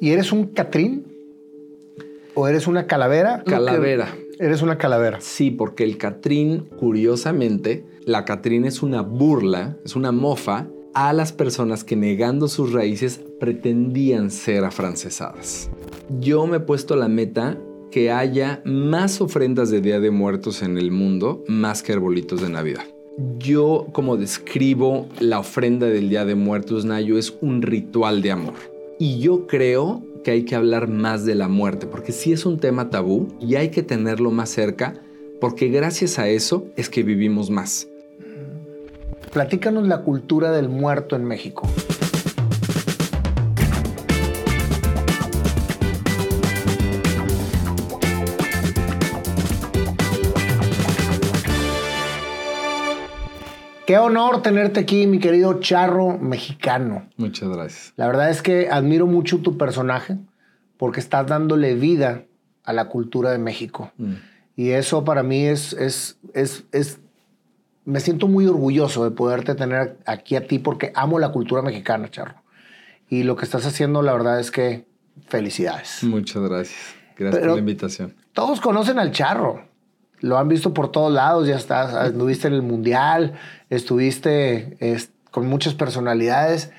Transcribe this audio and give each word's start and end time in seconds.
¿Y 0.00 0.10
eres 0.10 0.32
un 0.32 0.46
Catrín? 0.46 1.04
¿O 2.34 2.48
eres 2.48 2.66
una 2.66 2.86
calavera? 2.86 3.42
Calavera. 3.44 4.14
Eres 4.38 4.62
una 4.62 4.78
calavera. 4.78 5.20
Sí, 5.20 5.50
porque 5.50 5.84
el 5.84 5.98
Catrín, 5.98 6.66
curiosamente, 6.78 7.84
la 8.06 8.24
Catrín 8.24 8.64
es 8.64 8.82
una 8.82 9.02
burla, 9.02 9.76
es 9.84 9.96
una 9.96 10.12
mofa 10.12 10.66
a 10.94 11.12
las 11.12 11.32
personas 11.32 11.84
que 11.84 11.96
negando 11.96 12.48
sus 12.48 12.72
raíces 12.72 13.20
pretendían 13.38 14.30
ser 14.30 14.64
afrancesadas. 14.64 15.70
Yo 16.20 16.46
me 16.46 16.56
he 16.56 16.60
puesto 16.60 16.96
la 16.96 17.08
meta 17.08 17.58
que 17.90 18.10
haya 18.10 18.62
más 18.64 19.20
ofrendas 19.20 19.70
de 19.70 19.80
Día 19.80 20.00
de 20.00 20.10
Muertos 20.10 20.62
en 20.62 20.78
el 20.78 20.90
mundo 20.90 21.44
más 21.46 21.82
que 21.82 21.92
arbolitos 21.92 22.40
de 22.40 22.48
Navidad. 22.48 22.84
Yo 23.38 23.88
como 23.92 24.16
describo 24.16 25.06
la 25.18 25.40
ofrenda 25.40 25.86
del 25.86 26.08
Día 26.08 26.24
de 26.24 26.34
Muertos, 26.34 26.84
Nayo, 26.84 27.18
es 27.18 27.34
un 27.40 27.62
ritual 27.62 28.22
de 28.22 28.30
amor. 28.30 28.54
Y 29.02 29.18
yo 29.18 29.46
creo 29.46 30.02
que 30.22 30.30
hay 30.30 30.44
que 30.44 30.54
hablar 30.54 30.86
más 30.86 31.24
de 31.24 31.34
la 31.34 31.48
muerte, 31.48 31.86
porque 31.86 32.12
sí 32.12 32.34
es 32.34 32.44
un 32.44 32.58
tema 32.58 32.90
tabú 32.90 33.28
y 33.40 33.54
hay 33.54 33.70
que 33.70 33.82
tenerlo 33.82 34.30
más 34.30 34.50
cerca, 34.50 35.00
porque 35.40 35.68
gracias 35.68 36.18
a 36.18 36.28
eso 36.28 36.66
es 36.76 36.90
que 36.90 37.02
vivimos 37.02 37.48
más. 37.48 37.88
Platícanos 39.32 39.88
la 39.88 40.02
cultura 40.02 40.52
del 40.52 40.68
muerto 40.68 41.16
en 41.16 41.24
México. 41.24 41.66
Qué 53.90 53.98
honor 53.98 54.40
tenerte 54.40 54.78
aquí, 54.78 55.08
mi 55.08 55.18
querido 55.18 55.58
charro 55.58 56.16
mexicano. 56.16 57.08
Muchas 57.16 57.48
gracias. 57.48 57.92
La 57.96 58.06
verdad 58.06 58.30
es 58.30 58.40
que 58.40 58.68
admiro 58.70 59.08
mucho 59.08 59.38
tu 59.38 59.58
personaje 59.58 60.16
porque 60.76 61.00
estás 61.00 61.26
dándole 61.26 61.74
vida 61.74 62.22
a 62.62 62.72
la 62.72 62.84
cultura 62.84 63.32
de 63.32 63.38
México. 63.38 63.90
Mm. 63.96 64.12
Y 64.54 64.70
eso 64.70 65.02
para 65.02 65.24
mí 65.24 65.44
es, 65.44 65.72
es, 65.72 66.20
es, 66.34 66.66
es 66.70 67.00
me 67.84 67.98
siento 67.98 68.28
muy 68.28 68.46
orgulloso 68.46 69.02
de 69.02 69.10
poderte 69.10 69.56
tener 69.56 69.98
aquí 70.06 70.36
a 70.36 70.46
ti 70.46 70.60
porque 70.60 70.92
amo 70.94 71.18
la 71.18 71.32
cultura 71.32 71.60
mexicana, 71.60 72.08
Charro. 72.12 72.44
Y 73.08 73.24
lo 73.24 73.34
que 73.34 73.44
estás 73.44 73.66
haciendo, 73.66 74.02
la 74.02 74.12
verdad 74.12 74.38
es 74.38 74.52
que 74.52 74.86
felicidades. 75.26 76.04
Muchas 76.04 76.40
gracias. 76.44 76.78
Gracias 77.18 77.42
por 77.42 77.54
la 77.54 77.58
invitación. 77.58 78.14
Todos 78.34 78.60
conocen 78.60 79.00
al 79.00 79.10
Charro. 79.10 79.68
Lo 80.20 80.38
han 80.38 80.48
visto 80.48 80.72
por 80.72 80.92
todos 80.92 81.12
lados. 81.12 81.48
Ya 81.48 81.56
estás, 81.56 82.06
estuviste 82.06 82.46
en 82.46 82.54
el 82.54 82.62
Mundial, 82.62 83.34
estuviste 83.70 84.76
con 85.30 85.46
muchas 85.46 85.74
personalidades. 85.74 86.70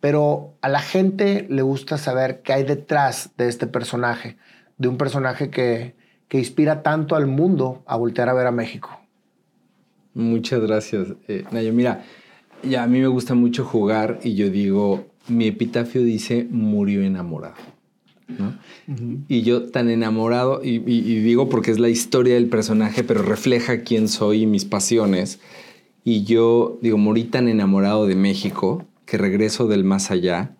Pero 0.00 0.54
a 0.60 0.68
la 0.68 0.80
gente 0.80 1.46
le 1.48 1.62
gusta 1.62 1.96
saber 1.96 2.42
qué 2.42 2.52
hay 2.52 2.64
detrás 2.64 3.30
de 3.38 3.48
este 3.48 3.66
personaje, 3.66 4.36
de 4.76 4.88
un 4.88 4.98
personaje 4.98 5.48
que, 5.48 5.94
que 6.28 6.38
inspira 6.38 6.82
tanto 6.82 7.16
al 7.16 7.26
mundo 7.26 7.82
a 7.86 7.96
voltear 7.96 8.28
a 8.28 8.34
ver 8.34 8.46
a 8.46 8.50
México. 8.50 9.00
Muchas 10.14 10.60
gracias, 10.60 11.08
eh, 11.26 11.44
Nayo. 11.50 11.72
Mira, 11.72 12.04
ya 12.62 12.84
a 12.84 12.86
mí 12.86 13.00
me 13.00 13.08
gusta 13.08 13.34
mucho 13.34 13.64
jugar 13.64 14.20
y 14.22 14.34
yo 14.34 14.50
digo, 14.50 15.06
mi 15.28 15.46
epitafio 15.46 16.02
dice, 16.02 16.46
murió 16.50 17.02
enamorado. 17.02 17.54
¿no? 18.28 18.56
Y 19.28 19.42
yo 19.42 19.70
tan 19.70 19.90
enamorado, 19.90 20.60
y, 20.62 20.78
digo 20.78 21.48
porque 21.48 21.70
es 21.70 21.78
la 21.78 21.88
historia 21.88 22.34
del 22.34 22.48
personaje, 22.48 23.04
pero 23.04 23.22
refleja 23.22 23.80
quién 23.80 24.08
soy 24.08 24.42
y 24.42 24.46
mis 24.46 24.64
pasiones. 24.64 25.40
Y 26.04 26.24
yo 26.24 26.78
digo, 26.82 26.98
morí 26.98 27.24
tan 27.24 27.48
enamorado 27.48 28.06
de 28.06 28.14
México 28.14 28.84
que 29.06 29.16
regreso 29.16 29.66
del 29.66 29.84
más 29.84 30.10
allá 30.10 30.54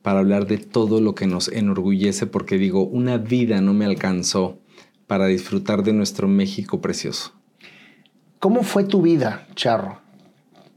para 0.00 0.20
hablar 0.20 0.46
de 0.46 0.56
todo 0.56 1.02
lo 1.02 1.14
que 1.14 1.26
nos 1.26 1.48
enorgullece, 1.48 2.26
porque 2.26 2.56
digo, 2.56 2.82
una 2.84 3.18
vida 3.18 3.60
no 3.60 3.74
me 3.74 3.84
alcanzó 3.84 4.58
para 5.06 5.26
disfrutar 5.26 5.82
de 5.82 5.92
nuestro 5.92 6.28
México 6.28 6.80
precioso. 6.80 7.32
¿Cómo 8.38 8.62
fue 8.62 8.84
tu 8.84 9.02
vida, 9.02 9.46
Charro? 9.54 10.00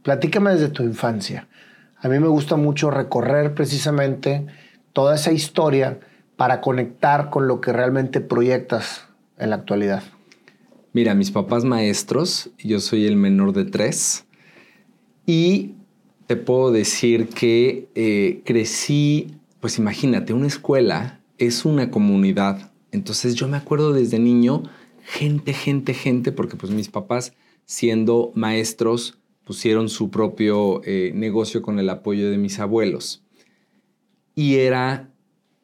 Platícame 0.04 0.52
desde 0.52 0.70
tu 0.70 0.84
infancia. 0.84 1.48
A 1.98 2.10
mí 2.10 2.20
me 2.20 2.28
gusta 2.28 2.58
mucho 2.58 2.92
recorrer 2.92 3.54
precisamente 3.54 4.48
toda 4.92 5.16
esa 5.16 5.32
historia 5.32 6.00
para 6.36 6.60
conectar 6.60 7.30
con 7.30 7.48
lo 7.48 7.62
que 7.62 7.72
realmente 7.72 8.20
proyectas 8.20 9.06
en 9.38 9.52
la 9.52 9.58
actualidad. 9.58 10.04
Mira, 10.92 11.14
mis 11.14 11.30
papás 11.30 11.66
maestros, 11.66 12.50
yo 12.58 12.80
soy 12.80 13.06
el 13.06 13.16
menor 13.16 13.54
de 13.54 13.66
tres 13.66 14.26
y 15.26 15.76
te 16.26 16.36
puedo 16.36 16.72
decir 16.72 17.28
que 17.28 17.90
eh, 17.94 18.42
crecí, 18.44 19.28
pues 19.60 19.78
imagínate, 19.78 20.34
una 20.34 20.48
escuela 20.48 21.22
es 21.38 21.64
una 21.66 21.92
comunidad. 21.92 22.72
Entonces 22.92 23.36
yo 23.36 23.48
me 23.48 23.58
acuerdo 23.58 23.94
desde 23.94 24.18
niño, 24.18 24.64
gente, 25.04 25.54
gente, 25.54 25.94
gente, 25.94 26.32
porque 26.32 26.56
pues 26.56 26.72
mis 26.72 26.90
papás 26.90 27.34
siendo 27.70 28.32
maestros, 28.34 29.20
pusieron 29.44 29.90
su 29.90 30.10
propio 30.10 30.82
eh, 30.86 31.12
negocio 31.14 31.62
con 31.62 31.78
el 31.78 31.90
apoyo 31.90 32.32
de 32.32 32.40
mis 32.40 32.60
abuelos. 32.60 33.24
Y 34.34 34.56
era, 34.56 35.12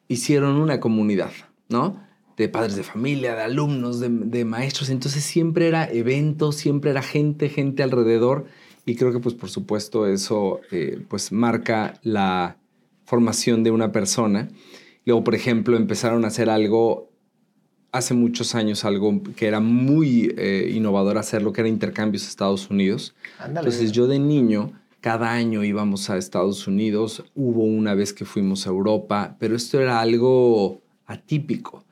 hicieron 0.06 0.54
una 0.54 0.78
comunidad, 0.78 1.32
¿no? 1.68 2.05
De 2.36 2.48
padres 2.48 2.76
de 2.76 2.82
familia, 2.82 3.34
de 3.34 3.42
alumnos, 3.42 4.00
de, 4.00 4.44
maestros. 4.44 4.90
Entonces 4.90 5.24
siempre 5.24 5.68
era 5.68 5.90
eventos, 5.90 6.56
siempre 6.56 6.90
era 6.90 7.02
gente, 7.02 7.48
gente 7.48 7.82
alrededor. 7.82 8.46
Y 8.84 8.94
creo 8.94 9.10
que, 9.12 9.20
pues, 9.20 9.34
por 9.34 9.48
supuesto, 9.48 10.06
eso, 10.06 10.60
eh, 10.70 11.00
pues, 11.08 11.32
marca 11.32 11.98
la 12.02 12.58
formación 13.04 13.64
de 13.64 13.70
una 13.70 13.90
persona. 13.90 14.48
Luego, 15.06 15.24
por 15.24 15.34
ejemplo, 15.34 15.76
empezaron 15.76 16.24
a 16.24 16.28
hacer 16.28 16.50
algo 16.50 17.10
hace 17.96 18.14
muchos 18.14 18.54
años 18.54 18.84
algo 18.84 19.22
que 19.34 19.46
era 19.46 19.60
muy 19.60 20.34
eh, 20.36 20.70
innovador 20.74 21.18
hacerlo, 21.18 21.52
que 21.52 21.62
era 21.62 21.68
intercambios 21.68 22.24
a 22.24 22.28
Estados 22.28 22.70
Unidos. 22.70 23.14
Entonces 23.44 23.92
yo 23.92 24.06
de 24.06 24.18
niño, 24.18 24.72
cada 25.00 25.32
año 25.32 25.64
íbamos 25.64 26.10
a 26.10 26.16
Estados 26.16 26.66
Unidos, 26.66 27.24
hubo 27.34 27.64
una 27.64 27.94
vez 27.94 28.12
que 28.12 28.24
fuimos 28.24 28.66
a 28.66 28.70
Europa, 28.70 29.36
pero 29.38 29.56
esto 29.56 29.80
era 29.80 30.00
algo 30.00 30.82
atípico. 31.06 31.84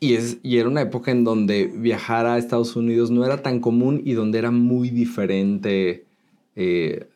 Y, 0.00 0.14
es, 0.14 0.38
y 0.42 0.58
era 0.58 0.68
una 0.68 0.82
época 0.82 1.10
en 1.10 1.24
donde 1.24 1.66
viajar 1.66 2.26
a 2.26 2.38
Estados 2.38 2.76
Unidos 2.76 3.10
no 3.10 3.24
era 3.24 3.42
tan 3.42 3.60
común 3.60 4.02
y 4.04 4.12
donde 4.12 4.38
era 4.38 4.50
muy 4.50 4.90
diferente. 4.90 6.04
Eh, 6.56 7.08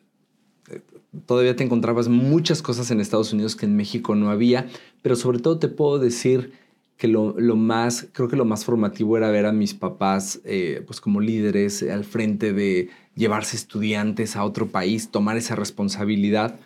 todavía 1.27 1.57
te 1.57 1.65
encontrabas 1.65 2.09
muchas 2.09 2.63
cosas 2.63 2.91
en 2.91 3.01
Estados 3.01 3.33
Unidos 3.33 3.57
que 3.57 3.67
en 3.67 3.77
México 3.77 4.15
no 4.15 4.31
había, 4.31 4.69
pero 5.03 5.17
sobre 5.17 5.39
todo 5.39 5.59
te 5.59 5.69
puedo 5.69 5.99
decir 5.99 6.53
que 6.97 7.07
lo, 7.07 7.35
más, 7.55 8.09
creo 8.13 8.29
que 8.29 8.37
lo 8.37 8.45
más 8.45 8.65
formativo 8.65 9.17
era 9.17 9.31
ver 9.31 9.47
a 9.47 9.53
mis 9.53 9.73
papás 9.73 10.41
eh, 10.45 10.83
pues 10.85 11.01
como 11.01 11.21
líderes 11.21 11.83
al 11.85 12.05
frente 12.05 12.53
de 12.53 12.91
llevarse 13.15 13.57
estudiantes 13.57 14.35
a 14.35 14.45
otro 14.45 14.67
país, 14.69 15.11
tomar 15.11 15.37
esa 15.37 15.55
responsabilidad. 15.55 16.59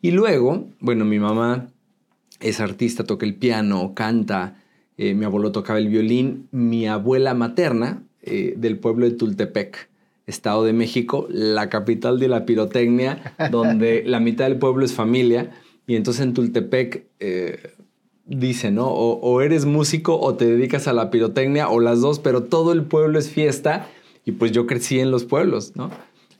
Y 0.00 0.10
luego, 0.10 0.68
bueno, 0.80 1.04
mi 1.04 1.20
mamá 1.20 1.68
es 2.40 2.58
artista, 2.58 3.04
toca 3.04 3.24
el 3.24 3.36
piano, 3.36 3.92
canta, 3.94 4.61
eh, 4.98 5.14
mi 5.14 5.24
abuelo 5.24 5.52
tocaba 5.52 5.78
el 5.78 5.88
violín, 5.88 6.48
mi 6.50 6.86
abuela 6.86 7.34
materna 7.34 8.02
eh, 8.22 8.54
del 8.56 8.78
pueblo 8.78 9.06
de 9.06 9.12
Tultepec, 9.12 9.88
Estado 10.26 10.64
de 10.64 10.72
México, 10.72 11.26
la 11.30 11.68
capital 11.68 12.18
de 12.18 12.28
la 12.28 12.46
pirotecnia, 12.46 13.34
donde 13.50 14.04
la 14.06 14.20
mitad 14.20 14.44
del 14.46 14.58
pueblo 14.58 14.84
es 14.84 14.92
familia. 14.92 15.50
Y 15.86 15.96
entonces 15.96 16.22
en 16.22 16.32
Tultepec 16.32 17.06
dice, 18.26 18.70
¿no? 18.70 18.88
O, 18.88 19.40
eres 19.40 19.64
músico 19.64 20.18
o 20.18 20.34
te 20.34 20.46
dedicas 20.46 20.88
a 20.88 20.92
la 20.92 21.10
pirotecnia 21.10 21.68
o 21.68 21.80
las 21.80 22.00
dos, 22.00 22.18
pero 22.18 22.44
todo 22.44 22.72
el 22.72 22.84
pueblo 22.84 23.18
es 23.18 23.30
fiesta 23.30 23.88
y 24.24 24.32
pues 24.32 24.52
yo 24.52 24.66
crecí 24.66 25.00
en 25.00 25.10
los 25.10 25.24
pueblos, 25.24 25.72
¿no? 25.76 25.90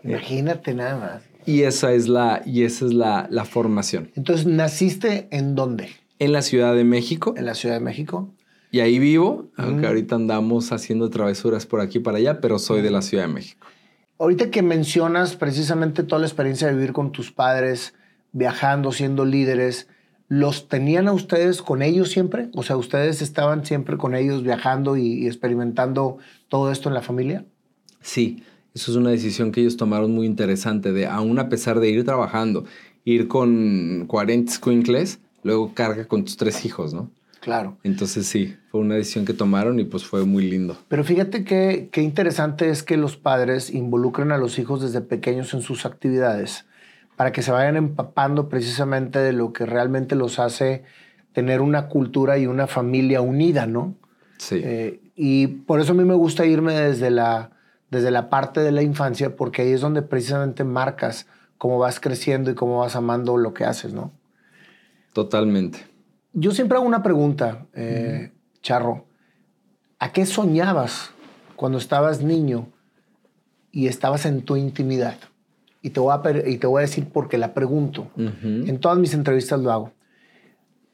Imagínate 0.04 0.74
nada 0.74 0.98
más. 0.98 1.22
Y 1.44 1.62
esa 1.62 1.92
es 1.92 2.08
la, 2.08 2.42
y 2.46 2.62
esa 2.62 2.86
es 2.86 2.92
la, 2.92 3.26
la 3.30 3.44
formación. 3.44 4.10
Entonces, 4.14 4.46
¿naciste 4.46 5.28
en 5.30 5.54
dónde? 5.54 5.88
En 6.18 6.32
la 6.32 6.42
Ciudad 6.42 6.74
de 6.74 6.84
México. 6.84 7.34
En 7.36 7.46
la 7.46 7.54
Ciudad 7.54 7.74
de 7.74 7.80
México. 7.80 8.28
Y 8.72 8.80
ahí 8.80 8.98
vivo, 8.98 9.52
aunque 9.56 9.86
ahorita 9.86 10.16
andamos 10.16 10.72
haciendo 10.72 11.10
travesuras 11.10 11.64
por 11.66 11.80
aquí 11.80 11.98
y 11.98 12.00
para 12.00 12.18
allá, 12.18 12.40
pero 12.40 12.58
soy 12.58 12.82
de 12.82 12.90
la 12.90 13.02
Ciudad 13.02 13.28
de 13.28 13.32
México. 13.32 13.64
Ahorita 14.18 14.50
que 14.50 14.62
mencionas 14.62 15.36
precisamente 15.36 16.02
toda 16.02 16.20
la 16.20 16.26
experiencia 16.26 16.66
de 16.66 16.74
vivir 16.74 16.92
con 16.92 17.12
tus 17.12 17.30
padres, 17.30 17.94
viajando, 18.32 18.90
siendo 18.90 19.24
líderes, 19.24 19.88
¿Los 20.32 20.66
tenían 20.66 21.08
a 21.08 21.12
ustedes 21.12 21.60
con 21.60 21.82
ellos 21.82 22.10
siempre? 22.10 22.48
O 22.54 22.62
sea, 22.62 22.78
¿ustedes 22.78 23.20
estaban 23.20 23.66
siempre 23.66 23.98
con 23.98 24.14
ellos 24.14 24.42
viajando 24.42 24.96
y, 24.96 25.26
experimentando 25.26 26.16
todo 26.48 26.72
esto 26.72 26.88
en 26.88 26.94
la 26.94 27.02
familia? 27.02 27.44
Sí, 28.00 28.42
eso 28.72 28.90
es 28.90 28.96
una 28.96 29.10
decisión 29.10 29.52
que 29.52 29.60
ellos 29.60 29.76
tomaron 29.76 30.10
muy 30.12 30.24
interesante, 30.24 30.90
de 30.90 31.06
aún 31.06 31.38
a 31.38 31.50
pesar 31.50 31.80
de 31.80 31.90
ir 31.90 32.02
trabajando, 32.06 32.64
ir 33.04 33.28
con 33.28 34.06
40 34.06 34.50
squinkles, 34.50 35.20
luego 35.42 35.74
carga 35.74 36.08
con 36.08 36.24
tus 36.24 36.38
tres 36.38 36.64
hijos, 36.64 36.94
¿no? 36.94 37.10
Claro. 37.42 37.76
Entonces 37.82 38.28
sí, 38.28 38.56
fue 38.70 38.80
una 38.80 38.94
decisión 38.94 39.24
que 39.24 39.34
tomaron 39.34 39.80
y 39.80 39.84
pues 39.84 40.04
fue 40.04 40.24
muy 40.24 40.48
lindo. 40.48 40.78
Pero 40.86 41.02
fíjate 41.02 41.42
que 41.42 41.88
qué 41.90 42.00
interesante 42.00 42.70
es 42.70 42.84
que 42.84 42.96
los 42.96 43.16
padres 43.16 43.74
involucren 43.74 44.30
a 44.30 44.38
los 44.38 44.60
hijos 44.60 44.80
desde 44.80 45.00
pequeños 45.00 45.52
en 45.52 45.60
sus 45.60 45.84
actividades 45.84 46.66
para 47.16 47.32
que 47.32 47.42
se 47.42 47.50
vayan 47.50 47.74
empapando 47.74 48.48
precisamente 48.48 49.18
de 49.18 49.32
lo 49.32 49.52
que 49.52 49.66
realmente 49.66 50.14
los 50.14 50.38
hace 50.38 50.84
tener 51.32 51.62
una 51.62 51.88
cultura 51.88 52.38
y 52.38 52.46
una 52.46 52.68
familia 52.68 53.20
unida, 53.22 53.66
¿no? 53.66 53.96
Sí. 54.38 54.60
Eh, 54.62 55.00
y 55.16 55.48
por 55.48 55.80
eso 55.80 55.92
a 55.92 55.96
mí 55.96 56.04
me 56.04 56.14
gusta 56.14 56.46
irme 56.46 56.74
desde 56.74 57.10
la, 57.10 57.50
desde 57.90 58.12
la 58.12 58.30
parte 58.30 58.60
de 58.60 58.70
la 58.70 58.82
infancia, 58.82 59.34
porque 59.34 59.62
ahí 59.62 59.72
es 59.72 59.80
donde 59.80 60.02
precisamente 60.02 60.62
marcas 60.62 61.26
cómo 61.58 61.78
vas 61.78 61.98
creciendo 61.98 62.52
y 62.52 62.54
cómo 62.54 62.78
vas 62.78 62.94
amando 62.94 63.36
lo 63.36 63.52
que 63.52 63.64
haces, 63.64 63.92
¿no? 63.92 64.12
Totalmente. 65.12 65.91
Yo 66.34 66.52
siempre 66.52 66.78
hago 66.78 66.86
una 66.86 67.02
pregunta, 67.02 67.66
eh, 67.74 68.32
Charro. 68.62 69.06
¿A 69.98 70.12
qué 70.12 70.24
soñabas 70.26 71.10
cuando 71.56 71.78
estabas 71.78 72.22
niño 72.22 72.68
y 73.70 73.86
estabas 73.86 74.24
en 74.24 74.42
tu 74.42 74.56
intimidad? 74.56 75.16
Y 75.82 75.90
te 75.90 76.00
voy 76.00 76.12
a, 76.12 76.48
y 76.48 76.56
te 76.56 76.66
voy 76.66 76.80
a 76.80 76.86
decir 76.86 77.08
por 77.08 77.28
qué 77.28 77.38
la 77.38 77.54
pregunto. 77.54 78.10
En 78.16 78.78
todas 78.78 78.98
mis 78.98 79.14
entrevistas 79.14 79.60
lo 79.60 79.72
hago. 79.72 79.92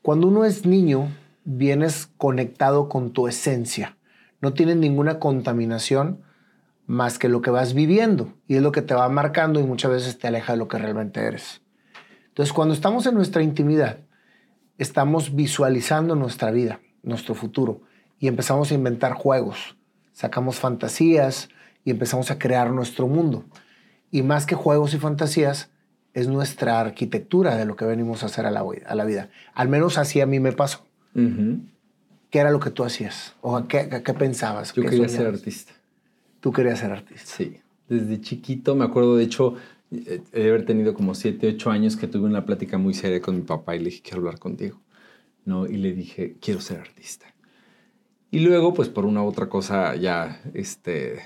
Cuando 0.02 0.26
uno 0.29 0.44
es 0.44 0.67
niño, 0.67 1.08
vienes 1.44 2.08
conectado 2.17 2.88
con 2.88 3.12
tu 3.12 3.29
esencia. 3.29 3.96
No 4.40 4.55
tienes 4.55 4.76
ninguna 4.76 5.19
contaminación 5.19 6.23
más 6.87 7.19
que 7.19 7.29
lo 7.29 7.43
que 7.43 7.50
vas 7.50 7.75
viviendo. 7.75 8.32
Y 8.46 8.56
es 8.56 8.62
lo 8.62 8.73
que 8.73 8.82
te 8.82 8.94
va 8.94 9.08
marcando 9.08 9.61
y 9.61 9.64
muchas 9.64 9.90
veces 9.90 10.19
te 10.19 10.26
aleja 10.26 10.55
de 10.55 10.58
lo 10.58 10.69
que 10.69 10.79
realmente 10.79 11.20
eres. 11.20 11.61
Entonces, 12.29 12.52
cuando 12.52 12.75
estamos 12.75 13.06
en 13.06 13.14
nuestra 13.14 13.43
intimidad, 13.43 13.99
estamos 14.78 15.34
visualizando 15.34 16.14
nuestra 16.14 16.50
vida, 16.50 16.80
nuestro 17.02 17.34
futuro, 17.34 17.82
y 18.19 18.28
empezamos 18.28 18.70
a 18.70 18.75
inventar 18.75 19.12
juegos, 19.12 19.76
sacamos 20.12 20.56
fantasías 20.56 21.48
y 21.84 21.90
empezamos 21.90 22.30
a 22.30 22.38
crear 22.38 22.70
nuestro 22.70 23.06
mundo. 23.06 23.44
Y 24.10 24.22
más 24.22 24.46
que 24.46 24.54
juegos 24.54 24.94
y 24.94 24.98
fantasías, 24.98 25.70
es 26.14 26.26
nuestra 26.28 26.80
arquitectura 26.80 27.56
de 27.56 27.64
lo 27.64 27.76
que 27.76 27.84
venimos 27.84 28.22
a 28.22 28.26
hacer 28.26 28.46
a 28.46 28.50
la, 28.50 28.64
a 28.86 28.94
la 28.94 29.04
vida. 29.04 29.28
Al 29.54 29.69
menos 29.69 29.98
así 29.98 30.20
a 30.20 30.26
mí 30.26 30.40
me 30.40 30.52
pasó. 30.52 30.84
¿Qué 31.14 32.38
era 32.38 32.50
lo 32.50 32.60
que 32.60 32.70
tú 32.70 32.84
hacías? 32.84 33.34
¿O 33.40 33.66
qué, 33.69 34.02
qué 34.04 34.14
pensabas? 34.14 34.72
Yo 34.72 34.82
quería 34.82 35.08
ser 35.08 35.26
artista. 35.26 35.72
Tú 36.40 36.52
querías 36.52 36.78
ser 36.78 36.92
artista. 36.92 37.26
Sí. 37.36 37.60
Desde 37.88 38.20
chiquito, 38.20 38.75
me 38.75 38.84
acuerdo, 38.84 39.16
de 39.16 39.25
hecho, 39.25 39.54
eh, 39.90 40.20
de 40.32 40.49
haber 40.49 40.64
tenido 40.64 40.94
como 40.94 41.14
7, 41.14 41.55
8 41.55 41.70
años 41.70 41.96
que 41.96 42.06
tuve 42.06 42.26
una 42.26 42.44
plática 42.44 42.79
muy 42.79 42.94
seria 42.94 43.20
con 43.20 43.37
mi 43.37 43.43
papá 43.43 43.76
y 43.76 43.79
le 43.81 43.85
dije, 43.87 44.02
quiero 44.02 44.19
hablar 44.19 44.38
contigo. 44.38 44.81
¿no? 45.44 45.67
Y 45.67 45.79
le 45.79 45.93
dije, 45.93 46.37
quiero 46.40 46.61
ser 46.61 46.79
artista. 46.79 47.26
Y 48.31 48.40
luego, 48.40 48.75
pues 48.75 48.88
por 48.88 49.06
una 49.06 49.23
u 49.23 49.26
otra 49.26 49.49
cosa, 49.49 49.96
ya, 49.96 50.43
este, 50.52 51.20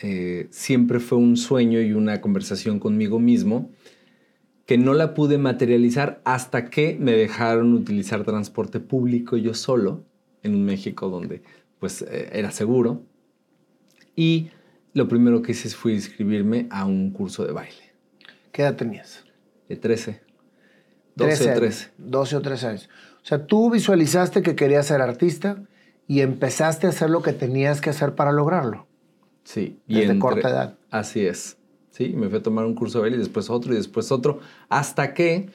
eh, 0.00 0.48
siempre 0.50 0.98
fue 0.98 1.18
un 1.18 1.36
sueño 1.36 1.80
y 1.80 1.92
una 1.92 2.20
conversación 2.20 2.78
conmigo 2.80 3.20
mismo 3.20 3.70
que 4.66 4.78
no 4.78 4.94
la 4.94 5.12
pude 5.12 5.36
materializar 5.36 6.22
hasta 6.24 6.70
que 6.70 6.96
me 6.98 7.12
dejaron 7.12 7.74
utilizar 7.74 8.24
transporte 8.24 8.80
público 8.80 9.36
yo 9.36 9.52
solo 9.52 10.04
en 10.42 10.54
un 10.54 10.64
México 10.64 11.10
donde 11.10 11.42
pues 11.78 12.02
eh, 12.02 12.30
era 12.32 12.50
seguro. 12.50 13.02
Y 14.16 14.48
lo 14.94 15.08
primero 15.08 15.42
que 15.42 15.52
hice 15.52 15.68
fue 15.70 15.92
inscribirme 15.92 16.68
a 16.70 16.86
un 16.86 17.10
curso 17.10 17.44
de 17.44 17.52
baile. 17.52 17.92
¿Qué 18.52 18.62
edad 18.62 18.76
tenías? 18.76 19.24
De 19.68 19.76
13. 19.76 20.22
12 21.16 21.50
o 21.50 21.54
13. 21.54 21.90
12 21.98 22.36
o 22.36 22.42
13 22.42 22.66
años. 22.66 22.88
O 23.22 23.26
sea, 23.26 23.46
tú 23.46 23.70
visualizaste 23.70 24.42
que 24.42 24.54
querías 24.54 24.86
ser 24.86 25.02
artista 25.02 25.62
y 26.06 26.20
empezaste 26.20 26.86
a 26.86 26.90
hacer 26.90 27.10
lo 27.10 27.22
que 27.22 27.32
tenías 27.32 27.80
que 27.80 27.90
hacer 27.90 28.14
para 28.14 28.30
lograrlo. 28.30 28.86
Sí. 29.42 29.80
Desde 29.86 30.18
corta 30.18 30.48
edad. 30.48 30.78
Así 30.90 31.26
es. 31.26 31.56
Sí, 31.90 32.12
me 32.16 32.28
fui 32.28 32.38
a 32.38 32.42
tomar 32.42 32.64
un 32.64 32.74
curso 32.74 32.98
de 32.98 33.02
baile 33.02 33.16
y 33.16 33.20
después 33.20 33.50
otro 33.50 33.72
y 33.72 33.76
después 33.76 34.12
otro. 34.12 34.40
Hasta 34.68 35.12
que... 35.12 35.50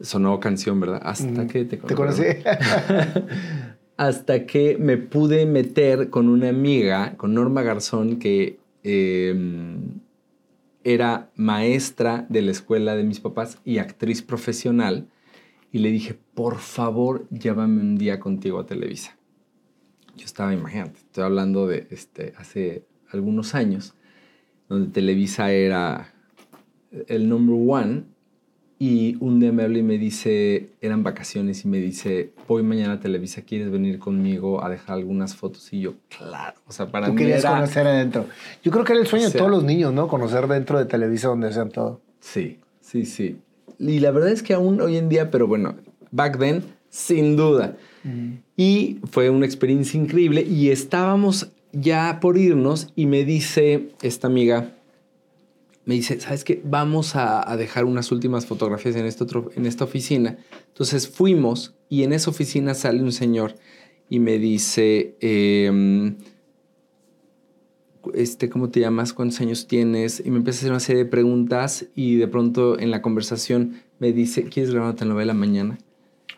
Sonó 0.00 0.40
canción, 0.40 0.80
¿verdad? 0.80 1.00
Hasta 1.04 1.46
que 1.46 1.64
te 1.64 1.78
conocí. 1.78 1.88
Te 1.88 1.94
conocí. 1.94 2.26
hasta 3.96 4.46
que 4.46 4.76
me 4.78 4.96
pude 4.96 5.46
meter 5.46 6.10
con 6.10 6.28
una 6.28 6.48
amiga, 6.48 7.16
con 7.16 7.34
Norma 7.34 7.62
Garzón, 7.62 8.18
que 8.18 8.58
em, 8.82 10.00
era 10.84 11.30
maestra 11.36 12.26
de 12.28 12.42
la 12.42 12.50
escuela 12.50 12.96
de 12.96 13.04
mis 13.04 13.20
papás 13.20 13.58
y 13.64 13.78
actriz 13.78 14.22
profesional. 14.22 15.08
Y 15.70 15.78
le 15.78 15.90
dije, 15.90 16.18
por 16.34 16.58
favor, 16.58 17.28
llévame 17.30 17.80
un 17.80 17.96
día 17.96 18.20
contigo 18.20 18.58
a 18.58 18.66
Televisa. 18.66 19.16
Yo 20.16 20.24
estaba, 20.24 20.52
imagínate, 20.52 20.98
estoy 20.98 21.24
hablando 21.24 21.66
de 21.66 21.86
este, 21.90 22.34
hace 22.36 22.84
algunos 23.10 23.54
años, 23.54 23.94
donde 24.68 24.90
Televisa 24.90 25.52
era 25.52 26.12
el 27.06 27.28
number 27.28 27.56
one 27.68 28.04
y 28.84 29.16
un 29.20 29.38
día 29.38 29.52
me 29.52 29.62
habla 29.62 29.78
y 29.78 29.84
me 29.84 29.96
dice, 29.96 30.70
eran 30.80 31.04
vacaciones 31.04 31.64
y 31.64 31.68
me 31.68 31.78
dice, 31.78 32.32
voy 32.48 32.64
mañana 32.64 32.94
a 32.94 32.98
Televisa, 32.98 33.42
¿quieres 33.42 33.70
venir 33.70 34.00
conmigo 34.00 34.64
a 34.64 34.68
dejar 34.68 34.96
algunas 34.96 35.36
fotos? 35.36 35.72
Y 35.72 35.82
yo, 35.82 35.94
claro, 36.08 36.58
o 36.66 36.72
sea, 36.72 36.90
para 36.90 37.06
Tú 37.06 37.12
mí 37.12 37.18
querías 37.20 37.44
era... 37.44 37.52
conocer 37.52 37.86
adentro. 37.86 38.26
Yo 38.64 38.72
creo 38.72 38.82
que 38.82 38.94
era 38.94 39.00
el 39.00 39.06
sueño 39.06 39.30
de 39.30 39.38
todos 39.38 39.52
los 39.52 39.62
niños, 39.62 39.92
¿no? 39.94 40.08
Conocer 40.08 40.48
dentro 40.48 40.80
de 40.80 40.86
Televisa 40.86 41.28
donde 41.28 41.46
hacen 41.46 41.70
todo. 41.70 42.00
Sí, 42.18 42.58
sí, 42.80 43.06
sí. 43.06 43.36
Y 43.78 44.00
la 44.00 44.10
verdad 44.10 44.32
es 44.32 44.42
que 44.42 44.52
aún 44.52 44.80
hoy 44.80 44.96
en 44.96 45.08
día, 45.08 45.30
pero 45.30 45.46
bueno, 45.46 45.76
back 46.10 46.40
then, 46.40 46.64
sin 46.88 47.36
duda. 47.36 47.76
Y 48.56 48.98
fue 49.12 49.30
una 49.30 49.46
experiencia 49.46 50.00
increíble 50.00 50.42
y 50.42 50.70
estábamos 50.70 51.52
ya 51.70 52.18
por 52.20 52.36
irnos 52.36 52.92
y 52.96 53.06
me 53.06 53.24
dice 53.24 53.90
esta 54.02 54.26
amiga, 54.26 54.72
me 55.84 55.94
dice, 55.94 56.20
¿sabes 56.20 56.44
qué? 56.44 56.62
Vamos 56.64 57.16
a, 57.16 57.56
dejar 57.56 57.84
unas 57.84 58.12
últimas 58.12 58.46
fotografías 58.46 58.96
en, 58.96 59.06
este 59.06 59.24
otro, 59.24 59.50
en 59.56 59.66
esta 59.66 59.84
oficina. 59.84 60.38
Entonces 60.68 61.08
fuimos 61.08 61.74
y 61.88 62.04
en 62.04 62.12
esa 62.12 62.30
oficina 62.30 62.74
sale 62.74 63.02
un 63.02 63.12
señor 63.12 63.54
y 64.08 64.20
me 64.20 64.38
dice, 64.38 65.16
em, 65.20 66.16
este, 68.14 68.48
¿cómo 68.48 68.70
te 68.70 68.80
llamas? 68.80 69.12
¿Cuántos 69.12 69.40
años 69.40 69.66
tienes? 69.66 70.22
Y 70.24 70.30
me 70.30 70.38
empieza 70.38 70.58
a 70.58 70.60
hacer 70.60 70.70
una 70.70 70.80
serie 70.80 71.04
de 71.04 71.10
preguntas 71.10 71.86
y 71.94 72.16
de 72.16 72.28
pronto 72.28 72.78
en 72.78 72.90
la 72.90 73.02
conversación 73.02 73.82
me 73.98 74.12
dice, 74.12 74.44
¿quieres 74.44 74.70
grabar 74.72 74.90
una 74.90 74.98
telenovela 74.98 75.34
mañana? 75.34 75.78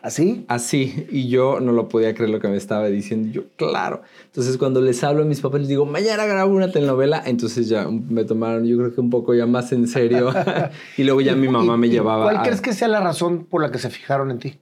¿Así? 0.05 0.45
Así. 0.49 1.07
Y 1.09 1.29
yo 1.29 1.59
no 1.59 1.71
lo 1.71 1.89
podía 1.89 2.13
creer 2.13 2.29
lo 2.29 2.39
que 2.39 2.47
me 2.47 2.57
estaba 2.57 2.85
diciendo. 2.89 3.31
Yo, 3.31 3.45
claro. 3.55 4.03
Entonces, 4.27 4.55
cuando 4.59 4.79
les 4.79 5.03
hablo 5.03 5.23
a 5.23 5.25
mis 5.25 5.41
papás, 5.41 5.61
les 5.61 5.67
digo, 5.67 5.87
mañana 5.87 6.27
grabo 6.27 6.53
una 6.53 6.71
telenovela. 6.71 7.23
Entonces 7.25 7.67
ya 7.67 7.87
me 7.89 8.23
tomaron, 8.23 8.67
yo 8.67 8.77
creo 8.77 8.93
que 8.93 9.01
un 9.01 9.09
poco 9.09 9.33
ya 9.33 9.47
más 9.47 9.71
en 9.71 9.87
serio. 9.87 10.31
y 10.97 11.05
luego 11.05 11.21
ya 11.21 11.35
mi 11.35 11.47
mamá 11.47 11.75
me 11.75 11.89
llevaba. 11.89 12.25
¿Cuál 12.25 12.43
crees 12.43 12.61
que 12.61 12.73
sea 12.73 12.87
la 12.87 13.01
razón 13.01 13.45
por 13.45 13.63
la 13.63 13.71
que 13.71 13.79
se 13.79 13.89
fijaron 13.89 14.29
en 14.29 14.37
ti? 14.37 14.59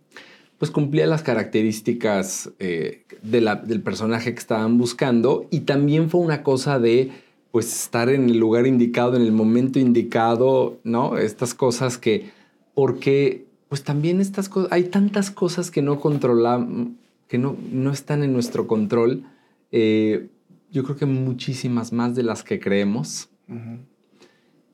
Pues 0.60 0.72
cumplía 0.72 1.08
las 1.08 1.24
características 1.24 2.52
eh, 2.60 3.04
de 3.22 3.42
la, 3.42 3.56
del 3.56 3.82
personaje 3.82 4.34
que 4.34 4.40
estaban 4.40 4.78
buscando. 4.78 5.48
Y 5.52 5.62
también 5.62 6.10
fue 6.10 6.22
una 6.22 6.42
cosa 6.42 6.80
de 6.80 7.12
pues 7.52 7.68
estar 7.84 8.08
en 8.08 8.30
el 8.30 8.38
lugar 8.38 8.66
indicado, 8.66 9.18
en 9.18 9.24
el 9.24 9.34
momento 9.34 9.78
indicado, 9.78 10.80
¿no? 10.86 11.18
Estas 11.18 11.54
cosas 11.54 11.98
que, 11.98 12.32
porque 12.74 13.43
pues 13.74 13.84
también 13.84 14.22
estas 14.22 14.50
cosas, 14.50 14.72
hay 14.72 14.84
tantas 14.84 15.32
cosas 15.32 15.72
que 15.72 15.82
no 15.82 16.00
controlamos, 16.00 16.90
que 17.28 17.40
no, 17.40 17.58
no 17.72 17.92
están 17.92 18.22
en 18.22 18.32
nuestro 18.32 18.68
control. 18.68 19.24
Eh, 19.72 20.28
yo 20.72 20.84
creo 20.84 20.96
que 20.96 21.08
muchísimas 21.08 21.92
más 21.92 22.14
de 22.14 22.22
las 22.22 22.44
que 22.44 22.60
creemos. 22.60 23.30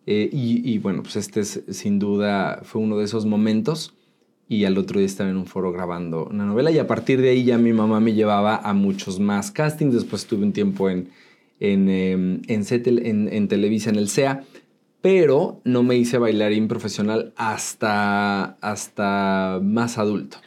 Eh, 0.05 0.29
y, 0.33 0.77
bueno, 0.79 1.01
pues 1.01 1.15
este 1.15 1.39
es, 1.39 1.63
sin 1.69 1.97
duda 1.97 2.59
fue 2.63 2.81
uno 2.81 2.97
de 2.97 3.05
esos 3.05 3.25
momentos. 3.25 3.95
Y 4.49 4.65
al 4.65 4.77
otro 4.77 4.99
día 4.99 5.05
estaba 5.05 5.29
en 5.29 5.37
un 5.37 5.45
foro 5.45 5.71
grabando 5.71 6.25
una 6.25 6.43
novela. 6.43 6.69
Y 6.69 6.77
a 6.77 6.85
partir 6.85 7.21
de 7.21 7.29
ahí 7.29 7.45
ya 7.45 7.57
mi 7.57 7.71
mamá 7.71 8.01
me 8.01 8.13
llevaba 8.13 8.57
a 8.57 8.73
muchos 8.73 9.17
más 9.17 9.49
castings. 9.49 9.93
Después 9.93 10.25
tuve 10.25 10.43
un 10.43 10.51
tiempo 10.51 10.89
en, 10.89 11.07
en, 11.61 11.87
em, 11.87 12.41
en, 12.49 12.65
en, 13.05 13.29
en 13.31 13.47
Televisa, 13.47 13.91
en 13.91 13.95
el 13.95 14.09
SEA 14.09 14.43
pero 15.01 15.61
no 15.63 15.83
me 15.83 15.95
hice 15.95 16.17
bailarín 16.17 16.67
profesional 16.67 17.33
hasta, 17.35 18.57
hasta 18.61 19.59
más 19.61 19.97
adulto. 19.97 20.37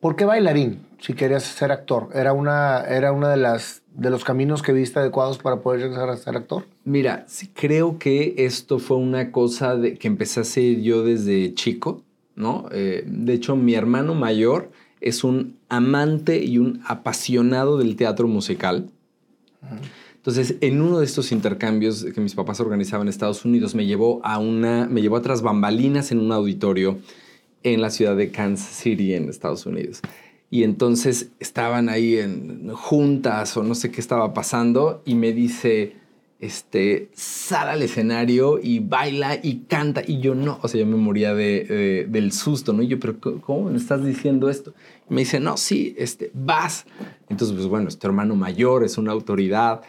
¿Por 0.00 0.16
qué 0.16 0.24
bailarín? 0.24 0.86
Si 1.00 1.14
querías 1.14 1.44
ser 1.44 1.72
actor, 1.72 2.08
¿era 2.14 2.32
una, 2.32 2.82
era 2.82 3.12
una 3.12 3.30
de 3.30 3.36
las 3.36 3.82
de 3.94 4.10
los 4.10 4.24
caminos 4.24 4.62
que 4.62 4.72
viste 4.72 4.98
adecuados 4.98 5.38
para 5.38 5.60
poder 5.60 5.88
llegar 5.88 6.08
a 6.08 6.16
ser 6.16 6.36
actor? 6.36 6.66
Mira, 6.84 7.24
sí 7.28 7.48
creo 7.54 7.98
que 7.98 8.34
esto 8.38 8.78
fue 8.78 8.96
una 8.96 9.30
cosa 9.30 9.76
de, 9.76 9.94
que 9.94 10.08
empecé 10.08 10.40
a 10.40 10.42
hacer 10.42 10.82
yo 10.82 11.04
desde 11.04 11.54
chico, 11.54 12.02
¿no? 12.34 12.66
Eh, 12.72 13.04
de 13.06 13.32
hecho, 13.32 13.56
mi 13.56 13.74
hermano 13.74 14.14
mayor 14.14 14.70
es 15.00 15.22
un 15.22 15.56
amante 15.68 16.44
y 16.44 16.58
un 16.58 16.82
apasionado 16.86 17.78
del 17.78 17.96
teatro 17.96 18.26
musical. 18.26 18.90
Entonces, 20.24 20.56
en 20.62 20.80
uno 20.80 21.00
de 21.00 21.04
estos 21.04 21.32
intercambios 21.32 22.02
que 22.02 22.18
mis 22.22 22.34
papás 22.34 22.58
organizaban 22.58 23.06
en 23.06 23.10
Estados 23.10 23.44
Unidos, 23.44 23.74
me 23.74 23.84
llevó 23.84 24.22
a 24.24 24.38
una, 24.38 24.86
me 24.86 25.02
llevó 25.02 25.18
a 25.18 25.20
tras 25.20 25.42
bambalinas 25.42 26.12
en 26.12 26.18
un 26.18 26.32
auditorio 26.32 26.98
en 27.62 27.82
la 27.82 27.90
ciudad 27.90 28.16
de 28.16 28.30
Kansas 28.30 28.74
City, 28.74 29.12
en 29.12 29.28
Estados 29.28 29.66
Unidos. 29.66 30.00
Y 30.48 30.62
entonces 30.62 31.28
estaban 31.40 31.90
ahí 31.90 32.16
en 32.16 32.70
juntas 32.70 33.54
o 33.58 33.62
no 33.62 33.74
sé 33.74 33.90
qué 33.90 34.00
estaba 34.00 34.32
pasando 34.32 35.02
y 35.04 35.14
me 35.14 35.32
dice, 35.32 35.96
este, 36.40 37.10
sale 37.12 37.72
al 37.72 37.82
escenario 37.82 38.58
y 38.62 38.78
baila 38.78 39.38
y 39.42 39.64
canta. 39.68 40.02
Y 40.06 40.20
yo 40.20 40.34
no, 40.34 40.58
o 40.62 40.68
sea, 40.68 40.80
yo 40.80 40.86
me 40.86 40.96
moría 40.96 41.34
de, 41.34 42.06
del 42.08 42.32
susto, 42.32 42.72
¿no? 42.72 42.80
Y 42.80 42.86
yo, 42.86 42.98
pero 42.98 43.20
¿cómo 43.42 43.68
me 43.68 43.76
estás 43.76 44.02
diciendo 44.02 44.48
esto? 44.48 44.72
Y 45.10 45.12
me 45.12 45.20
dice, 45.20 45.38
no, 45.38 45.58
sí, 45.58 45.94
este, 45.98 46.30
vas. 46.32 46.86
Entonces, 47.28 47.54
pues 47.54 47.68
bueno, 47.68 47.88
es 47.88 47.98
tu 47.98 48.06
hermano 48.06 48.34
mayor, 48.36 48.84
es 48.84 48.96
una 48.96 49.12
autoridad. 49.12 49.82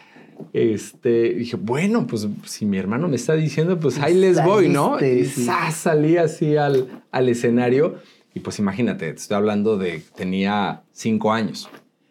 Este, 0.53 1.33
dije, 1.33 1.57
bueno, 1.57 2.07
pues 2.07 2.27
si 2.45 2.65
mi 2.65 2.77
hermano 2.77 3.07
me 3.07 3.15
está 3.15 3.33
diciendo, 3.33 3.79
pues 3.79 3.99
ahí 3.99 4.13
les 4.13 4.43
voy, 4.43 4.69
¿no? 4.69 4.97
Y 5.03 5.25
salí 5.25 6.17
así 6.17 6.57
al, 6.57 7.03
al 7.11 7.29
escenario. 7.29 7.95
Y 8.33 8.41
pues 8.41 8.59
imagínate, 8.59 9.11
te 9.11 9.19
estoy 9.19 9.37
hablando 9.37 9.77
de, 9.77 10.01
tenía 10.15 10.83
cinco 10.91 11.31
años. 11.31 11.69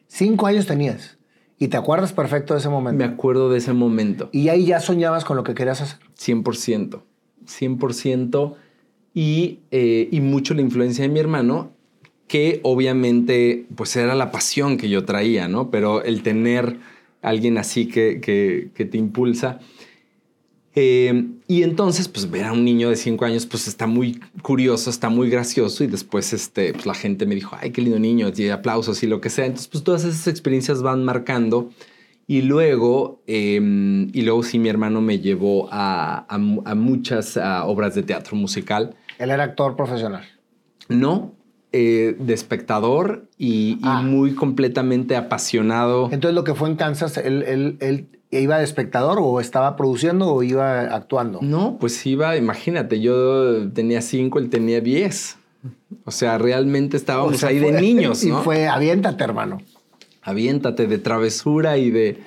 Cinco 0.08 0.46
años 0.46 0.66
tenías. 0.66 1.18
¿Y 1.58 1.68
te 1.68 1.76
acuerdas 1.76 2.12
perfecto 2.12 2.54
de 2.54 2.60
ese 2.60 2.68
momento? 2.68 2.98
Me 2.98 3.04
acuerdo 3.04 3.50
de 3.50 3.58
ese 3.58 3.72
momento. 3.72 4.28
¿Y 4.32 4.48
ahí 4.48 4.66
ya 4.66 4.80
soñabas 4.80 5.24
con 5.24 5.36
lo 5.36 5.44
que 5.44 5.54
querías 5.54 5.80
hacer? 5.80 5.98
100%. 6.18 7.02
100%. 7.46 8.54
Y, 9.14 9.60
eh, 9.70 10.08
y 10.10 10.20
mucho 10.20 10.54
la 10.54 10.62
influencia 10.62 11.02
de 11.02 11.08
mi 11.08 11.20
hermano, 11.20 11.72
que 12.26 12.60
obviamente 12.64 13.66
pues 13.76 13.94
era 13.96 14.14
la 14.14 14.32
pasión 14.32 14.76
que 14.76 14.88
yo 14.88 15.04
traía, 15.04 15.46
¿no? 15.46 15.70
Pero 15.70 16.02
el 16.02 16.22
tener 16.22 16.78
alguien 17.24 17.58
así 17.58 17.86
que, 17.86 18.20
que, 18.20 18.70
que 18.74 18.84
te 18.84 18.98
impulsa. 18.98 19.60
Eh, 20.76 21.28
y 21.46 21.62
entonces, 21.62 22.08
pues 22.08 22.28
ver 22.30 22.44
a 22.44 22.52
un 22.52 22.64
niño 22.64 22.90
de 22.90 22.96
cinco 22.96 23.24
años, 23.24 23.46
pues 23.46 23.68
está 23.68 23.86
muy 23.86 24.20
curioso, 24.42 24.90
está 24.90 25.08
muy 25.08 25.30
gracioso. 25.30 25.84
Y 25.84 25.86
después, 25.86 26.32
este, 26.32 26.72
pues 26.72 26.86
la 26.86 26.94
gente 26.94 27.26
me 27.26 27.34
dijo, 27.34 27.56
ay, 27.60 27.70
qué 27.70 27.80
lindo 27.80 27.98
niño, 27.98 28.30
y 28.34 28.48
aplausos 28.48 29.02
y 29.02 29.06
lo 29.06 29.20
que 29.20 29.30
sea. 29.30 29.46
Entonces, 29.46 29.68
pues 29.68 29.84
todas 29.84 30.04
esas 30.04 30.26
experiencias 30.26 30.82
van 30.82 31.04
marcando. 31.04 31.70
Y 32.26 32.42
luego, 32.42 33.22
em, 33.26 34.08
y 34.14 34.22
luego 34.22 34.42
sí, 34.42 34.58
mi 34.58 34.70
hermano 34.70 35.02
me 35.02 35.18
llevó 35.18 35.68
a, 35.70 36.24
a, 36.26 36.74
muchas 36.74 37.36
obras 37.36 37.94
de 37.94 38.02
teatro 38.02 38.34
musical. 38.34 38.96
¿Él 39.18 39.30
era 39.30 39.44
actor 39.44 39.76
profesional? 39.76 40.24
No, 40.88 41.34
eh, 41.76 42.14
de 42.16 42.34
espectador 42.34 43.26
y, 43.36 43.80
ah. 43.82 44.00
muy 44.00 44.36
completamente 44.36 45.16
apasionado. 45.16 46.08
Entonces, 46.12 46.36
lo 46.36 46.44
que 46.44 46.54
fue 46.54 46.68
en 46.68 46.76
Kansas, 46.76 47.16
él, 47.16 47.42
él, 47.42 47.78
él 47.80 48.06
¿Iba 48.30 48.58
de 48.58 48.64
espectador 48.64 49.18
o 49.20 49.40
estaba 49.40 49.74
produciendo 49.74 50.28
o 50.28 50.42
iba 50.44 50.82
actuando? 50.82 51.40
No, 51.42 51.76
pues 51.80 52.06
iba, 52.06 52.36
imagínate, 52.36 53.00
yo 53.00 53.70
tenía 53.72 54.00
cinco, 54.02 54.38
él 54.38 54.50
tenía 54.50 54.80
diez. 54.80 55.36
O 56.04 56.12
sea, 56.12 56.38
realmente 56.38 56.96
estábamos 56.96 57.42
ahí 57.42 57.58
de 57.58 57.80
niños, 57.80 58.24
¿no? 58.24 58.40
Y 58.40 58.44
fue, 58.44 58.68
aviéntate, 58.68 59.24
hermano. 59.24 59.58
Aviéntate 60.22 60.86
de 60.86 60.98
travesura 60.98 61.76
y 61.76 61.90
de... 61.90 62.18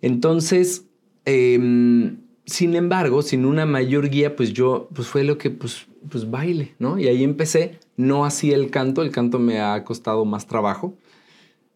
Entonces, 0.00 0.84
em, 1.26 2.18
sin 2.46 2.74
embargo, 2.76 3.20
sin 3.20 3.44
una 3.44 3.66
mayor 3.66 4.08
guía, 4.08 4.36
pues 4.36 4.54
yo, 4.54 4.88
pues 4.94 5.08
fue 5.08 5.24
lo 5.24 5.36
que, 5.36 5.50
pues, 5.50 5.86
pues 6.10 6.30
baile, 6.30 6.74
¿no? 6.78 6.98
Y 6.98 7.08
ahí 7.08 7.24
empecé. 7.24 7.78
No 7.96 8.24
así 8.24 8.52
el 8.52 8.70
canto, 8.70 9.02
el 9.02 9.10
canto 9.10 9.38
me 9.38 9.60
ha 9.60 9.84
costado 9.84 10.24
más 10.24 10.46
trabajo. 10.46 10.94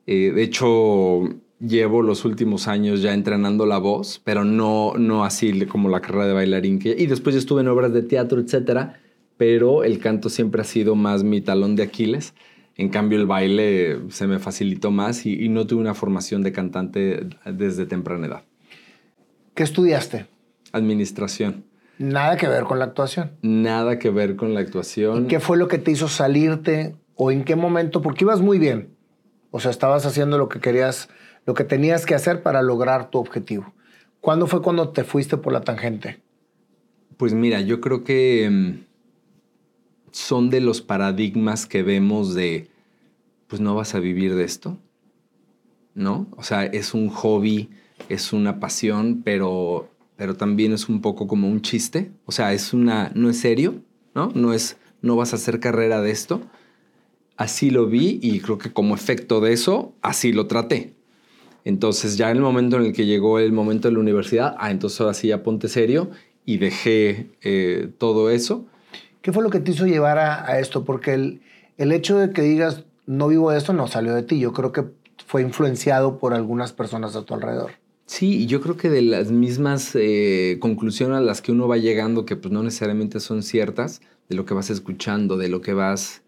Eh, 0.06 0.32
de 0.34 0.42
hecho, 0.42 1.28
llevo 1.60 2.02
los 2.02 2.24
últimos 2.24 2.68
años 2.68 3.02
ya 3.02 3.14
entrenando 3.14 3.66
la 3.66 3.78
voz, 3.78 4.20
pero 4.24 4.44
no, 4.44 4.94
no 4.96 5.24
así 5.24 5.66
como 5.66 5.88
la 5.88 6.00
carrera 6.00 6.26
de 6.26 6.32
bailarín. 6.32 6.80
y 6.82 7.06
después 7.06 7.34
yo 7.34 7.38
estuve 7.38 7.60
en 7.60 7.68
obras 7.68 7.92
de 7.92 8.02
teatro, 8.02 8.40
etcétera, 8.40 9.00
pero 9.36 9.84
el 9.84 9.98
canto 9.98 10.28
siempre 10.28 10.62
ha 10.62 10.64
sido 10.64 10.94
más 10.94 11.24
mi 11.24 11.40
talón 11.40 11.76
de 11.76 11.84
Aquiles. 11.84 12.34
En 12.76 12.90
cambio, 12.90 13.18
el 13.18 13.26
baile 13.26 13.98
se 14.10 14.26
me 14.26 14.38
facilitó 14.38 14.90
más 14.90 15.26
y, 15.26 15.44
y 15.44 15.48
no 15.48 15.66
tuve 15.66 15.80
una 15.80 15.94
formación 15.94 16.42
de 16.42 16.52
cantante 16.52 17.28
desde 17.44 17.86
temprana 17.86 18.28
edad. 18.28 18.44
¿Qué 19.54 19.64
estudiaste? 19.64 20.26
Administración. 20.72 21.67
Nada 21.98 22.36
que 22.36 22.48
ver 22.48 22.64
con 22.64 22.78
la 22.78 22.86
actuación. 22.86 23.32
Nada 23.42 23.98
que 23.98 24.10
ver 24.10 24.36
con 24.36 24.54
la 24.54 24.60
actuación. 24.60 25.24
¿Y 25.24 25.28
qué 25.28 25.40
fue 25.40 25.56
lo 25.56 25.68
que 25.68 25.78
te 25.78 25.90
hizo 25.90 26.08
salirte 26.08 26.96
o 27.16 27.30
en 27.30 27.44
qué 27.44 27.56
momento? 27.56 28.02
Porque 28.02 28.24
ibas 28.24 28.40
muy 28.40 28.58
bien. 28.58 28.94
O 29.50 29.60
sea, 29.60 29.70
estabas 29.70 30.06
haciendo 30.06 30.38
lo 30.38 30.48
que 30.48 30.60
querías 30.60 31.08
lo 31.48 31.54
que 31.54 31.64
tenías 31.64 32.04
que 32.04 32.14
hacer 32.14 32.42
para 32.42 32.60
lograr 32.60 33.08
tu 33.08 33.18
objetivo. 33.18 33.72
¿Cuándo 34.20 34.46
fue 34.46 34.60
cuando 34.60 34.90
te 34.90 35.02
fuiste 35.02 35.38
por 35.38 35.54
la 35.54 35.62
tangente? 35.62 36.20
Pues 37.16 37.32
mira, 37.32 37.62
yo 37.62 37.80
creo 37.80 38.04
que 38.04 38.50
mm, 38.50 38.84
son 40.10 40.50
de 40.50 40.60
los 40.60 40.82
paradigmas 40.82 41.64
que 41.64 41.82
vemos 41.82 42.34
de, 42.34 42.68
pues 43.46 43.62
no 43.62 43.74
vas 43.74 43.94
a 43.94 43.98
vivir 43.98 44.34
de 44.34 44.44
esto, 44.44 44.76
¿no? 45.94 46.26
O 46.36 46.42
sea, 46.42 46.66
es 46.66 46.92
un 46.92 47.08
hobby, 47.08 47.70
es 48.10 48.34
una 48.34 48.60
pasión, 48.60 49.22
pero, 49.24 49.88
pero 50.18 50.34
también 50.34 50.72
es 50.72 50.88
un 50.88 51.00
poco 51.00 51.28
como 51.28 51.48
un 51.48 51.62
chiste. 51.62 52.10
O 52.26 52.32
sea, 52.32 52.52
es 52.52 52.74
una, 52.74 53.12
no 53.14 53.30
es 53.30 53.38
serio, 53.38 53.76
¿no? 54.16 54.32
No 54.34 54.52
es, 54.52 54.76
no 55.00 55.14
vas 55.14 55.32
a 55.32 55.36
hacer 55.36 55.60
carrera 55.60 56.02
de 56.02 56.10
esto. 56.10 56.40
Así 57.36 57.70
lo 57.70 57.86
vi 57.86 58.18
y 58.20 58.40
creo 58.40 58.58
que 58.58 58.72
como 58.72 58.96
efecto 58.96 59.40
de 59.40 59.52
eso, 59.52 59.94
así 60.02 60.32
lo 60.32 60.48
traté. 60.48 60.92
Entonces 61.64 62.16
ya 62.16 62.32
en 62.32 62.38
el 62.38 62.42
momento 62.42 62.78
en 62.78 62.86
el 62.86 62.92
que 62.92 63.06
llegó 63.06 63.38
el 63.38 63.52
momento 63.52 63.86
de 63.86 63.94
la 63.94 64.00
universidad, 64.00 64.56
ah, 64.58 64.72
entonces 64.72 65.00
ahora 65.00 65.14
sí 65.14 65.28
ya 65.28 65.44
ponte 65.44 65.68
serio 65.68 66.10
y 66.44 66.58
dejé 66.58 67.30
eh, 67.42 67.88
todo 67.96 68.28
eso. 68.28 68.66
¿Qué 69.22 69.32
fue 69.32 69.44
lo 69.44 69.50
que 69.50 69.60
te 69.60 69.70
hizo 69.70 69.86
llevar 69.86 70.18
a, 70.18 70.58
esto? 70.58 70.84
Porque 70.84 71.14
el, 71.14 71.42
el, 71.76 71.92
hecho 71.92 72.18
de 72.18 72.32
que 72.32 72.42
digas 72.42 72.82
no 73.06 73.28
vivo 73.28 73.52
de 73.52 73.58
esto 73.58 73.72
no 73.72 73.86
salió 73.86 74.16
de 74.16 74.24
ti. 74.24 74.40
Yo 74.40 74.52
creo 74.52 74.72
que 74.72 74.84
fue 75.24 75.42
influenciado 75.42 76.18
por 76.18 76.34
algunas 76.34 76.72
personas 76.72 77.14
a 77.14 77.22
tu 77.22 77.34
alrededor. 77.34 77.70
Sí, 78.08 78.44
y 78.44 78.46
yo 78.46 78.62
creo 78.62 78.78
que 78.78 78.88
de 78.88 79.02
las 79.02 79.30
mismas 79.30 79.94
eh, 79.94 80.56
conclusiones 80.60 81.18
a 81.18 81.20
las 81.20 81.42
que 81.42 81.52
uno 81.52 81.68
va 81.68 81.76
llegando, 81.76 82.24
que 82.24 82.36
pues 82.36 82.50
no 82.50 82.62
necesariamente 82.62 83.20
son 83.20 83.42
ciertas, 83.42 84.00
de 84.30 84.34
lo 84.34 84.46
que 84.46 84.54
vas 84.54 84.70
escuchando, 84.70 85.36
de 85.36 85.48
lo 85.50 85.60
que 85.60 85.74
vas 85.74 86.22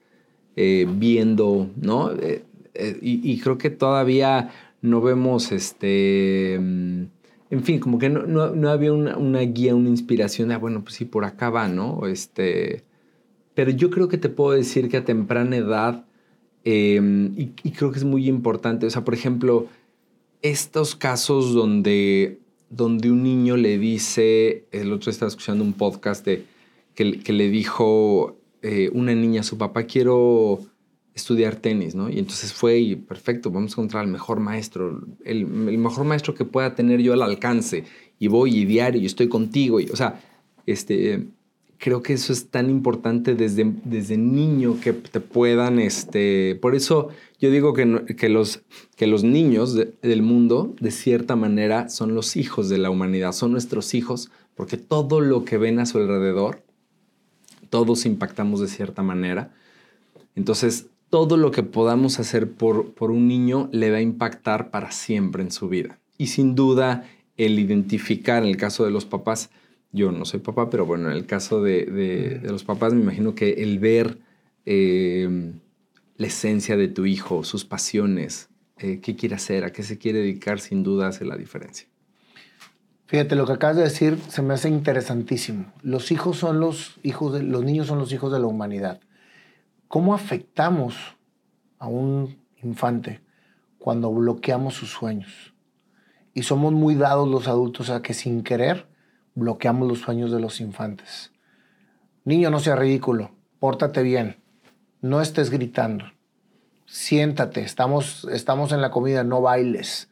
eh, 0.57 0.87
viendo, 0.99 1.71
¿no? 1.77 2.13
y, 3.03 3.41
creo 3.41 3.57
que 3.59 3.71
todavía 3.71 4.51
no 4.83 5.01
vemos 5.01 5.53
este... 5.53 6.59
Mm, 6.61 7.05
en 7.51 7.65
fin, 7.65 7.81
como 7.81 7.99
que 7.99 8.11
no, 8.11 8.69
había 8.69 8.93
una, 8.93 9.41
guía, 9.41 9.75
una 9.75 9.89
inspiración 9.89 10.49
de, 10.49 10.55
ah, 10.55 10.59
bueno, 10.59 10.83
pues 10.83 10.97
sí, 10.97 11.07
por 11.07 11.25
acá 11.25 11.49
va, 11.49 11.67
¿no? 11.67 12.07
Este, 12.07 12.85
pero 13.55 13.71
yo 13.71 13.91
creo 13.91 14.09
que 14.09 14.19
te 14.19 14.29
puedo 14.29 14.53
decir 14.53 14.89
que 14.91 14.99
a 14.99 15.05
temprana 15.05 15.57
edad, 15.57 16.05
em, 16.65 17.33
y, 17.37 17.71
creo 17.73 17.91
que 17.91 17.99
es 17.99 18.05
muy 18.05 18.29
importante, 18.29 18.87
o 18.87 18.91
sea, 18.91 19.03
por 19.05 19.15
ejemplo, 19.15 19.67
estos 20.43 20.97
casos 20.97 21.55
donde, 21.55 22.39
donde 22.69 23.11
un 23.11 23.23
niño 23.23 23.57
le 23.57 23.79
dice, 23.79 24.65
el 24.73 24.93
otro 24.93 25.11
estaba 25.11 25.29
escuchando 25.29 25.65
un 25.65 25.73
podcast 25.73 26.25
de, 26.25 26.45
que, 26.95 27.33
le 27.33 27.49
dijo 27.49 28.37
eh, 28.63 28.91
una 28.93 29.15
niña 29.15 29.41
a 29.41 29.45
su 29.45 29.59
papá, 29.59 29.85
quiero 29.85 30.61
estudiar 31.15 31.57
tenis, 31.57 31.95
¿no? 31.95 32.09
Y 32.09 32.19
entonces 32.19 32.53
fue 32.53 32.79
y 32.79 32.97
perfecto, 32.97 33.51
vamos 33.51 33.73
a 33.73 33.75
encontrar 33.75 34.05
al 34.05 34.11
mejor 34.11 34.41
maestro, 34.41 35.03
el, 35.25 35.47
mejor 35.47 36.05
maestro 36.05 36.35
que 36.35 36.45
pueda 36.45 36.75
tener 36.75 37.01
yo 37.01 37.13
al 37.13 37.23
alcance. 37.23 37.85
Y 38.19 38.29
voy 38.29 38.57
y 38.57 38.65
diario 38.65 39.01
y 39.01 39.07
estoy 39.07 39.29
contigo. 39.29 39.81
Y, 39.81 39.89
o 39.91 39.97
sea, 39.97 40.21
este, 40.67 41.27
creo 41.81 42.03
que 42.03 42.13
eso 42.13 42.33
es 42.33 42.51
tan 42.51 42.69
importante 42.69 43.35
desde, 43.35 43.73
desde 43.85 44.19
niño 44.19 44.79
que 44.81 44.93
te 44.93 45.19
puedan, 45.19 45.79
este, 45.79 46.55
por 46.61 46.75
eso 46.75 47.09
yo 47.41 47.51
digo 47.51 47.73
que, 47.73 48.05
que, 48.19 48.29
los, 48.29 48.61
que 48.97 49.07
los 49.07 49.25
niños 49.25 49.75
del 49.75 50.23
mundo, 50.23 50.75
de 50.79 50.91
cierta 50.91 51.37
manera, 51.37 51.89
son 51.89 52.15
los 52.15 52.37
hijos 52.37 52.69
de 52.69 52.77
la 52.77 52.91
humanidad, 52.91 53.33
son 53.33 53.53
nuestros 53.53 53.95
hijos, 53.95 54.31
porque 54.55 54.77
todo 54.77 55.21
lo 55.23 55.47
que 55.47 55.57
ven 55.57 55.79
a 55.79 55.87
su 55.87 55.97
alrededor, 55.97 56.63
todos 57.71 58.05
impactamos 58.05 58.61
de 58.61 58.69
cierta 58.69 59.03
manera. 59.03 59.55
Entonces, 60.37 60.89
todo 61.09 61.39
lo 61.39 61.51
que 61.51 61.63
podamos 61.63 62.21
hacer 62.21 62.53
por, 62.53 62.93
por 62.93 63.11
un 63.11 63.27
niño 63.27 63.71
le 63.73 63.91
va 63.91 63.97
a 63.97 64.03
impactar 64.03 64.71
para 64.71 64.93
siempre 64.93 65.43
en 65.43 65.51
su 65.51 65.71
vida. 65.71 65.99
Y 66.19 66.27
sin 66.27 66.55
duda, 66.55 67.05
el 67.39 67.59
identificar, 67.59 68.43
en 68.43 68.51
el 68.51 68.59
caso 68.59 68.85
de 68.85 68.91
los 68.91 69.07
papás, 69.07 69.49
yo 69.93 70.13
no 70.13 70.25
soy 70.25 70.41
papá, 70.41 70.71
pero 70.71 70.87
bueno, 70.87 71.11
en 71.11 71.17
el 71.17 71.27
caso 71.27 71.63
de, 71.63 72.41
los 72.45 72.65
papás, 72.65 72.95
me 72.95 73.01
imagino 73.01 73.35
que 73.35 73.55
el 73.55 73.79
ver 73.79 74.19
em, 74.65 75.61
la 76.17 76.27
esencia 76.27 76.77
de 76.77 76.89
tu 76.89 77.07
hijo, 77.07 77.45
sus 77.45 77.65
pasiones, 77.65 78.51
eh, 78.79 79.01
qué 79.01 79.17
quiere 79.17 79.35
hacer, 79.35 79.65
a 79.65 79.73
qué 79.73 79.83
se 79.83 79.99
quiere 79.99 80.21
dedicar, 80.21 80.61
sin 80.61 80.83
duda 80.83 81.09
hace 81.09 81.25
la 81.25 81.37
diferencia. 81.37 81.89
Fíjate, 83.07 83.35
lo 83.35 83.45
que 83.45 83.55
acabas 83.55 83.77
de 83.77 83.83
decir 83.83 84.19
se 84.29 84.41
me 84.41 84.55
hace 84.55 84.69
interesantísimo. 84.69 85.73
Los 85.83 86.13
hijos 86.13 86.37
son 86.37 86.61
los 86.61 86.95
hijos 87.03 87.33
de, 87.33 87.43
los 87.43 87.65
niños 87.65 87.89
son 87.89 87.99
los 87.99 88.13
hijos 88.13 88.33
de 88.33 88.39
la 88.39 88.47
humanidad. 88.47 89.01
¿Cómo 89.89 90.15
afectamos 90.15 90.95
a 91.81 91.89
un 91.89 92.39
infante 92.63 93.21
cuando 93.79 94.13
bloqueamos 94.13 94.75
sus 94.75 94.91
sueños? 94.91 95.53
Y 96.35 96.45
somos 96.45 96.73
muy 96.73 96.95
dados 96.95 97.29
los 97.29 97.49
adultos 97.49 97.91
a 97.91 98.01
que 98.01 98.15
sin 98.15 98.45
querer 98.45 98.87
bloqueamos 99.41 99.89
los 99.89 99.99
sueños 99.99 100.31
de 100.31 100.39
los 100.39 100.61
infantes. 100.61 101.33
Niño, 102.25 102.51
no 102.51 102.61
sea 102.61 102.77
ridículo, 102.77 103.33
pórtate 103.59 104.03
bien, 104.03 104.37
no 105.01 105.21
estés 105.21 105.51
gritando, 105.51 106.05
siéntate, 106.87 107.63
estamos, 107.63 108.29
estamos 108.31 108.73
en 108.73 108.81
la 108.81 108.91
comida, 108.91 109.25
no 109.25 109.41
bailes. 109.41 110.11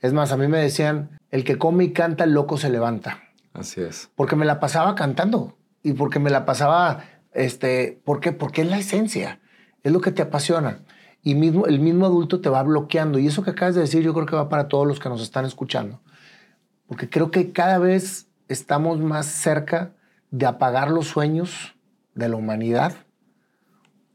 Es 0.00 0.12
más, 0.12 0.32
a 0.32 0.36
mí 0.36 0.48
me 0.48 0.58
decían, 0.58 1.18
el 1.30 1.44
que 1.44 1.58
come 1.58 1.84
y 1.84 1.92
canta, 1.92 2.24
el 2.24 2.32
loco 2.32 2.56
se 2.56 2.70
levanta. 2.70 3.20
Así 3.52 3.80
es. 3.80 4.10
Porque 4.14 4.36
me 4.36 4.46
la 4.46 4.60
pasaba 4.60 4.94
cantando 4.94 5.56
y 5.82 5.92
porque 5.92 6.18
me 6.18 6.30
la 6.30 6.44
pasaba, 6.44 7.04
este, 7.32 8.00
¿por 8.04 8.20
qué? 8.20 8.32
Porque 8.32 8.62
es 8.62 8.68
la 8.68 8.78
esencia, 8.78 9.40
es 9.82 9.92
lo 9.92 10.00
que 10.00 10.12
te 10.12 10.22
apasiona. 10.22 10.80
Y 11.22 11.34
mismo, 11.34 11.66
el 11.66 11.78
mismo 11.78 12.06
adulto 12.06 12.40
te 12.40 12.48
va 12.48 12.62
bloqueando. 12.62 13.18
Y 13.18 13.26
eso 13.26 13.42
que 13.42 13.50
acabas 13.50 13.74
de 13.74 13.82
decir 13.82 14.02
yo 14.02 14.12
creo 14.14 14.26
que 14.26 14.36
va 14.36 14.48
para 14.48 14.68
todos 14.68 14.86
los 14.86 14.98
que 14.98 15.08
nos 15.08 15.22
están 15.22 15.44
escuchando. 15.44 16.00
Porque 16.86 17.08
creo 17.08 17.30
que 17.30 17.52
cada 17.52 17.78
vez 17.78 18.28
estamos 18.48 19.00
más 19.00 19.26
cerca 19.26 19.94
de 20.30 20.46
apagar 20.46 20.90
los 20.90 21.06
sueños 21.06 21.76
de 22.14 22.28
la 22.28 22.36
humanidad 22.36 22.94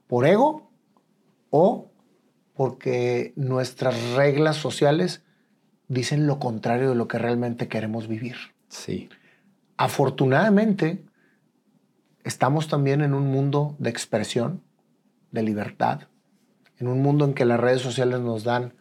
por 0.08 0.26
ego 0.26 0.72
o 1.50 1.92
porque 2.54 3.34
nuestras 3.36 4.14
reglas 4.14 4.58
sociales 4.58 5.24
dicen 5.88 6.28
lo 6.28 6.40
contrario 6.40 6.90
de 6.90 6.96
lo 6.96 7.08
que 7.08 7.20
realmente 7.20 7.68
queremos 7.68 8.08
vivir. 8.08 8.36
Sí. 8.68 9.10
Afortunadamente, 9.78 11.06
estamos 12.24 12.68
también 12.68 13.02
en 13.02 13.14
un 13.14 13.28
mundo 13.32 13.76
de 13.80 13.90
expresión, 13.90 14.64
de 15.32 15.44
libertad, 15.44 16.02
en 16.80 16.88
un 16.88 17.02
mundo 17.02 17.26
en 17.26 17.34
que 17.34 17.46
las 17.46 17.60
redes 17.60 17.82
sociales 17.82 18.20
nos 18.20 18.44
dan 18.44 18.74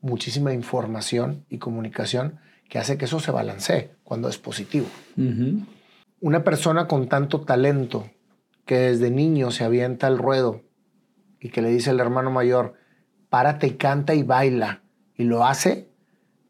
muchísima 0.00 0.52
información 0.52 1.46
y 1.48 1.58
comunicación 1.58 2.38
que 2.72 2.78
hace 2.78 2.96
que 2.96 3.04
eso 3.04 3.20
se 3.20 3.30
balancee 3.30 3.90
cuando 4.02 4.30
es 4.30 4.38
positivo. 4.38 4.86
Una 6.20 6.42
persona 6.42 6.88
con 6.88 7.06
tanto 7.06 7.42
talento 7.42 8.08
que 8.64 8.78
desde 8.78 9.10
niño 9.10 9.50
se 9.50 9.62
avienta 9.62 10.06
al 10.06 10.16
ruedo 10.16 10.62
y 11.38 11.50
que 11.50 11.60
le 11.60 11.68
dice 11.68 11.90
al 11.90 12.00
hermano 12.00 12.30
mayor, 12.30 12.72
párate 13.28 13.66
y 13.66 13.70
canta 13.72 14.14
y 14.14 14.22
baila, 14.22 14.80
y 15.14 15.24
lo 15.24 15.44
hace, 15.44 15.90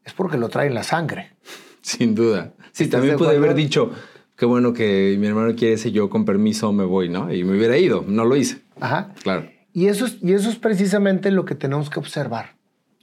es 0.04 0.12
porque 0.12 0.38
lo 0.38 0.48
trae 0.48 0.68
en 0.68 0.74
la 0.74 0.84
sangre. 0.84 1.32
Sin 1.80 2.14
duda. 2.14 2.52
Sí, 2.70 2.86
también 2.86 3.16
pude 3.16 3.36
haber 3.36 3.56
dicho, 3.56 3.90
qué 4.36 4.46
bueno 4.46 4.72
que 4.72 5.16
mi 5.18 5.26
hermano 5.26 5.56
quiere 5.56 5.74
ese, 5.74 5.90
yo 5.90 6.08
con 6.08 6.24
permiso 6.24 6.72
me 6.72 6.84
voy, 6.84 7.08
¿no? 7.08 7.34
Y 7.34 7.42
me 7.42 7.56
hubiera 7.56 7.76
ido, 7.76 8.04
no 8.06 8.24
lo 8.24 8.36
hice. 8.36 8.60
Ajá. 8.78 9.12
Claro. 9.24 9.50
Y 9.72 9.88
eso, 9.88 10.06
es, 10.06 10.18
y 10.22 10.34
eso 10.34 10.50
es 10.50 10.56
precisamente 10.56 11.32
lo 11.32 11.44
que 11.44 11.56
tenemos 11.56 11.90
que 11.90 11.98
observar. 11.98 12.54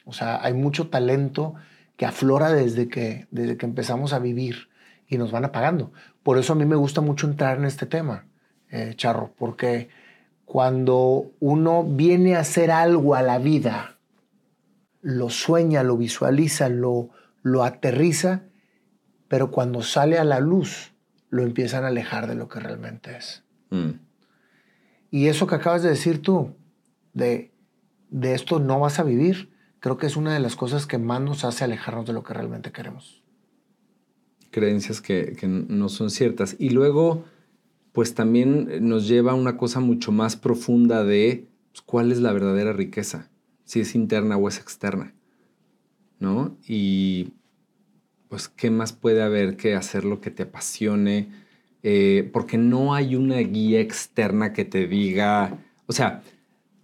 O 0.06 0.14
sea, 0.14 0.42
hay 0.42 0.54
mucho 0.54 0.88
talento 0.88 1.56
que 2.00 2.06
aflora 2.06 2.54
desde 2.54 2.88
que, 2.88 3.28
desde 3.30 3.58
que 3.58 3.66
empezamos 3.66 4.14
a 4.14 4.20
vivir 4.20 4.70
y 5.10 5.18
nos 5.18 5.34
van 5.34 5.44
apagando. 5.44 5.92
Por 6.24 6.38
eso 6.38 6.54
a 6.54 6.56
mí 6.56 6.64
me 6.66 6.78
gusta 6.78 7.02
mucho 7.02 7.28
entrar 7.28 7.58
en 7.58 7.66
este 7.66 7.86
tema, 7.86 8.26
eh, 8.70 8.94
Charro, 8.96 9.34
porque 9.38 9.90
cuando 10.46 11.34
uno 11.42 11.84
viene 11.84 12.38
a 12.38 12.40
hacer 12.40 12.72
algo 12.72 13.16
a 13.16 13.22
la 13.22 13.38
vida, 13.38 13.98
lo 15.02 15.30
sueña, 15.30 15.84
lo 15.84 15.98
visualiza, 15.98 16.70
lo, 16.70 17.10
lo 17.42 17.66
aterriza, 17.66 18.44
pero 19.28 19.52
cuando 19.52 19.82
sale 19.82 20.18
a 20.18 20.24
la 20.24 20.40
luz, 20.40 20.94
lo 21.30 21.44
empiezan 21.44 21.84
a 21.84 21.88
alejar 21.88 22.28
de 22.28 22.36
lo 22.36 22.48
que 22.48 22.62
realmente 22.62 23.18
es. 23.18 23.44
Mm. 23.72 24.00
Y 25.12 25.28
eso 25.28 25.48
que 25.48 25.56
acabas 25.56 25.84
de 25.84 25.90
decir 25.90 26.22
tú, 26.22 26.56
de, 27.12 27.52
de 28.10 28.36
esto 28.36 28.62
no 28.62 28.80
vas 28.80 29.00
a 29.00 29.04
vivir, 29.04 29.49
creo 29.80 29.98
que 29.98 30.08
es 30.08 30.16
una 30.16 30.34
de 30.34 30.40
las 30.40 30.56
cosas 30.56 30.86
que 30.86 30.98
más 30.98 31.22
nos 31.22 31.44
hace 31.44 31.64
alejarnos 31.64 32.06
de 32.06 32.14
lo 32.14 32.24
que 32.24 32.34
realmente 32.34 32.72
queremos. 32.72 33.22
Creencias 34.52 35.02
que, 35.02 35.36
que 35.40 35.48
no 35.48 35.90
son 35.90 36.10
ciertas. 36.10 36.56
Y 36.60 36.70
luego, 36.72 37.26
pues 37.94 38.16
también 38.16 38.88
nos 38.88 39.08
lleva 39.08 39.32
a 39.32 39.36
una 39.36 39.58
cosa 39.58 39.80
mucho 39.80 40.12
más 40.12 40.36
profunda 40.36 41.04
de 41.04 41.48
pues, 41.72 41.82
cuál 41.82 42.12
es 42.12 42.20
la 42.20 42.34
verdadera 42.34 42.74
riqueza, 42.74 43.30
si 43.64 43.82
es 43.82 43.96
interna 43.96 44.38
o 44.38 44.48
es 44.48 44.58
externa. 44.58 45.14
¿No? 46.20 46.58
Y 46.68 47.34
pues, 48.28 48.50
¿qué 48.50 48.70
más 48.72 48.92
puede 48.94 49.22
haber 49.22 49.56
que 49.56 49.76
hacer 49.76 50.04
lo 50.04 50.20
que 50.20 50.32
te 50.32 50.44
apasione? 50.44 51.30
Eh, 51.82 52.30
porque 52.34 52.58
no 52.58 52.94
hay 52.94 53.16
una 53.16 53.38
guía 53.38 53.80
externa 53.80 54.52
que 54.52 54.66
te 54.66 54.86
diga, 54.86 55.58
o 55.86 55.94
sea, 55.94 56.24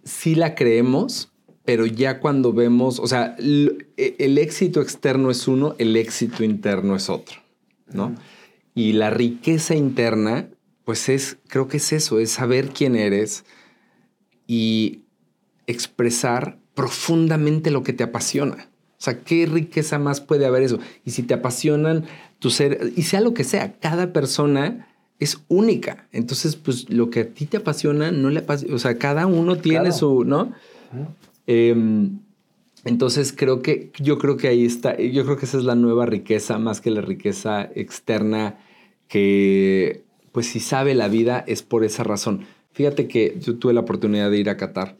sí 0.04 0.34
la 0.34 0.54
creemos, 0.54 1.32
pero 1.66 1.84
ya 1.84 2.20
cuando 2.20 2.52
vemos, 2.52 3.00
o 3.00 3.06
sea, 3.06 3.36
e, 3.38 4.16
el, 4.18 4.38
éxito 4.38 4.80
externo 4.80 5.30
es 5.30 5.46
uno, 5.48 5.74
el 5.78 5.96
éxito 5.96 6.44
interno 6.44 6.94
es 6.96 7.10
otro, 7.10 7.40
¿no? 7.92 8.14
Y 8.74 8.92
la 8.92 9.10
riqueza 9.10 9.74
interna, 9.74 10.48
pues 10.84 11.08
es, 11.08 11.38
creo 11.48 11.66
que 11.66 11.78
es 11.78 11.92
eso, 11.92 12.20
es 12.20 12.30
saber 12.30 12.70
quién 12.70 12.94
eres 12.94 13.44
y 14.46 15.02
expresar 15.66 16.58
profundamente 16.74 17.72
lo 17.72 17.82
que 17.82 17.92
te 17.92 18.04
apasiona. 18.04 18.68
O 18.92 19.02
sea, 19.02 19.20
¿qué 19.20 19.46
riqueza 19.46 19.98
más 19.98 20.20
puede 20.20 20.46
haber 20.46 20.62
eso? 20.62 20.78
Y 21.04 21.10
si 21.10 21.24
te 21.24 21.34
apasionan 21.34 22.04
tu 22.38 22.50
ser, 22.50 22.92
y 22.94 23.02
sea 23.02 23.20
lo 23.20 23.34
que 23.34 23.44
sea, 23.44 23.72
cada 23.72 24.12
persona 24.12 24.88
es 25.18 25.40
única. 25.48 26.06
Entonces, 26.12 26.54
pues 26.54 26.88
lo 26.90 27.10
que 27.10 27.20
a 27.20 27.28
ti 27.28 27.46
te 27.46 27.56
apasiona, 27.56 28.12
no 28.12 28.30
le 28.30 28.40
apasiona. 28.40 28.74
O 28.74 28.78
sea, 28.78 28.98
cada 28.98 29.26
uno 29.26 29.56
tiene 29.56 29.90
su, 29.90 30.24
¿no? 30.24 30.52
Em, 31.46 32.18
entonces 32.84 33.32
creo 33.36 33.62
que, 33.62 33.90
yo 33.98 34.18
creo 34.18 34.36
que 34.36 34.48
ahí 34.48 34.64
está, 34.64 34.96
yo 34.96 35.24
creo 35.24 35.36
que 35.36 35.46
esa 35.46 35.58
es 35.58 35.64
la 35.64 35.74
nueva 35.74 36.06
riqueza, 36.06 36.58
más 36.58 36.80
que 36.80 36.90
la 36.90 37.00
riqueza 37.00 37.70
externa, 37.74 38.58
que 39.08 40.04
pues 40.32 40.46
si 40.46 40.60
sabe 40.60 40.94
la 40.94 41.08
vida 41.08 41.44
es 41.46 41.62
por 41.62 41.84
esa 41.84 42.04
razón. 42.04 42.46
Fíjate 42.72 43.08
que 43.08 43.38
yo 43.40 43.56
tuve 43.56 43.72
la 43.72 43.80
oportunidad 43.80 44.30
de 44.30 44.38
ir 44.38 44.50
a 44.50 44.56
Qatar 44.56 44.96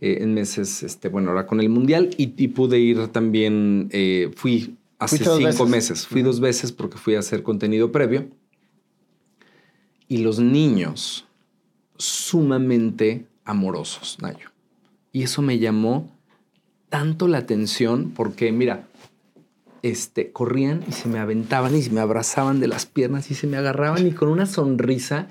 eh, 0.00 0.18
en 0.20 0.34
meses, 0.34 0.82
este, 0.82 1.08
bueno, 1.08 1.30
ahora 1.30 1.46
con 1.46 1.60
el 1.60 1.70
Mundial 1.70 2.10
y, 2.18 2.48
pude 2.48 2.78
ir 2.78 3.08
también, 3.08 3.88
eh, 3.92 4.30
fui 4.36 4.76
hace 4.98 5.24
cinco 5.24 5.66
meses, 5.66 6.06
fui 6.06 6.22
dos 6.22 6.40
veces 6.40 6.70
porque 6.70 6.98
fui 6.98 7.14
a 7.14 7.20
hacer 7.20 7.42
contenido 7.42 7.90
previo 7.90 8.28
y 10.06 10.18
los 10.18 10.38
niños 10.38 11.26
sumamente 11.96 13.26
amorosos, 13.44 14.18
Nayo. 14.20 14.53
Y 15.14 15.22
eso 15.22 15.42
me 15.42 15.60
llamó 15.60 16.10
tanto 16.88 17.28
la 17.28 17.38
atención 17.38 18.10
porque, 18.10 18.50
mira, 18.50 18.88
este, 19.82 20.32
corrían 20.32 20.82
y 20.88 20.92
se 20.92 21.08
me 21.08 21.20
aventaban 21.20 21.76
y 21.76 21.82
se 21.82 21.90
me 21.90 22.00
abrazaban 22.00 22.58
de 22.58 22.66
las 22.66 22.84
piernas 22.84 23.30
y 23.30 23.36
se 23.36 23.46
me 23.46 23.56
agarraban 23.56 24.04
y 24.08 24.10
con 24.10 24.28
una 24.28 24.44
sonrisa, 24.44 25.28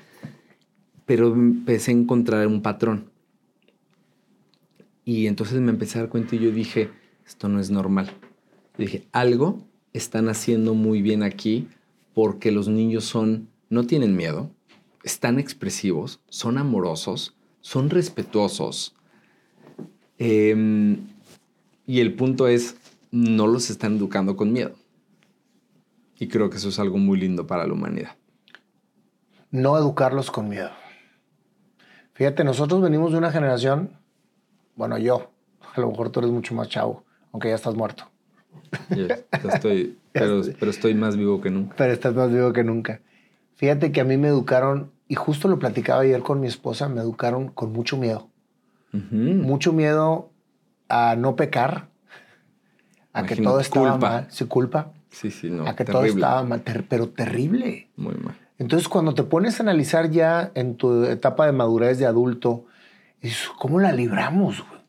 pero 1.06 1.34
empecé 1.34 1.92
a 1.92 1.96
encontrar 1.96 2.48
un 2.48 2.62
patrón. 2.62 3.12
Y 5.04 5.28
entonces 5.28 5.60
me 5.60 5.72
empecé 5.72 5.98
a 5.98 6.04
dar 6.04 6.10
cuenta 6.10 6.38
y 6.38 6.40
yo 6.40 6.52
dije, 6.52 6.90
esto 7.28 7.50
no 7.50 7.60
es 7.60 7.70
normal. 7.70 8.10
dije, 8.78 9.06
algo 9.12 9.68
están 9.92 10.30
haciendo 10.30 10.76
muy 10.76 11.02
bien 11.02 11.24
aquí 11.24 11.68
porque 12.14 12.54
los 12.54 12.70
niños 12.70 13.04
son, 13.04 13.50
no 13.70 13.86
tienen 13.86 14.16
miedo, 14.16 14.50
están 15.04 15.40
expresivos, 15.40 16.22
son 16.30 16.58
amorosos, 16.58 17.36
son 17.60 17.90
respetuosos. 17.90 18.96
Em, 20.26 21.00
y 21.86 22.00
el 22.00 22.14
punto 22.14 22.48
es, 22.48 22.78
no 23.12 23.46
los 23.46 23.70
están 23.70 23.98
educando 23.98 24.38
con 24.38 24.54
miedo. 24.54 24.72
Y 26.18 26.30
creo 26.30 26.50
que 26.50 26.56
eso 26.56 26.70
es 26.70 26.80
algo 26.80 26.98
muy 26.98 27.20
lindo 27.20 27.46
para 27.46 27.68
la 27.68 27.74
humanidad. 27.74 28.12
No 29.52 29.78
educarlos 29.78 30.32
con 30.32 30.48
miedo. 30.48 30.70
Fíjate, 32.14 32.46
nosotros 32.46 32.82
venimos 32.82 33.12
de 33.12 33.18
una 33.18 33.34
generación, 33.34 33.98
bueno, 34.78 34.98
yo, 34.98 35.32
a 35.76 35.82
lo 35.82 35.90
mejor 35.90 36.10
tú 36.10 36.22
eres 36.22 36.32
mucho 36.32 36.56
más 36.56 36.70
chavo, 36.70 37.04
aunque 37.34 37.50
ya 37.50 37.56
estás 37.56 37.76
muerto. 37.76 38.10
estoy, 39.44 39.98
pero, 40.14 40.42
pero 40.58 40.72
estoy 40.72 40.94
más 40.94 41.18
vivo 41.18 41.42
que 41.42 41.50
nunca. 41.50 41.76
Pero 41.76 41.92
estás 41.92 42.16
más 42.16 42.32
vivo 42.32 42.54
que 42.54 42.64
nunca. 42.64 43.02
Fíjate 43.56 43.92
que 43.92 44.00
a 44.00 44.06
mí 44.06 44.16
me 44.16 44.30
educaron, 44.30 44.94
y 45.10 45.16
justo 45.16 45.50
lo 45.50 45.60
platicaba 45.60 46.02
ayer 46.02 46.22
con 46.22 46.40
mi 46.40 46.48
esposa, 46.48 46.88
me 46.88 47.02
educaron 47.02 47.50
con 47.50 47.74
mucho 47.74 47.98
miedo. 47.98 48.30
Mucho 48.94 49.74
miedo 49.74 50.32
a 50.88 51.16
no 51.16 51.36
pecar, 51.36 51.90
a 53.12 53.26
que 53.26 53.36
todo 53.36 53.60
estaba 53.60 53.92
culpa. 53.92 54.10
mal. 54.10 54.28
¿Se 54.30 54.46
culpa? 54.46 54.92
Sí, 55.10 55.32
sí, 55.32 55.50
no. 55.50 55.68
A 55.68 55.76
que 55.76 55.86
todo 55.86 56.06
estaba 56.06 56.44
mal, 56.44 56.62
pero 56.88 57.10
terrible. 57.10 57.90
Muy 57.96 58.16
mal. 58.16 58.36
Entonces, 58.60 58.88
cuando 58.88 59.14
te 59.14 59.24
pones 59.24 59.60
a 59.60 59.64
analizar 59.64 60.10
ya 60.12 60.52
en 60.54 60.76
tu 60.76 61.06
etapa 61.06 61.46
de 61.46 61.52
madurez 61.52 61.98
de 61.98 62.06
adulto, 62.06 62.66
¿cómo 63.58 63.80
la 63.80 63.92
libramos, 63.92 64.60
güey? 64.68 64.82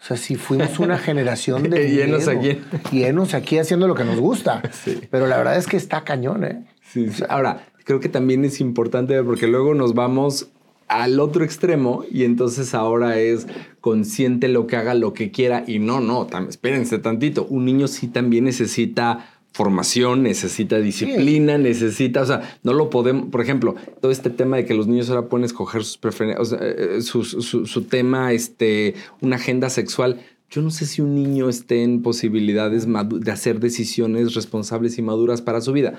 O 0.00 0.04
sea, 0.04 0.16
si 0.16 0.36
fuimos 0.36 0.78
una 0.78 0.96
generación 0.98 1.64
de. 1.64 1.90
llenos 1.90 2.28
aquí. 2.28 2.60
Llenos 2.92 3.34
aquí 3.34 3.58
haciendo 3.58 3.88
lo 3.88 3.94
que 3.94 4.04
nos 4.04 4.18
gusta. 4.18 4.62
Sí. 4.72 5.00
Pero 5.10 5.26
la 5.26 5.36
verdad 5.36 5.56
es 5.56 5.66
que 5.66 5.76
está 5.76 6.04
cañón, 6.04 6.44
¿eh? 6.44 6.66
Sí, 6.82 7.10
sí. 7.10 7.24
Ahora, 7.28 7.66
creo 7.84 8.00
que 8.00 8.08
también 8.08 8.44
es 8.44 8.60
importante 8.60 9.22
porque 9.22 9.46
luego 9.48 9.74
nos 9.74 9.94
vamos 9.94 10.50
al 10.88 11.20
otro 11.20 11.44
extremo 11.44 12.04
y 12.10 12.24
entonces 12.24 12.74
ahora 12.74 13.18
es 13.18 13.46
consciente 13.80 14.48
lo 14.48 14.66
que 14.66 14.76
haga, 14.76 14.94
lo 14.94 15.12
que 15.12 15.30
quiera 15.30 15.64
y 15.66 15.78
no, 15.78 16.00
no, 16.00 16.26
espérense 16.48 16.98
tantito, 16.98 17.46
un 17.48 17.64
niño 17.64 17.88
sí 17.88 18.08
también 18.08 18.44
necesita 18.44 19.38
formación, 19.52 20.22
necesita 20.22 20.78
disciplina, 20.78 21.58
necesita, 21.58 22.22
o 22.22 22.26
sea, 22.26 22.58
no 22.62 22.72
lo 22.74 22.90
podemos, 22.90 23.28
por 23.28 23.40
ejemplo, 23.40 23.74
todo 24.00 24.12
este 24.12 24.30
tema 24.30 24.56
de 24.56 24.64
que 24.64 24.74
los 24.74 24.86
niños 24.86 25.10
ahora 25.10 25.28
pueden 25.28 25.44
escoger 25.44 25.84
sus 25.84 25.98
preferencias, 25.98 26.40
o 26.40 26.44
sea, 26.44 26.58
eh, 26.62 27.02
su, 27.02 27.24
su, 27.24 27.82
tema, 27.82 28.32
este, 28.32 28.94
una 29.20 29.36
agenda 29.36 29.68
sexual, 29.68 30.20
yo 30.50 30.62
no 30.62 30.70
sé 30.70 30.86
si 30.86 31.02
un 31.02 31.14
niño 31.14 31.48
esté 31.48 31.82
en 31.82 32.02
posibilidades 32.02 32.86
de 32.86 33.32
hacer 33.32 33.58
decisiones 33.60 34.34
responsables 34.34 34.96
y 34.96 35.02
maduras 35.02 35.42
para 35.42 35.60
su 35.60 35.72
vida. 35.72 35.98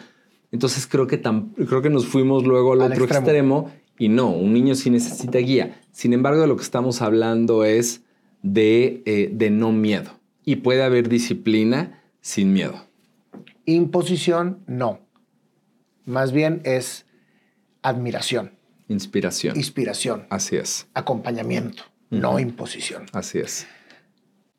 Entonces 0.52 0.88
creo 0.88 1.06
que, 1.06 1.21
creo 1.21 1.82
que 1.82 1.89
nos 1.89 2.08
fuimos 2.08 2.45
luego 2.45 2.73
al, 2.73 2.82
otro 2.82 3.06
extremo. 3.06 3.71
Y 4.00 4.10
no, 4.10 4.32
un 4.32 4.54
niño 4.54 4.74
sí 4.76 4.90
necesita 4.90 5.38
guía. 5.40 5.82
Sin 5.92 6.14
embargo, 6.14 6.42
de 6.42 6.48
lo 6.48 6.56
que 6.56 6.64
estamos 6.64 7.02
hablando 7.02 7.66
es 7.66 8.02
de, 8.42 9.04
eh, 9.06 9.30
de 9.32 9.52
no 9.52 9.72
miedo. 9.74 10.20
Y 10.46 10.58
puede 10.58 10.84
haber 10.84 11.10
disciplina 11.10 12.02
sin 12.22 12.54
miedo. 12.54 12.88
Imposición, 13.66 14.64
no. 14.66 15.02
Más 16.06 16.32
bien 16.32 16.62
es 16.64 17.06
admiración. 17.84 18.54
Inspiración. 18.88 19.56
Inspiración. 19.58 20.26
Así 20.30 20.56
es. 20.56 20.88
Acompañamiento, 20.94 21.84
no 22.10 22.40
imposición. 22.40 23.06
Así 23.14 23.38
es. 23.38 23.68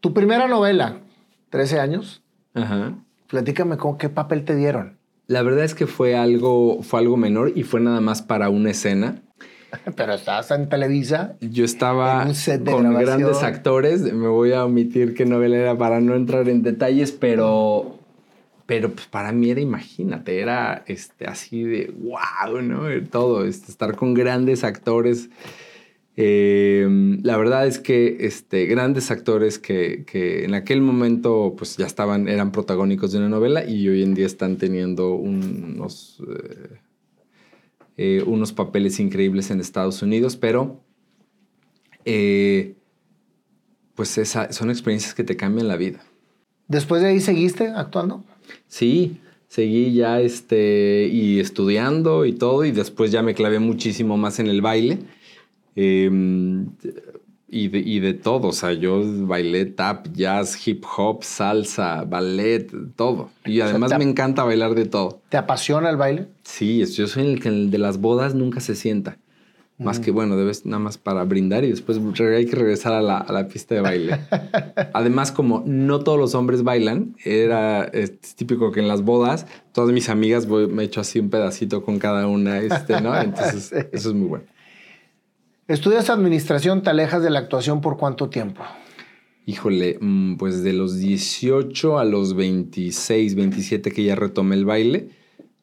Tu 0.01 0.15
primera 0.15 0.47
novela, 0.47 1.01
13 1.49 1.81
años. 1.81 2.23
Ajá. 2.55 2.95
Platícame 3.27 3.77
con 3.77 3.97
qué 3.97 4.09
papel 4.09 4.45
te 4.45 4.55
dieron. 4.55 4.99
La 5.27 5.43
verdad 5.43 5.65
es 5.65 5.75
que 5.75 5.87
fue 5.87 6.17
algo, 6.17 6.83
fue 6.83 7.01
algo 7.01 7.17
menor 7.17 7.53
y 7.55 7.63
fue 7.63 7.81
nada 7.81 8.01
más 8.01 8.21
para 8.21 8.49
una 8.49 8.71
escena. 8.71 9.23
Pero 9.97 10.15
estabas 10.15 10.51
en 10.51 10.69
Televisa. 10.69 11.37
Yo 11.41 11.65
estaba 11.65 12.27
con 12.71 12.95
grandes 12.95 13.43
actores. 13.43 14.03
Me 14.03 14.29
voy 14.29 14.53
a 14.53 14.65
omitir 14.65 15.15
qué 15.15 15.27
novela 15.27 15.57
era 15.57 15.79
para 15.79 16.01
no 16.01 16.15
entrar 16.15 16.49
en 16.49 16.63
detalles, 16.63 17.13
pero 17.13 17.97
pero 18.71 18.93
pues 18.93 19.09
para 19.09 19.33
mí 19.33 19.51
era, 19.51 19.61
imagínate, 19.61 20.39
era 20.39 20.85
este, 20.87 21.27
así 21.27 21.65
de 21.65 21.93
wow, 21.99 22.63
¿no? 22.63 22.83
Todo, 23.11 23.45
este, 23.45 23.73
estar 23.73 23.97
con 23.97 24.15
grandes 24.15 24.63
actores. 24.63 25.29
Em, 26.15 27.21
la 27.25 27.37
verdad 27.37 27.67
es 27.67 27.81
que 27.81 28.19
este, 28.21 28.67
grandes 28.67 29.11
actores 29.11 29.59
que, 29.59 30.05
en 30.45 30.55
aquel 30.55 30.83
momento 30.83 31.55
pues 31.59 31.79
ya 31.79 31.87
estaban, 31.87 32.29
eran 32.29 32.53
protagónicos 32.53 33.11
de 33.11 33.19
una 33.19 33.29
novela 33.29 33.65
y 33.65 33.89
hoy 33.89 34.05
en 34.05 34.15
día 34.15 34.27
están 34.27 34.57
teniendo 34.57 35.15
unos, 35.15 36.23
eh, 36.29 36.79
eh, 38.03 38.23
unos 38.25 38.55
papeles 38.55 38.99
increíbles 38.99 39.51
en 39.51 39.61
Estados 39.61 40.01
Unidos, 40.01 40.35
pero 40.35 40.81
eh, 42.07 42.75
pues 43.95 44.17
esa, 44.17 44.51
son 44.55 44.71
experiencias 44.71 45.13
que 45.13 45.23
te 45.23 45.37
cambian 45.37 45.69
la 45.69 45.77
vida. 45.77 46.03
¿Después 46.67 47.03
de 47.03 47.09
ahí 47.09 47.21
seguiste 47.21 47.69
actuando? 47.69 48.25
Sí, 48.69 49.21
seguí 49.49 49.93
ya 49.93 50.19
este, 50.23 51.11
y 51.13 51.41
estudiando 51.41 52.25
y 52.25 52.33
todo, 52.33 52.65
y 52.65 52.73
después 52.73 53.13
ya 53.13 53.23
me 53.23 53.35
clavé 53.35 53.59
muchísimo 53.59 54.17
más 54.17 54.39
en 54.39 54.47
el 54.47 54.63
baile. 54.63 55.01
Em, 55.77 56.69
y, 57.51 57.69
de, 57.69 57.79
y, 57.79 58.01
de, 58.01 58.15
todo, 58.15 58.49
o 58.49 58.53
sea, 58.53 58.73
yo 58.73 59.03
bailé 59.27 59.67
tap, 59.67 60.07
jazz, 60.15 60.67
hip 60.67 60.85
hop, 60.97 61.25
salsa, 61.25 62.05
ballet, 62.05 62.71
todo. 62.97 63.31
Y 63.45 63.61
además 63.61 63.97
me 63.99 64.05
encanta 64.05 64.45
bailar 64.45 64.75
de 64.75 64.87
todo. 64.87 65.21
¿Te 65.29 65.37
apasiona 65.37 65.91
el 65.91 65.97
baile? 65.97 66.29
Sí, 66.45 66.85
yo 66.85 67.07
soy 67.07 67.27
el 67.27 67.41
que 67.41 67.49
el 67.49 67.71
de 67.71 67.79
las 67.79 67.99
bodas 67.99 68.35
nunca 68.35 68.61
se 68.61 68.75
sienta. 68.77 69.19
Más 69.79 69.99
que 69.99 70.11
bueno, 70.11 70.37
debes 70.37 70.67
nada 70.67 70.79
más 70.79 70.99
para 70.99 71.25
brindar 71.25 71.65
y 71.65 71.71
después 71.71 71.99
hay 71.99 72.45
que 72.45 72.55
regresar 72.55 72.93
a 72.93 73.01
la, 73.01 73.49
pista 73.49 73.75
de 73.75 73.81
baile. 73.81 74.21
Además, 74.93 75.33
como 75.33 75.63
no 75.65 76.01
todos 76.01 76.19
los 76.19 76.35
hombres 76.35 76.63
bailan, 76.63 77.17
era 77.25 77.85
es 77.85 78.21
típico 78.37 78.73
que 78.73 78.81
en 78.81 78.89
las 78.89 79.03
bodas, 79.03 79.47
todas 79.73 79.91
mis 79.93 80.11
amigas 80.11 80.47
me 80.47 80.85
echo 80.85 81.01
así 81.01 81.19
un 81.19 81.31
pedacito 81.31 81.83
con 81.83 81.99
cada 81.99 82.27
una, 82.27 82.59
este, 82.59 83.01
¿no? 83.01 83.19
Entonces, 83.23 83.73
eso 83.91 84.11
es 84.11 84.15
muy 84.15 84.29
bueno. 84.29 84.45
¿Estudias 85.71 86.11
administración, 86.11 86.83
te 86.83 86.91
alejas 86.91 87.23
de 87.23 87.31
la 87.31 87.39
actuación 87.39 87.81
por 87.81 87.97
cuánto 87.97 88.29
tiempo? 88.29 88.65
Híjole, 89.47 89.99
mm, 90.01 90.35
pues 90.35 90.65
de 90.65 90.73
los 90.73 90.99
18 90.99 92.01
a 92.01 92.05
los 92.05 92.35
26, 92.35 93.37
27 93.37 93.93
que 93.93 94.03
ya 94.03 94.17
retomé 94.17 94.57
el 94.57 94.65
baile, 94.65 95.11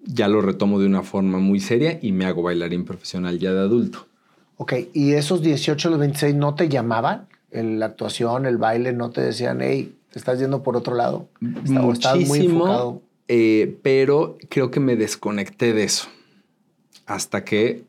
ya 0.01 0.29
lo 0.29 0.39
retomo 0.39 0.79
de 0.79 0.85
una 0.85 1.03
forma 1.03 1.39
muy 1.39 1.59
seria 1.59 1.99
y 2.01 2.13
me 2.13 2.23
hago 2.23 2.41
bailarín 2.41 2.85
profesional 2.85 3.37
ya 3.37 3.51
de 3.51 3.59
adulto. 3.59 4.07
Ok, 4.55 4.75
¿y 4.93 5.11
esos 5.11 5.41
18 5.41 5.89
a 5.89 5.91
los 5.91 5.99
26 5.99 6.35
no 6.35 6.55
te 6.55 6.69
llamaban? 6.69 7.27
la 7.51 7.87
actuación, 7.87 8.45
el 8.45 8.57
baile, 8.57 8.93
no 8.93 9.09
te 9.09 9.19
decían, 9.19 9.59
hey, 9.61 9.93
te 10.11 10.19
estás 10.19 10.39
yendo 10.39 10.63
por 10.63 10.77
otro 10.77 10.95
lado. 10.95 11.27
Muchísimo, 11.41 13.01
eh, 13.27 13.75
pero 13.81 14.37
creo 14.47 14.71
que 14.71 14.79
me 14.79 14.95
desconecté 14.95 15.73
de 15.73 15.83
eso. 15.83 16.07
Hasta 17.05 17.43
que 17.43 17.83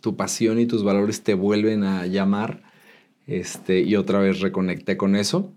tu 0.00 0.16
pasión 0.16 0.58
y 0.58 0.66
tus 0.66 0.84
valores 0.84 1.22
te 1.22 1.34
vuelven 1.34 1.84
a 1.84 2.06
llamar. 2.06 2.62
Este, 3.26 3.80
y 3.80 3.96
otra 3.96 4.20
vez 4.20 4.40
reconecté 4.40 4.96
con 4.96 5.14
eso. 5.14 5.52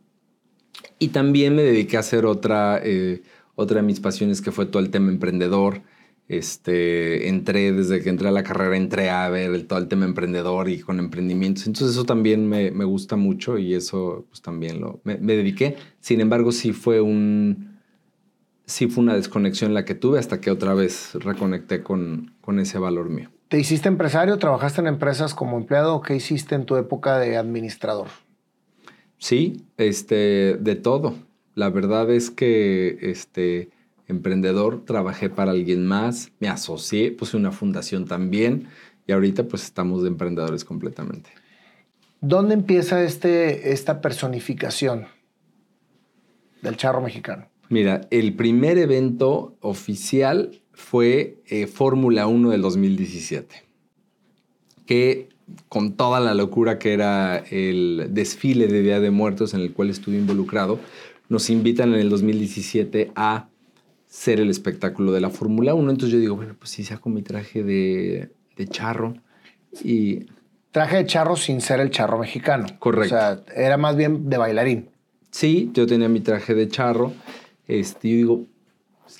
Y 0.99 1.09
también 1.09 1.55
me 1.55 1.63
dediqué 1.63 1.97
a 1.97 2.01
hacer 2.01 2.25
otra, 2.25 2.79
eh, 2.83 3.21
otra 3.55 3.77
de 3.77 3.87
mis 3.87 3.99
pasiones 3.99 4.41
que 4.41 4.51
fue 4.51 4.65
todo 4.65 4.81
el 4.81 4.89
tema 4.89 5.11
emprendedor. 5.11 5.81
Este, 6.27 7.27
entré, 7.27 7.73
desde 7.73 8.01
que 8.01 8.09
entré 8.09 8.29
a 8.29 8.31
la 8.31 8.43
carrera, 8.43 8.77
entré 8.77 9.09
a 9.09 9.27
ver 9.29 9.51
el, 9.51 9.67
todo 9.67 9.79
el 9.79 9.87
tema 9.87 10.05
emprendedor 10.05 10.69
y 10.69 10.79
con 10.79 10.99
emprendimientos. 10.99 11.67
Entonces 11.67 11.95
eso 11.95 12.05
también 12.05 12.47
me, 12.47 12.71
me 12.71 12.85
gusta 12.85 13.15
mucho 13.15 13.57
y 13.57 13.73
eso 13.73 14.25
pues 14.29 14.41
también 14.41 14.79
lo, 14.79 15.01
me, 15.03 15.17
dediqué. 15.17 15.75
Sin 15.99 16.21
embargo, 16.21 16.51
sí 16.51 16.71
fue 16.71 17.01
un, 17.01 17.79
sí 18.65 18.87
fue 18.87 19.03
una 19.03 19.15
desconexión 19.15 19.73
la 19.73 19.83
que 19.85 19.95
tuve 19.95 20.19
hasta 20.19 20.39
que 20.39 20.49
otra 20.51 20.73
vez 20.73 21.15
reconecté 21.15 21.83
con, 21.83 22.33
con 22.41 22.59
ese 22.59 22.79
valor 22.79 23.09
mío. 23.09 23.29
¿Te 23.53 23.59
hiciste 23.59 23.87
empresario? 23.87 24.39
¿Trabajaste 24.39 24.81
en 24.81 24.87
empresas 24.87 25.35
como 25.35 25.59
empleado 25.59 25.93
o 25.93 26.01
qué 26.01 26.15
hiciste 26.15 26.55
en 26.55 26.65
tu 26.65 26.75
época 26.75 27.19
de 27.19 27.37
administrador? 27.37 28.07
Sí, 29.19 29.63
este, 29.77 30.57
de 30.59 30.75
todo. 30.75 31.13
La 31.53 31.69
verdad 31.69 32.09
es 32.09 32.31
que 32.31 32.97
este 33.03 33.69
emprendedor, 34.07 34.85
trabajé 34.85 35.29
para 35.29 35.51
alguien 35.51 35.85
más, 35.85 36.31
me 36.39 36.47
asocié, 36.47 37.11
puse 37.11 37.37
una 37.37 37.51
fundación 37.51 38.05
también 38.05 38.69
y 39.05 39.11
ahorita 39.11 39.43
pues 39.43 39.65
estamos 39.65 40.01
de 40.01 40.07
emprendedores 40.07 40.65
completamente. 40.65 41.29
¿Dónde 42.21 42.55
empieza 42.55 43.03
este, 43.03 43.71
esta 43.71 44.01
personificación 44.01 45.05
del 46.63 46.75
charro 46.75 47.01
mexicano? 47.01 47.45
Mira, 47.69 48.01
el 48.09 48.33
primer 48.33 48.79
evento 48.79 49.57
oficial 49.61 50.62
fue 50.73 51.37
eh, 51.47 51.67
Fórmula 51.67 52.27
1 52.27 52.49
del 52.49 52.61
2017, 52.61 53.63
que 54.85 55.29
con 55.69 55.93
toda 55.93 56.19
la 56.19 56.33
locura 56.33 56.79
que 56.79 56.93
era 56.93 57.37
el 57.37 58.07
desfile 58.11 58.67
de 58.67 58.81
Día 58.81 58.99
de 58.99 59.11
Muertos 59.11 59.53
en 59.53 59.61
el 59.61 59.73
cual 59.73 59.89
estuve 59.89 60.17
involucrado, 60.17 60.79
nos 61.29 61.49
invitan 61.49 61.93
en 61.93 61.99
el 61.99 62.09
2017 62.09 63.11
a 63.15 63.47
ser 64.07 64.39
el 64.39 64.49
espectáculo 64.49 65.11
de 65.11 65.21
la 65.21 65.29
Fórmula 65.29 65.73
1. 65.73 65.89
Entonces 65.89 66.13
yo 66.13 66.19
digo, 66.19 66.35
bueno, 66.35 66.55
pues 66.57 66.69
sí, 66.71 66.83
saco 66.83 67.09
mi 67.09 67.21
traje 67.21 67.63
de, 67.63 68.29
charro 68.69 69.15
y... 69.83 70.27
Traje 70.71 70.97
de 70.97 71.05
charro 71.05 71.35
sin 71.35 71.61
ser 71.61 71.79
el 71.79 71.91
charro 71.91 72.17
mexicano. 72.17 72.65
Correcto. 72.79 73.15
O 73.15 73.17
sea, 73.17 73.43
era 73.55 73.77
más 73.77 73.95
bien 73.95 74.29
de 74.29 74.37
bailarín. 74.37 74.89
Sí, 75.29 75.69
yo 75.73 75.85
tenía 75.85 76.09
mi 76.09 76.19
traje 76.19 76.55
de 76.55 76.67
charro. 76.67 77.13
Este, 77.67 78.09
yo 78.09 78.15
digo, 78.15 78.45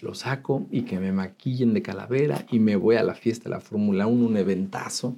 lo 0.04 0.14
saco 0.14 0.68
y 0.70 0.84
que 0.84 1.00
me 1.00 1.12
maquillen 1.12 1.74
de 1.74 1.82
calavera 1.82 2.46
y 2.52 2.60
me 2.60 2.76
voy 2.76 2.98
a 2.98 3.04
la 3.04 3.16
fiesta 3.16 3.46
de 3.46 3.52
la 3.52 3.62
Fórmula 3.62 4.06
1, 4.06 4.26
un 4.26 4.38
eventazo. 4.38 5.16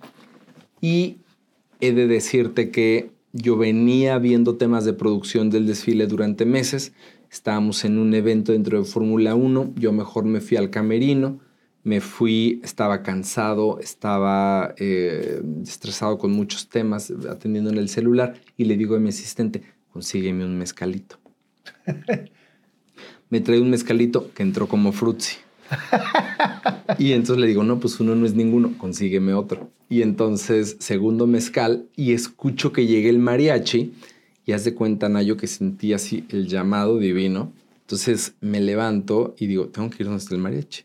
Y 0.80 1.17
he 1.82 1.91
de 1.91 2.08
decirte 2.08 2.69
que 2.69 3.12
yo 3.34 3.58
venía 3.58 4.17
viendo 4.19 4.56
temas 4.56 4.86
de 4.86 4.93
producción 4.93 5.50
del 5.50 5.65
desfile 5.65 6.08
durante 6.08 6.45
meses. 6.45 6.93
Estábamos 7.30 7.84
en 7.84 7.98
un 7.98 8.13
evento 8.13 8.54
dentro 8.54 8.78
de 8.78 8.86
Fórmula 8.86 9.36
1. 9.36 9.74
Yo 9.76 9.91
mejor 9.91 10.26
me 10.26 10.39
fui 10.39 10.56
al 10.58 10.69
camerino. 10.69 11.39
Me 11.84 12.02
fui, 12.02 12.62
estaba 12.63 13.04
cansado, 13.04 13.80
estaba 13.80 14.74
eh, 14.78 15.41
estresado 15.63 16.17
con 16.17 16.32
muchos 16.32 16.69
temas, 16.69 17.12
atendiendo 17.30 17.69
en 17.69 17.78
el 17.78 17.89
celular. 17.89 18.36
Y 18.58 18.65
le 18.65 18.78
digo 18.78 18.95
a 18.95 19.00
mi 19.00 19.10
asistente, 19.10 19.62
consígueme 19.91 20.45
un 20.45 20.58
mezcalito. 20.58 21.17
me 23.36 23.41
trae 23.41 23.60
un 23.60 23.69
mezcalito 23.69 24.32
que 24.34 24.43
entró 24.43 24.65
como 24.69 24.93
frutzi. 24.93 25.36
y 26.98 27.12
entonces 27.12 27.41
le 27.41 27.48
digo, 27.48 27.65
no, 27.65 27.82
pues 27.82 28.00
uno 28.00 28.15
no 28.15 28.26
es 28.26 28.34
ninguno, 28.34 28.78
consígueme 28.78 29.34
otro. 29.34 29.69
Y 29.89 30.04
entonces, 30.04 30.78
segundo 30.80 31.28
mezcal, 31.28 31.86
y 31.98 32.13
escucho 32.13 32.71
que 32.71 32.88
llegue 32.88 33.10
el 33.10 33.19
mariachi, 33.19 33.91
y 34.45 34.54
haz 34.54 34.63
de 34.63 34.74
cuenta, 34.74 35.10
Nayo, 35.10 35.36
que 35.36 35.48
sentí 35.48 35.91
así 35.91 36.24
el 36.30 36.48
llamado 36.48 36.98
divino. 36.98 37.52
Entonces 37.82 38.36
me 38.39 38.62
levanto 38.62 39.36
y 39.38 39.48
digo, 39.48 39.67
tengo 39.67 39.89
que 39.89 40.04
ir 40.04 40.06
donde 40.06 40.24
está 40.24 40.34
el 40.34 40.39
mariachi. 40.39 40.84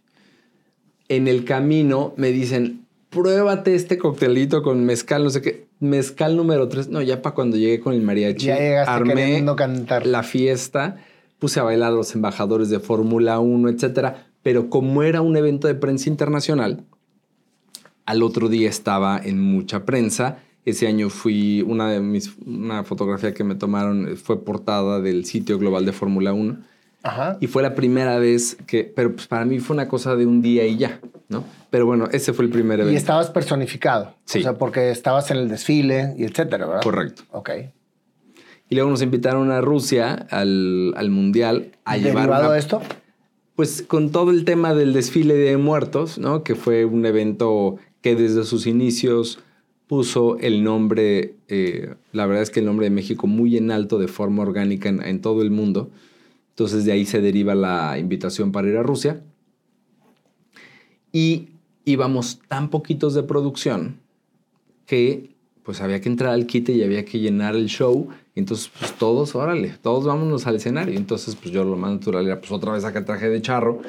En 1.08 1.28
el 1.28 1.44
camino 1.44 2.14
me 2.16 2.32
dicen, 2.32 2.84
pruébate 3.10 3.76
este 3.76 3.96
coctelito 3.96 4.64
con 4.64 4.84
mezcal, 4.84 5.22
no 5.22 5.30
sé 5.30 5.40
qué. 5.40 5.66
Mezcal 5.78 6.36
número 6.36 6.66
tres. 6.66 6.88
No, 6.88 7.00
ya 7.00 7.22
para 7.22 7.36
cuando 7.36 7.56
llegué 7.56 7.78
con 7.78 7.94
el 7.94 8.02
mariachi, 8.02 8.46
ya 8.46 8.58
llegaste 8.58 8.92
armé 8.92 9.44
cantar. 9.56 10.04
la 10.04 10.24
fiesta, 10.24 10.96
puse 11.40 11.58
a 11.58 11.64
bailar 11.64 11.92
a 11.92 11.96
los 11.96 12.14
embajadores 12.14 12.70
de 12.70 12.78
Fórmula 12.78 13.40
1, 13.40 13.68
etcétera 13.68 14.30
pero 14.42 14.70
como 14.70 15.02
era 15.02 15.20
un 15.20 15.36
evento 15.36 15.68
de 15.68 15.74
prensa 15.74 16.08
internacional, 16.08 16.84
al 18.06 18.22
otro 18.22 18.48
día 18.48 18.68
estaba 18.68 19.20
en 19.22 19.40
mucha 19.40 19.84
prensa 19.84 20.38
Ese 20.64 20.86
año 20.86 21.08
fui, 21.10 21.62
una 21.62 21.90
de 21.90 22.00
mis, 22.00 22.36
una 22.44 22.84
fotografía 22.84 23.32
que 23.32 23.44
me 23.44 23.54
tomaron 23.54 24.16
fue 24.16 24.44
portada 24.44 25.00
del 25.00 25.24
sitio 25.24 25.58
global 25.58 25.86
de 25.86 25.92
Fórmula 25.92 26.32
1. 26.32 26.58
Ajá. 27.02 27.38
Y 27.40 27.46
fue 27.46 27.62
la 27.62 27.74
primera 27.74 28.18
vez 28.18 28.58
que, 28.66 28.84
pero 28.84 29.14
pues 29.14 29.26
para 29.26 29.46
mí 29.46 29.58
fue 29.58 29.74
una 29.74 29.88
cosa 29.88 30.16
de 30.16 30.26
un 30.26 30.42
día 30.42 30.66
y 30.66 30.76
ya, 30.76 31.00
¿no? 31.30 31.44
Pero 31.70 31.86
bueno, 31.86 32.08
ese 32.12 32.34
fue 32.34 32.44
el 32.44 32.50
primer 32.50 32.80
evento. 32.80 32.92
Y 32.92 32.96
estabas 32.96 33.30
personificado. 33.30 34.14
Sí. 34.26 34.40
O 34.40 34.42
sea, 34.42 34.58
porque 34.58 34.90
estabas 34.90 35.30
en 35.30 35.38
el 35.38 35.48
desfile 35.48 36.14
y 36.18 36.24
etcétera, 36.24 36.66
¿verdad? 36.66 36.82
Correcto. 36.82 37.22
Ok. 37.30 37.50
Y 38.70 38.76
luego 38.76 38.88
nos 38.90 39.02
invitaron 39.02 39.50
a 39.50 39.60
Rusia 39.60 40.14
al, 40.30 40.94
al 40.96 41.10
Mundial 41.10 41.72
a 41.84 41.96
llevar 41.98 42.14
¿Derivado 42.14 42.44
una- 42.46 42.52
de 42.54 42.58
esto? 42.60 42.80
Pues 43.56 43.82
con 43.82 44.10
todo 44.10 44.30
el 44.30 44.44
tema 44.46 44.72
del 44.74 44.92
desfile 44.94 45.34
de 45.34 45.56
muertos, 45.58 46.18
¿no? 46.18 46.42
Que 46.44 46.54
fue 46.54 46.86
un 46.86 47.04
evento 47.04 47.76
que 48.00 48.14
desde 48.16 48.44
sus 48.44 48.66
inicios 48.66 49.40
puso 49.86 50.38
el 50.38 50.62
nombre, 50.64 51.34
eh, 51.48 51.94
la 52.12 52.24
verdad 52.26 52.42
es 52.44 52.50
que 52.50 52.60
el 52.60 52.66
nombre 52.66 52.86
de 52.86 52.90
México 52.90 53.26
muy 53.26 53.56
en 53.58 53.70
alto 53.70 53.98
de 53.98 54.08
forma 54.08 54.42
orgánica 54.44 54.88
en, 54.88 55.02
en 55.02 55.20
todo 55.20 55.42
el 55.42 55.50
mundo. 55.50 55.90
Entonces 56.50 56.84
de 56.86 56.92
ahí 56.92 57.04
se 57.04 57.20
deriva 57.20 57.54
la 57.54 57.98
invitación 57.98 58.52
para 58.52 58.68
ir 58.68 58.76
a 58.76 58.82
Rusia. 58.82 59.22
Y 61.12 61.48
íbamos 61.84 62.40
tan 62.48 62.70
poquitos 62.70 63.14
de 63.14 63.24
producción 63.24 63.98
que 64.86 65.34
pues 65.64 65.80
había 65.80 66.00
que 66.00 66.08
entrar 66.08 66.32
al 66.32 66.46
quite 66.46 66.72
y 66.72 66.82
había 66.82 67.04
que 67.04 67.18
llenar 67.18 67.56
el 67.56 67.66
show. 67.66 68.08
Entonces, 68.34 68.70
pues 68.78 68.92
todos, 68.92 69.34
órale, 69.34 69.74
todos 69.82 70.04
vámonos 70.04 70.46
al 70.46 70.56
escenario. 70.56 70.96
Entonces, 70.96 71.36
pues 71.36 71.52
yo 71.52 71.64
lo 71.64 71.76
más 71.76 71.92
natural 71.92 72.26
era, 72.26 72.40
pues 72.40 72.52
otra 72.52 72.72
vez 72.72 72.84
acá 72.84 73.04
traje 73.04 73.28
de 73.28 73.42
charro, 73.42 73.82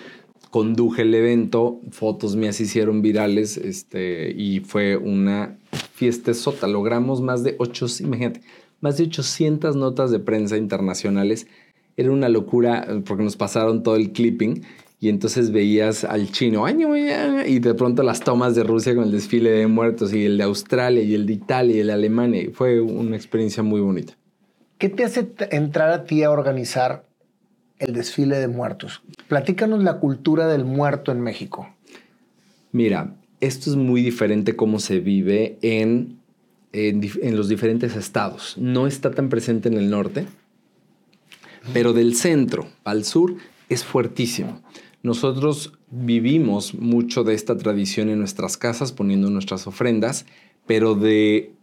conduje 0.50 1.04
el 1.04 1.14
evento, 1.14 1.80
fotos 1.92 2.36
mías 2.36 2.60
hicieron 2.60 3.02
virales, 3.02 3.58
este, 3.58 4.32
y 4.32 4.60
fue 4.60 4.98
una 4.98 5.58
fiesta 5.94 6.34
sota. 6.34 6.68
Logramos 6.68 7.22
más 7.22 7.44
de 7.44 7.56
800, 7.58 8.02
imagínate, 8.02 8.42
más 8.82 8.98
de 8.98 9.06
800 9.06 9.76
notas 9.76 10.12
de 10.12 10.20
prensa 10.20 10.58
internacionales. 10.58 11.48
Era 11.96 12.12
una 12.12 12.30
locura 12.30 12.86
eh, 12.88 13.02
porque 13.06 13.24
nos 13.24 13.38
pasaron 13.38 13.84
todo 13.84 13.96
el 13.96 14.12
clipping 14.12 14.64
y 15.04 15.10
entonces 15.10 15.52
veías 15.52 16.04
al 16.04 16.32
chino 16.32 16.64
y 16.70 17.60
de 17.60 17.74
pronto 17.74 18.04
las 18.04 18.20
tomas 18.20 18.54
de 18.54 18.64
Rusia 18.64 18.94
con 18.94 19.06
el 19.06 19.12
desfile 19.12 19.50
de 19.50 19.66
muertos 19.66 20.14
y 20.14 20.26
el 20.26 20.38
de 20.38 20.44
Australia 20.44 21.02
y 21.02 21.16
el 21.16 21.26
de 21.26 21.34
Italia 21.34 21.76
y 21.76 21.80
el 21.80 21.88
de 21.88 21.94
Alemania. 21.94 22.50
Fue 22.54 22.80
una 22.80 23.16
experiencia 23.16 23.64
muy 23.64 23.82
bonita. 23.82 24.14
¿Qué 24.78 24.90
te 24.90 25.04
hace 25.04 25.28
entrar 25.50 25.90
a 25.90 26.04
ti 26.04 26.22
a 26.22 26.30
organizar 26.30 27.04
el 27.80 27.94
desfile 27.94 28.38
de 28.38 28.48
muertos? 28.48 29.02
Platícanos 29.28 29.84
la 29.84 29.98
cultura 29.98 30.48
del 30.48 30.66
muerto 30.66 31.12
en 31.12 31.20
México. 31.20 31.68
Mira, 32.72 33.16
esto 33.40 33.72
es 33.72 33.76
muy 33.76 34.04
diferente 34.04 34.56
cómo 34.56 34.80
se 34.80 35.00
vive 35.00 35.58
en, 35.64 36.20
en, 36.74 37.02
en 37.24 37.36
los 37.36 37.50
diferentes 37.50 37.96
estados. 37.96 38.56
No 38.60 38.86
está 38.86 39.10
tan 39.10 39.30
presente 39.30 39.68
en 39.68 39.80
el 39.80 39.90
norte, 39.90 40.28
pero 41.74 41.92
del 41.92 42.14
centro 42.14 42.68
al 42.84 43.04
sur 43.04 43.36
es 43.68 43.84
fuertísimo. 43.84 44.62
Nosotros 45.04 45.74
vivimos 45.90 46.76
mucho 46.76 47.24
de 47.24 47.34
esta 47.34 47.58
tradición 47.58 48.10
en 48.10 48.20
nuestras 48.20 48.58
casas 48.58 48.92
poniendo 48.92 49.30
nuestras 49.30 49.66
ofrendas, 49.68 50.26
pero 50.68 50.96
de 50.96 51.54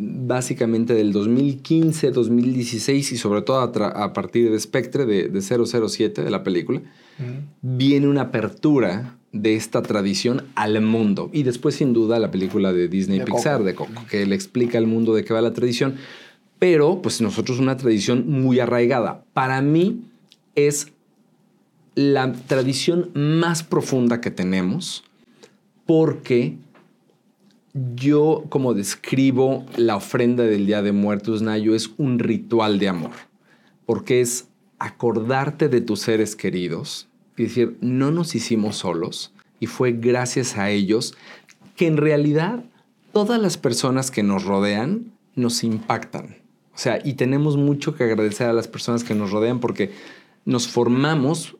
básicamente 0.00 0.94
del 0.94 1.12
2015, 1.12 2.12
2016 2.12 3.12
y 3.12 3.16
sobre 3.16 3.42
todo 3.42 3.60
a, 3.60 4.12
partir 4.12 4.50
de 4.50 4.60
Spectre, 4.60 5.06
de, 5.06 5.28
de 5.28 5.40
007, 5.42 6.22
de 6.22 6.30
la 6.30 6.44
película, 6.44 6.82
viene 7.62 8.06
una 8.06 8.22
apertura 8.22 9.18
de 9.32 9.56
esta 9.56 9.82
tradición 9.82 10.44
al 10.54 10.80
mundo. 10.80 11.30
Y 11.32 11.42
después, 11.42 11.74
sin 11.74 11.92
duda, 11.92 12.20
la 12.20 12.30
película 12.30 12.72
de 12.72 12.88
Disney 12.88 13.18
De 13.18 13.24
Pixar, 13.24 13.58
Coco. 13.58 13.64
de 13.64 13.74
Coco, 13.74 14.06
que 14.08 14.24
le 14.24 14.36
explica 14.36 14.78
al 14.78 14.86
mundo 14.86 15.14
de 15.14 15.24
qué 15.24 15.34
va 15.34 15.40
la 15.40 15.52
tradición. 15.52 15.96
Pero, 16.60 17.02
pues 17.02 17.20
nosotros 17.20 17.58
una 17.58 17.76
tradición 17.76 18.28
muy 18.28 18.60
arraigada. 18.60 19.24
Para 19.32 19.60
mí 19.62 20.04
es 20.54 20.92
la 21.98 22.32
tradición 22.32 23.10
más 23.14 23.64
profunda 23.64 24.20
que 24.20 24.30
tenemos 24.30 25.02
porque 25.84 26.56
yo, 27.96 28.44
como 28.50 28.72
describo 28.72 29.66
la 29.76 29.96
ofrenda 29.96 30.44
del 30.44 30.66
Día 30.66 30.80
de 30.80 30.92
Muertos, 30.92 31.42
Nayo, 31.42 31.74
es 31.74 31.90
un 31.96 32.20
ritual 32.20 32.78
de 32.78 32.86
amor, 32.86 33.10
porque 33.84 34.20
es 34.20 34.46
acordarte 34.78 35.68
de 35.68 35.80
tus 35.80 36.02
seres 36.02 36.36
queridos 36.36 37.08
y 37.36 37.42
decir, 37.42 37.76
no 37.80 38.12
nos 38.12 38.36
hicimos 38.36 38.76
solos 38.76 39.32
y 39.58 39.66
fue 39.66 39.90
gracias 39.90 40.56
a 40.56 40.70
ellos 40.70 41.16
que 41.74 41.88
en 41.88 41.96
realidad 41.96 42.62
todas 43.12 43.42
las 43.42 43.56
personas 43.58 44.12
que 44.12 44.22
nos 44.22 44.44
rodean 44.44 45.10
nos 45.34 45.64
impactan. 45.64 46.36
O 46.76 46.78
sea, 46.78 47.00
y 47.04 47.14
tenemos 47.14 47.56
mucho 47.56 47.96
que 47.96 48.04
agradecer 48.04 48.46
a 48.46 48.52
las 48.52 48.68
personas 48.68 49.02
que 49.02 49.16
nos 49.16 49.32
rodean 49.32 49.58
porque 49.58 49.90
nos 50.44 50.68
formamos 50.68 51.57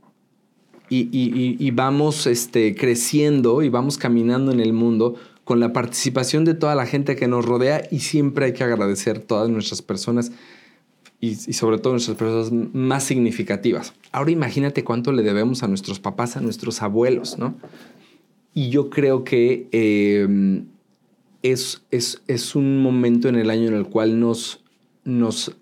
y- 0.91 1.57
y- 1.59 1.71
vamos 1.71 2.27
este, 2.27 2.75
creciendo 2.75 3.63
y 3.63 3.69
vamos 3.69 3.99
caminando 3.99 4.53
en 4.53 4.61
el 4.61 4.73
mundo 4.73 5.15
con 5.45 5.61
la 5.61 5.73
participación 5.73 6.45
de 6.45 6.55
toda 6.55 6.75
la 6.75 6.87
gente 6.87 7.17
que 7.17 7.29
nos 7.29 7.45
rodea 7.45 7.83
y 7.91 8.01
siempre 8.01 8.47
hay 8.47 8.53
que 8.53 8.65
agradecer 8.65 9.19
todas 9.21 9.49
nuestras 9.49 9.83
personas 9.83 10.33
y, 11.21 11.35
sobre 11.35 11.79
todo 11.79 11.95
nuestras 11.95 12.17
personas 12.17 12.53
más 12.75 13.05
significativas. 13.05 13.93
Ahora 14.13 14.31
imagínate 14.31 14.85
cuánto 14.85 15.13
le 15.13 15.23
debemos 15.23 15.63
a 15.63 15.69
nuestros 15.69 16.01
papás, 16.01 16.37
a 16.37 16.41
nuestros 16.41 16.83
abuelos, 16.83 17.39
¿no? 17.39 17.55
Y 18.55 18.71
yo 18.71 18.89
creo 18.91 19.25
que 19.25 19.69
eh, 19.73 20.63
es, 21.43 21.83
es, 21.91 22.23
es 22.27 22.55
un 22.55 22.83
momento 22.83 23.29
en 23.29 23.37
el 23.37 23.51
año 23.51 23.69
en 23.69 23.75
el 23.75 23.87
cual 23.87 24.21
nos, 24.21 24.63
nos, 25.05 25.57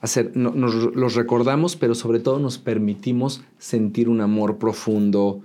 hacer, 0.00 0.32
no- 0.36 0.50
nos 0.52 0.94
los 0.94 1.14
recordamos, 1.14 1.76
pero 1.76 1.94
sobre 1.94 2.20
todo 2.20 2.38
nos 2.38 2.58
permitimos 2.58 3.42
sentir 3.58 4.08
un 4.08 4.20
amor 4.20 4.58
profundo 4.58 5.40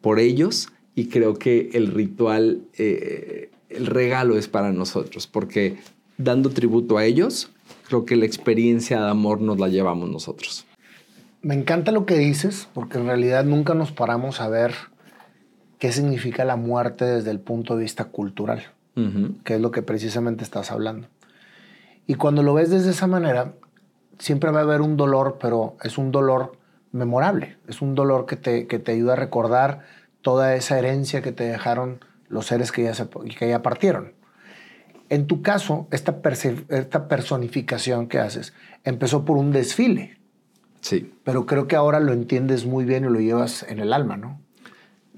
por 0.00 0.18
ellos 0.18 0.68
y 0.94 1.06
creo 1.06 1.34
que 1.34 1.70
el 1.74 1.88
ritual, 1.88 2.62
eh, 2.76 3.50
el 3.68 3.86
regalo 3.86 4.36
es 4.36 4.48
para 4.48 4.72
nosotros, 4.72 5.26
porque 5.26 5.78
dando 6.18 6.50
tributo 6.50 6.98
a 6.98 7.04
ellos, 7.04 7.50
creo 7.88 8.04
que 8.04 8.16
la 8.16 8.26
experiencia 8.26 9.00
de 9.02 9.08
amor 9.10 9.40
nos 9.40 9.58
la 9.58 9.68
llevamos 9.68 10.10
nosotros. 10.10 10.66
Me 11.42 11.54
encanta 11.54 11.90
lo 11.92 12.04
que 12.04 12.18
dices, 12.18 12.68
porque 12.74 12.98
en 12.98 13.06
realidad 13.06 13.44
nunca 13.44 13.72
nos 13.74 13.92
paramos 13.92 14.40
a 14.42 14.48
ver 14.48 14.74
qué 15.78 15.90
significa 15.92 16.44
la 16.44 16.56
muerte 16.56 17.06
desde 17.06 17.30
el 17.30 17.40
punto 17.40 17.76
de 17.76 17.82
vista 17.84 18.04
cultural, 18.06 18.62
que 19.44 19.54
es 19.54 19.60
lo 19.62 19.70
que 19.70 19.80
precisamente 19.80 20.44
estás 20.44 20.70
hablando. 20.70 21.08
Y 22.06 22.16
cuando 22.16 22.42
lo 22.42 22.52
ves 22.52 22.68
desde 22.68 22.90
esa 22.90 23.06
manera, 23.06 23.54
siempre 24.20 24.52
va 24.52 24.60
a 24.60 24.62
haber 24.62 24.80
un 24.80 24.96
dolor, 24.96 25.38
pero 25.40 25.76
es 25.82 25.98
un 25.98 26.12
dolor 26.12 26.52
memorable, 26.92 27.56
es 27.66 27.82
un 27.82 27.94
dolor 27.96 28.26
que 28.26 28.36
te, 28.36 28.66
que 28.68 28.78
te 28.78 28.92
ayuda 28.92 29.14
a 29.14 29.16
recordar 29.16 29.80
toda 30.22 30.54
esa 30.54 30.78
herencia 30.78 31.22
que 31.22 31.32
te 31.32 31.44
dejaron 31.44 31.98
los 32.28 32.46
seres 32.46 32.70
que 32.70 32.84
ya, 32.84 32.94
se, 32.94 33.08
que 33.08 33.48
ya 33.48 33.62
partieron. 33.62 34.12
En 35.08 35.26
tu 35.26 35.42
caso, 35.42 35.88
esta, 35.90 36.20
esta 36.68 37.08
personificación 37.08 38.06
que 38.06 38.20
haces 38.20 38.52
empezó 38.84 39.24
por 39.24 39.36
un 39.36 39.50
desfile, 39.50 40.18
Sí. 40.80 41.12
pero 41.24 41.44
creo 41.46 41.66
que 41.66 41.76
ahora 41.76 42.00
lo 42.00 42.12
entiendes 42.12 42.64
muy 42.64 42.84
bien 42.84 43.04
y 43.04 43.08
lo 43.08 43.18
llevas 43.20 43.64
en 43.68 43.80
el 43.80 43.92
alma, 43.92 44.16
¿no? 44.16 44.40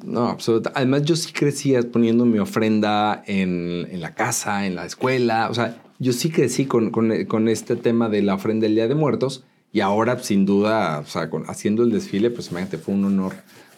No, 0.02 0.28
absolutamente. 0.28 0.78
Además, 0.78 1.02
yo 1.02 1.14
sí 1.14 1.32
crecí 1.32 1.74
poniendo 1.92 2.24
mi 2.24 2.38
ofrenda 2.38 3.22
en, 3.26 3.86
en 3.90 4.00
la 4.00 4.14
casa, 4.14 4.66
en 4.66 4.74
la 4.74 4.84
escuela. 4.86 5.48
O 5.50 5.54
sea, 5.54 5.76
yo 6.02 6.12
sí 6.12 6.30
crecí 6.30 6.66
con, 6.66 6.90
con- 6.90 7.24
con 7.26 7.48
este 7.48 7.76
tema 7.76 8.08
de 8.08 8.22
la 8.22 8.34
ofrenda 8.34 8.64
del 8.64 8.74
Día 8.74 8.88
de 8.88 8.94
Muertos. 8.94 9.44
Y 9.72 9.80
ahora, 9.80 10.18
sin 10.18 10.44
duda, 10.44 10.98
o 11.00 11.06
sea, 11.06 11.30
con- 11.30 11.44
haciendo 11.48 11.82
el 11.82 11.90
desfile, 11.90 12.30
pues 12.30 12.50
imagínate, 12.50 12.76
fue 12.78 12.94
un 12.94 13.04
honor 13.04 13.32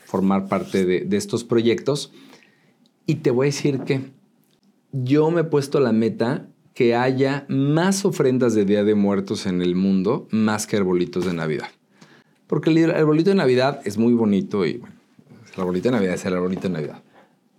formar 0.06 0.48
parte 0.48 0.84
de, 0.84 1.02
de 1.02 1.16
estos 1.16 1.44
proyectos. 1.44 2.12
Y 3.06 3.16
te 3.16 3.30
voy 3.30 3.46
a 3.46 3.50
decir 3.50 3.80
que 3.80 4.00
yo 4.92 5.30
me 5.30 5.42
he 5.42 5.44
puesto 5.44 5.80
la 5.80 5.92
meta 5.92 6.48
que 6.72 6.94
haya 6.96 7.44
más 7.48 8.04
ofrendas 8.04 8.54
de 8.54 8.64
Día 8.64 8.82
de 8.82 8.94
Muertos 8.96 9.46
en 9.46 9.62
el 9.62 9.74
mundo, 9.76 10.26
más 10.30 10.66
que 10.66 10.76
arbolitos 10.76 11.24
de 11.26 11.34
Navidad. 11.34 11.68
Porque 12.48 12.70
el 12.70 12.90
arbolito 12.90 13.30
de 13.30 13.36
Navidad 13.36 13.80
es 13.84 13.96
muy 13.98 14.14
bonito 14.14 14.66
y 14.66 14.78
bueno, 14.78 14.94
el 15.54 15.60
arbolito 15.60 15.88
de 15.88 15.94
Navidad 15.94 16.14
es 16.14 16.24
el 16.24 16.34
arbolito 16.34 16.62
de 16.62 16.70
Navidad. 16.70 17.02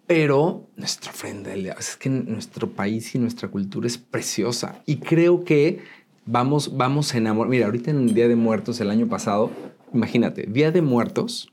Pero 0.08 0.68
nuestra 0.76 1.12
ofrenda, 1.12 1.54
es 1.54 1.96
que 1.96 2.10
nuestro 2.10 2.70
país 2.70 3.16
y 3.16 3.20
nuestra 3.20 3.48
cultura 3.50 3.88
es 3.88 3.98
preciosa. 3.98 4.82
Y 4.86 4.98
creo 4.98 5.44
que 5.44 5.80
vamos, 6.26 6.78
vamos 6.78 7.14
a 7.14 7.18
enamorar. 7.18 7.50
Mira, 7.50 7.66
ahorita 7.66 7.92
en 7.92 7.98
el 7.98 8.14
Día 8.14 8.28
de 8.28 8.36
Muertos, 8.36 8.80
el 8.82 8.92
año 8.92 9.08
pasado, 9.08 9.50
imagínate, 9.94 10.44
Día 10.44 10.72
de 10.72 10.82
Muertos. 10.82 11.52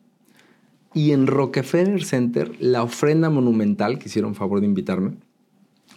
Y 0.94 1.12
en 1.12 1.26
Rockefeller 1.26 2.04
Center, 2.04 2.52
la 2.60 2.82
ofrenda 2.82 3.30
monumental, 3.30 3.98
que 3.98 4.08
hicieron 4.08 4.34
favor 4.34 4.60
de 4.60 4.66
invitarme, 4.66 5.12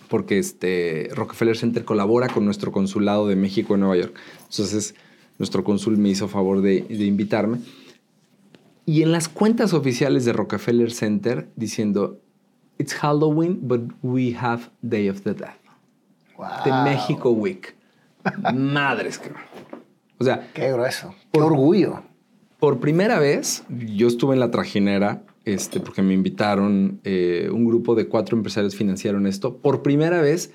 porque 0.08 0.40
este 0.40 1.10
Rockefeller 1.14 1.58
Center 1.58 1.84
colabora 1.84 2.30
con 2.30 2.46
nuestro 2.46 2.72
consulado 2.72 3.28
de 3.28 3.36
México 3.36 3.74
en 3.74 3.82
Nueva 3.82 3.98
York. 3.98 4.16
Entonces, 4.50 4.96
nuestro 5.38 5.66
cónsul 5.66 5.98
me 5.98 6.08
hizo 6.08 6.30
favor 6.30 6.62
de, 6.62 6.84
de 6.84 7.06
invitarme. 7.06 7.58
Y 8.86 9.02
en 9.02 9.12
las 9.12 9.28
cuentas 9.28 9.74
oficiales 9.74 10.24
de 10.24 10.32
Rockefeller 10.32 10.94
Center 10.94 11.50
diciendo, 11.58 12.22
It's 12.78 12.94
Halloween, 12.94 13.60
but 13.62 13.82
we 14.02 14.36
have 14.36 14.70
Day 14.82 15.08
of 15.10 15.22
the 15.22 15.34
Dead. 15.34 15.56
de 16.66 16.72
México 16.84 17.32
Week. 17.32 17.76
Madres, 18.54 19.18
cabrón. 19.18 19.44
O 20.20 20.24
sea. 20.24 20.50
Qué 20.54 20.72
grueso. 20.72 21.14
Qué 21.32 21.40
orgullo. 21.40 22.04
Por 22.60 22.80
primera 22.80 23.20
vez, 23.20 23.64
yo 23.70 24.08
estuve 24.08 24.34
en 24.34 24.40
la 24.40 24.50
trajinera, 24.50 25.24
este, 25.44 25.80
porque 25.80 26.02
me 26.02 26.14
invitaron, 26.14 27.00
eh, 27.04 27.50
un 27.52 27.66
grupo 27.66 27.96
de 27.96 28.08
cuatro 28.08 28.36
empresarios 28.36 28.76
financiaron 28.76 29.28
esto. 29.28 29.58
Por 29.58 29.84
primera 29.84 30.22
vez, 30.22 30.52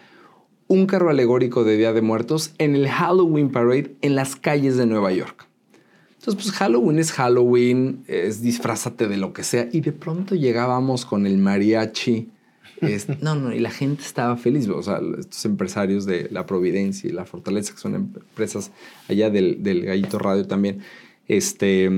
un 0.66 0.86
carro 0.86 1.10
alegórico 1.10 1.62
de 1.64 1.76
Día 1.76 1.92
de 1.92 2.02
Muertos 2.02 2.54
en 2.58 2.74
el 2.74 2.88
Halloween 2.88 3.50
Parade 3.50 3.94
en 4.00 4.14
las 4.14 4.36
calles 4.36 4.76
de 4.76 4.86
Nueva 4.86 5.12
York. 5.12 5.49
Entonces, 6.20 6.44
pues 6.44 6.54
Halloween 6.58 6.98
es 6.98 7.12
Halloween, 7.12 8.04
es 8.06 8.42
disfrázate 8.42 9.08
de 9.08 9.16
lo 9.16 9.32
que 9.32 9.42
sea. 9.42 9.70
Y 9.72 9.80
de 9.80 9.92
pronto 9.92 10.34
llegábamos 10.34 11.06
con 11.06 11.26
el 11.26 11.38
mariachi. 11.38 12.28
no, 13.22 13.36
no, 13.36 13.54
y 13.54 13.58
la 13.58 13.70
gente 13.70 14.02
estaba 14.02 14.36
feliz. 14.36 14.68
O 14.68 14.82
sea, 14.82 15.00
estos 15.18 15.46
empresarios 15.46 16.04
de 16.04 16.28
La 16.30 16.44
Providencia 16.44 17.08
y 17.08 17.14
La 17.14 17.24
Fortaleza, 17.24 17.72
que 17.72 17.80
son 17.80 17.94
empresas 17.94 18.70
allá 19.08 19.30
del, 19.30 19.62
del 19.62 19.86
Gallito 19.86 20.18
Radio 20.18 20.46
también, 20.46 20.80
este, 21.26 21.88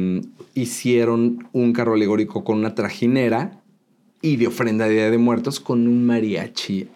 hicieron 0.55 1.49
un 1.51 1.73
carro 1.73 1.95
alegórico 1.95 2.45
con 2.45 2.59
una 2.59 2.77
trajinera 2.77 3.61
y 4.21 4.37
de 4.37 4.47
ofrenda 4.47 4.87
de 4.87 4.95
Día 4.95 5.11
de 5.11 5.19
Muertos 5.19 5.59
con 5.59 5.89
un 5.89 6.07
mariachi. 6.07 6.89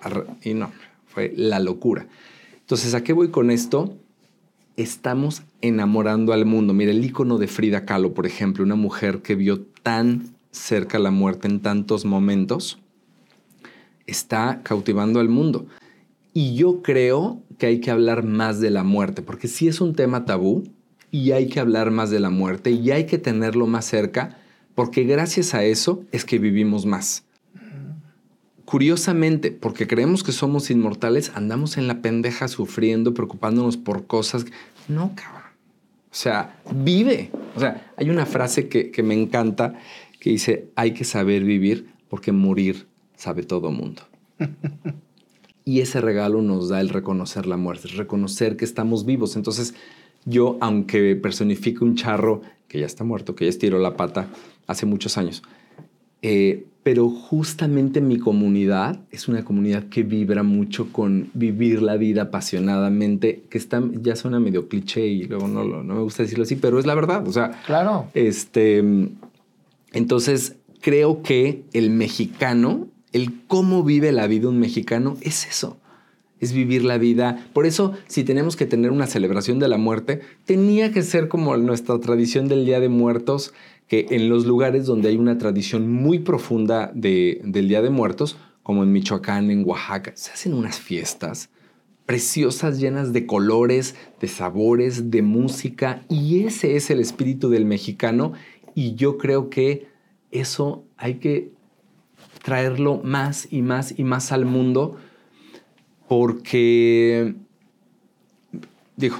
Y 0.44 0.54
no, 0.54 0.70
fue 1.08 1.32
la 1.34 1.58
locura. 1.58 2.06
Entonces, 2.60 2.94
¿a 2.94 3.02
qué 3.02 3.12
voy 3.12 3.30
con 3.30 3.50
esto? 3.50 3.98
Estamos 4.76 5.42
enamorando 5.60 6.32
al 6.32 6.44
mundo. 6.44 6.74
Mira, 6.74 6.90
el 6.90 7.04
icono 7.04 7.38
de 7.38 7.48
Frida 7.48 7.84
Kahlo, 7.84 8.14
por 8.14 8.26
ejemplo, 8.26 8.64
una 8.64 8.74
mujer 8.74 9.22
que 9.22 9.34
vio 9.34 9.60
tan 9.82 10.34
cerca 10.50 10.98
la 10.98 11.10
muerte 11.10 11.48
en 11.48 11.60
tantos 11.60 12.04
momentos, 12.04 12.78
está 14.06 14.60
cautivando 14.62 15.20
al 15.20 15.28
mundo. 15.28 15.66
Y 16.32 16.54
yo 16.54 16.82
creo 16.82 17.42
que 17.58 17.66
hay 17.66 17.80
que 17.80 17.90
hablar 17.90 18.24
más 18.24 18.60
de 18.60 18.70
la 18.70 18.84
muerte, 18.84 19.22
porque 19.22 19.48
sí 19.48 19.68
es 19.68 19.80
un 19.80 19.94
tema 19.94 20.24
tabú 20.24 20.64
y 21.10 21.32
hay 21.32 21.48
que 21.48 21.60
hablar 21.60 21.90
más 21.90 22.10
de 22.10 22.20
la 22.20 22.30
muerte 22.30 22.70
y 22.70 22.90
hay 22.90 23.06
que 23.06 23.18
tenerlo 23.18 23.66
más 23.66 23.86
cerca, 23.86 24.38
porque 24.74 25.04
gracias 25.04 25.54
a 25.54 25.64
eso 25.64 26.04
es 26.12 26.24
que 26.24 26.38
vivimos 26.38 26.84
más. 26.84 27.25
Curiosamente, 28.66 29.52
porque 29.52 29.86
creemos 29.86 30.24
que 30.24 30.32
somos 30.32 30.72
inmortales, 30.72 31.30
andamos 31.36 31.78
en 31.78 31.86
la 31.86 32.02
pendeja 32.02 32.48
sufriendo, 32.48 33.14
preocupándonos 33.14 33.76
por 33.76 34.08
cosas. 34.08 34.44
No, 34.88 35.12
cabrón. 35.14 35.44
O 36.10 36.18
sea, 36.18 36.58
vive. 36.74 37.30
O 37.54 37.60
sea, 37.60 37.92
hay 37.96 38.10
una 38.10 38.26
frase 38.26 38.68
que, 38.68 39.02
me 39.04 39.14
encanta 39.14 39.74
que 40.18 40.30
dice, 40.30 40.68
hay 40.74 40.94
que 40.94 41.04
saber 41.04 41.44
vivir 41.44 41.90
porque 42.08 42.32
morir 42.32 42.88
sabe 43.14 43.44
todo 43.44 43.70
mundo. 43.70 44.02
y 45.64 45.80
ese 45.80 46.00
regalo 46.00 46.42
nos 46.42 46.68
da 46.68 46.80
el 46.80 46.88
reconocer 46.88 47.46
la 47.46 47.56
muerte, 47.56 47.86
reconocer 47.88 48.56
que 48.56 48.64
estamos 48.64 49.06
vivos. 49.06 49.36
Entonces, 49.36 49.74
yo, 50.24 50.58
aunque 50.60 51.14
personifique 51.14 51.84
un 51.84 51.94
charro 51.94 52.42
que 52.66 52.80
ya 52.80 52.86
está 52.86 53.04
muerto, 53.04 53.36
que 53.36 53.44
ya 53.44 53.50
estiró 53.50 53.78
la 53.78 53.96
pata 53.96 54.26
hace 54.66 54.86
muchos 54.86 55.18
años, 55.18 55.44
eh, 56.28 56.66
pero 56.82 57.08
justamente 57.08 58.00
mi 58.00 58.18
comunidad 58.18 58.98
es 59.12 59.28
una 59.28 59.44
comunidad 59.44 59.84
que 59.84 60.02
vibra 60.02 60.42
mucho 60.42 60.92
con 60.92 61.30
vivir 61.34 61.82
la 61.82 61.96
vida 61.96 62.22
apasionadamente, 62.22 63.44
que 63.48 63.58
está, 63.58 63.80
ya 64.02 64.16
suena 64.16 64.40
medio 64.40 64.68
cliché 64.68 65.06
y 65.06 65.22
luego 65.22 65.46
no, 65.46 65.62
no 65.64 65.94
me 65.94 66.00
gusta 66.00 66.24
decirlo 66.24 66.42
así, 66.42 66.56
pero 66.56 66.80
es 66.80 66.86
la 66.86 66.96
verdad. 66.96 67.26
O 67.28 67.32
sea, 67.32 67.62
claro. 67.64 68.08
Este, 68.14 68.82
entonces, 69.92 70.56
creo 70.80 71.22
que 71.22 71.62
el 71.72 71.90
mexicano, 71.90 72.88
el 73.12 73.40
cómo 73.46 73.84
vive 73.84 74.10
la 74.10 74.26
vida 74.26 74.48
un 74.48 74.58
mexicano, 74.58 75.16
es 75.20 75.46
eso. 75.46 75.76
Es 76.40 76.52
vivir 76.52 76.84
la 76.84 76.98
vida. 76.98 77.48
Por 77.52 77.66
eso, 77.66 77.92
si 78.08 78.24
tenemos 78.24 78.56
que 78.56 78.66
tener 78.66 78.90
una 78.90 79.06
celebración 79.06 79.60
de 79.60 79.68
la 79.68 79.78
muerte, 79.78 80.22
tenía 80.44 80.90
que 80.90 81.02
ser 81.02 81.28
como 81.28 81.56
nuestra 81.56 82.00
tradición 82.00 82.48
del 82.48 82.66
Día 82.66 82.80
de 82.80 82.88
Muertos, 82.88 83.54
que 83.88 84.06
en 84.10 84.28
los 84.28 84.46
lugares 84.46 84.86
donde 84.86 85.08
hay 85.08 85.16
una 85.16 85.38
tradición 85.38 85.90
muy 85.90 86.18
profunda 86.18 86.90
del 86.94 87.68
Día 87.68 87.82
de 87.82 87.90
Muertos, 87.90 88.36
como 88.62 88.82
en 88.82 88.92
Michoacán, 88.92 89.50
en 89.50 89.64
Oaxaca, 89.64 90.12
se 90.16 90.32
hacen 90.32 90.54
unas 90.54 90.80
fiestas 90.80 91.50
preciosas, 92.04 92.78
llenas 92.78 93.12
de 93.12 93.26
colores, 93.26 93.96
de 94.20 94.28
sabores, 94.28 95.10
de 95.10 95.22
música, 95.22 96.02
y 96.08 96.44
ese 96.44 96.76
es 96.76 96.90
el 96.90 97.00
espíritu 97.00 97.48
del 97.50 97.64
mexicano, 97.64 98.32
y 98.74 98.94
yo 98.94 99.18
creo 99.18 99.50
que 99.50 99.88
eso 100.30 100.84
hay 100.96 101.14
que 101.14 101.50
traerlo 102.42 103.00
más 103.02 103.48
y 103.50 103.62
más 103.62 103.98
y 103.98 104.04
más 104.04 104.30
al 104.30 104.46
mundo, 104.46 104.96
porque, 106.08 107.34
digo, 108.96 109.16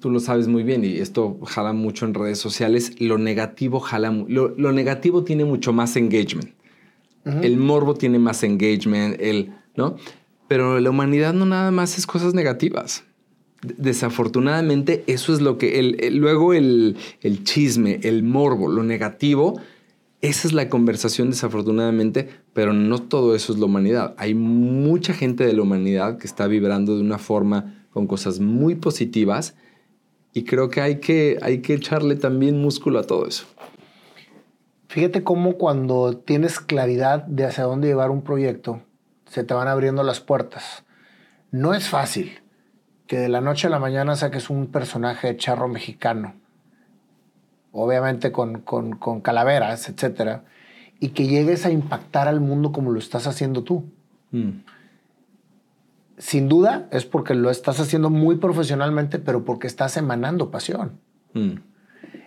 tú 0.00 0.10
lo 0.10 0.20
sabes 0.20 0.48
muy 0.48 0.62
bien 0.62 0.84
y 0.84 0.98
esto 0.98 1.38
jala 1.44 1.72
mucho 1.72 2.06
en 2.06 2.14
redes 2.14 2.38
sociales, 2.38 3.00
lo 3.00 3.18
negativo 3.18 3.80
jala, 3.80 4.10
lo, 4.10 4.54
lo 4.56 4.72
negativo 4.72 5.24
tiene 5.24 5.44
mucho 5.44 5.72
más 5.72 5.96
engagement. 5.96 6.50
El 7.42 7.58
morbo 7.58 7.94
tiene 7.94 8.18
más 8.18 8.42
engagement, 8.42 9.20
el, 9.20 9.52
¿no? 9.76 9.96
Pero 10.46 10.80
la 10.80 10.88
humanidad 10.88 11.34
no 11.34 11.44
nada 11.44 11.70
más 11.70 11.98
es 11.98 12.06
cosas 12.06 12.32
negativas. 12.32 13.04
Desafortunadamente, 13.60 15.04
eso 15.06 15.34
es 15.34 15.42
lo 15.42 15.58
que, 15.58 15.78
el, 15.78 16.16
luego 16.16 16.54
el, 16.54 16.96
el 17.20 17.44
chisme, 17.44 18.00
el 18.02 18.22
morbo, 18.22 18.70
lo 18.70 18.82
negativo, 18.82 19.60
esa 20.20 20.48
es 20.48 20.54
la 20.54 20.68
conversación 20.68 21.30
desafortunadamente, 21.30 22.28
pero 22.52 22.72
no 22.72 22.98
todo 22.98 23.34
eso 23.34 23.52
es 23.52 23.58
la 23.58 23.66
humanidad. 23.66 24.14
Hay 24.16 24.34
mucha 24.34 25.12
gente 25.12 25.44
de 25.44 25.52
la 25.52 25.62
humanidad 25.62 26.18
que 26.18 26.26
está 26.26 26.46
vibrando 26.46 26.96
de 26.96 27.02
una 27.02 27.18
forma 27.18 27.86
con 27.90 28.06
cosas 28.06 28.40
muy 28.40 28.74
positivas 28.74 29.54
y 30.32 30.44
creo 30.44 30.68
que 30.68 30.80
hay 30.80 31.00
que, 31.00 31.38
hay 31.42 31.60
que 31.60 31.74
echarle 31.74 32.16
también 32.16 32.60
músculo 32.60 32.98
a 32.98 33.04
todo 33.04 33.26
eso. 33.26 33.46
Fíjate 34.88 35.22
cómo 35.22 35.54
cuando 35.54 36.16
tienes 36.16 36.60
claridad 36.60 37.24
de 37.24 37.44
hacia 37.44 37.64
dónde 37.64 37.88
llevar 37.88 38.10
un 38.10 38.22
proyecto, 38.22 38.82
se 39.26 39.44
te 39.44 39.54
van 39.54 39.68
abriendo 39.68 40.02
las 40.02 40.20
puertas. 40.20 40.84
No 41.50 41.74
es 41.74 41.88
fácil 41.88 42.40
que 43.06 43.18
de 43.18 43.28
la 43.28 43.40
noche 43.40 43.66
a 43.66 43.70
la 43.70 43.78
mañana 43.78 44.16
saques 44.16 44.50
un 44.50 44.66
personaje 44.68 45.28
de 45.28 45.36
charro 45.36 45.68
mexicano, 45.68 46.34
obviamente 47.72 48.32
con, 48.32 48.60
con, 48.60 49.20
calaveras, 49.20 49.88
etcétera, 49.88 50.44
y 51.00 51.10
que 51.10 51.26
llegues 51.26 51.64
a 51.66 51.70
impactar 51.70 52.28
al 52.28 52.40
mundo 52.40 52.72
como 52.72 52.90
lo 52.90 52.98
estás 52.98 53.26
haciendo 53.26 53.64
tú. 53.64 53.84
Mm 54.30 54.60
sin 56.18 56.48
duda 56.48 56.88
es 56.90 57.04
porque 57.04 57.34
lo 57.34 57.50
estás 57.50 57.80
haciendo 57.80 58.10
muy 58.10 58.36
profesionalmente, 58.36 59.18
pero 59.18 59.44
porque 59.44 59.66
estás 59.66 59.96
emanando 59.96 60.50
pasión. 60.50 61.00
Mm. 61.32 61.60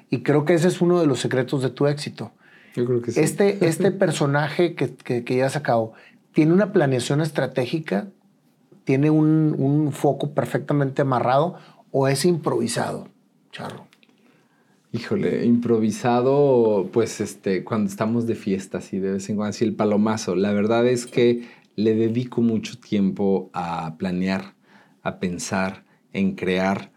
Y 0.09 0.23
creo 0.23 0.45
que 0.45 0.53
ese 0.53 0.67
es 0.67 0.81
uno 0.81 0.99
de 0.99 1.07
los 1.07 1.19
secretos 1.19 1.61
de 1.61 1.69
tu 1.69 1.87
éxito. 1.87 2.31
Yo 2.75 2.85
creo 2.85 3.01
que 3.01 3.11
sí. 3.11 3.19
Este, 3.19 3.65
este 3.65 3.91
personaje 3.91 4.75
que, 4.75 4.93
que, 4.95 5.35
ya 5.35 5.45
has 5.45 5.53
sacado, 5.53 5.93
¿tiene 6.33 6.53
una 6.53 6.71
planeación 6.71 7.21
estratégica? 7.21 8.07
¿Tiene 8.83 9.09
un, 9.09 9.55
un, 9.57 9.91
foco 9.91 10.33
perfectamente 10.33 11.03
amarrado 11.03 11.55
o 11.91 12.07
es 12.07 12.25
improvisado, 12.25 13.07
Charro? 13.51 13.87
Híjole, 14.93 15.45
improvisado, 15.45 16.89
pues 16.91 17.21
este, 17.21 17.63
cuando 17.63 17.89
estamos 17.89 18.27
de 18.27 18.35
fiesta, 18.35 18.79
así 18.79 18.99
de 18.99 19.13
vez 19.13 19.29
en 19.29 19.37
cuando, 19.37 19.51
así 19.51 19.63
el 19.63 19.73
palomazo. 19.73 20.35
La 20.35 20.51
verdad 20.51 20.85
es 20.87 21.05
que 21.05 21.47
le 21.75 21.95
dedico 21.95 22.41
mucho 22.41 22.77
tiempo 22.79 23.49
a 23.53 23.95
planear, 23.97 24.55
a 25.03 25.19
pensar, 25.19 25.83
en 26.13 26.35
crear. 26.35 26.91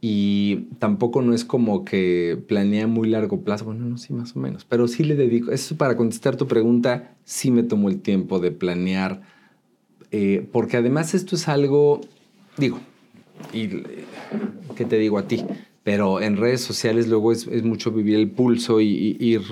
Y 0.00 0.68
tampoco 0.78 1.22
no 1.22 1.34
es 1.34 1.44
como 1.44 1.84
que 1.84 2.40
planea 2.46 2.86
muy 2.86 3.08
largo 3.08 3.42
plazo. 3.42 3.64
Bueno, 3.64 3.84
no, 3.84 3.98
sí, 3.98 4.12
más 4.12 4.36
o 4.36 4.38
menos. 4.38 4.64
Pero 4.64 4.86
sí 4.86 5.02
le 5.02 5.16
dedico. 5.16 5.50
Eso 5.50 5.76
para 5.76 5.96
contestar 5.96 6.36
tu 6.36 6.46
pregunta, 6.46 7.16
sí 7.24 7.50
me 7.50 7.64
tomo 7.64 7.88
el 7.88 8.00
tiempo 8.00 8.38
de 8.38 8.52
planear. 8.52 9.22
Eh, 10.10 10.46
porque 10.52 10.76
además 10.76 11.14
esto 11.14 11.34
es 11.34 11.48
algo, 11.48 12.00
digo, 12.56 12.78
y 13.52 13.68
qué 14.76 14.84
te 14.88 14.96
digo 14.96 15.18
a 15.18 15.26
ti, 15.26 15.44
pero 15.82 16.20
en 16.22 16.36
redes 16.36 16.62
sociales 16.62 17.08
luego 17.08 17.32
es, 17.32 17.46
mucho 17.62 17.90
vivir 17.90 18.16
el 18.16 18.30
pulso 18.30 18.80
y 18.80 19.16
ir 19.20 19.42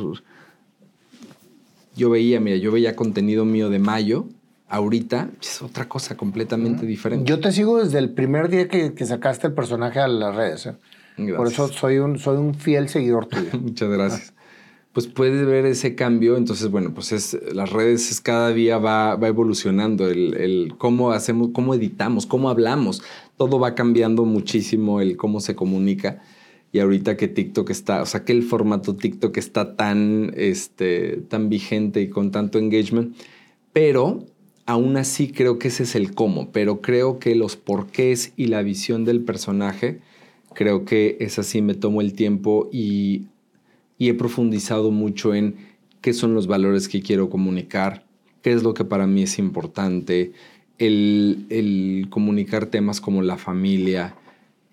yo 1.96 2.10
veía, 2.10 2.40
mira, 2.40 2.58
yo 2.58 2.70
veía 2.70 2.94
contenido 2.94 3.44
mío 3.44 3.70
de 3.70 3.78
mayo, 3.78 4.28
ahorita 4.68 5.30
es 5.40 5.62
otra 5.62 5.88
cosa 5.88 6.16
completamente 6.16 6.86
diferente. 6.86 7.28
Yo 7.28 7.40
te 7.40 7.52
sigo 7.52 7.82
desde 7.82 7.98
el 7.98 8.10
primer 8.10 8.48
día 8.48 8.68
que, 8.68 8.92
sacaste 9.06 9.46
el 9.46 9.52
personaje 9.52 10.00
a 10.00 10.08
las 10.08 10.34
redes. 10.34 10.66
¿eh? 10.66 10.74
Por 11.36 11.46
eso 11.46 11.68
soy 11.68 11.98
un, 11.98 12.18
soy 12.18 12.36
un 12.36 12.54
fiel 12.54 12.88
seguidor 12.88 13.26
tuyo. 13.26 13.50
Muchas 13.60 13.88
gracias. 13.88 14.34
Pues 14.92 15.06
puedes 15.08 15.46
ver 15.46 15.66
ese 15.66 15.94
cambio, 15.94 16.38
entonces 16.38 16.70
bueno, 16.70 16.94
pues 16.94 17.12
es, 17.12 17.38
las 17.52 17.70
redes 17.70 18.10
es, 18.10 18.22
cada 18.22 18.50
día 18.52 18.78
va, 18.78 19.14
va 19.16 19.28
evolucionando, 19.28 20.08
el, 20.08 20.34
el, 20.38 20.74
cómo 20.78 21.12
hacemos, 21.12 21.50
cómo 21.52 21.74
editamos, 21.74 22.24
cómo 22.24 22.48
hablamos, 22.48 23.02
todo 23.36 23.60
va 23.60 23.74
cambiando 23.74 24.24
muchísimo 24.24 25.02
el 25.02 25.18
cómo 25.18 25.40
se 25.40 25.54
comunica. 25.54 26.22
Y 26.72 26.80
ahorita 26.80 27.16
que 27.16 27.28
TikTok 27.28 27.70
está, 27.70 28.02
o 28.02 28.06
sea, 28.06 28.24
que 28.24 28.32
el 28.32 28.42
formato 28.42 28.96
TikTok 28.96 29.36
está 29.36 29.76
tan, 29.76 30.32
este, 30.34 31.18
tan 31.28 31.50
vigente 31.50 32.00
y 32.00 32.08
con 32.08 32.30
tanto 32.30 32.58
engagement. 32.58 33.16
Pero 33.74 34.24
aún 34.66 34.96
así 34.96 35.28
creo 35.28 35.58
que 35.58 35.68
ese 35.68 35.84
es 35.84 35.94
el 35.94 36.14
cómo, 36.14 36.50
pero 36.50 36.80
creo 36.80 37.18
que 37.18 37.34
los 37.34 37.56
porqués 37.56 38.32
y 38.36 38.46
la 38.46 38.62
visión 38.62 39.04
del 39.04 39.20
personaje, 39.20 40.00
creo 40.52 40.84
que 40.84 41.16
es 41.20 41.38
así, 41.38 41.62
me 41.62 41.74
tomo 41.74 42.00
el 42.00 42.12
tiempo 42.12 42.68
y, 42.72 43.26
y 43.96 44.08
he 44.08 44.14
profundizado 44.14 44.90
mucho 44.90 45.34
en 45.34 45.56
qué 46.00 46.12
son 46.12 46.34
los 46.34 46.48
valores 46.48 46.88
que 46.88 47.00
quiero 47.00 47.30
comunicar, 47.30 48.04
qué 48.42 48.52
es 48.52 48.64
lo 48.64 48.74
que 48.74 48.84
para 48.84 49.06
mí 49.06 49.22
es 49.22 49.38
importante, 49.38 50.32
el, 50.78 51.46
el 51.48 52.08
comunicar 52.10 52.66
temas 52.66 53.00
como 53.00 53.22
la 53.22 53.38
familia, 53.38 54.14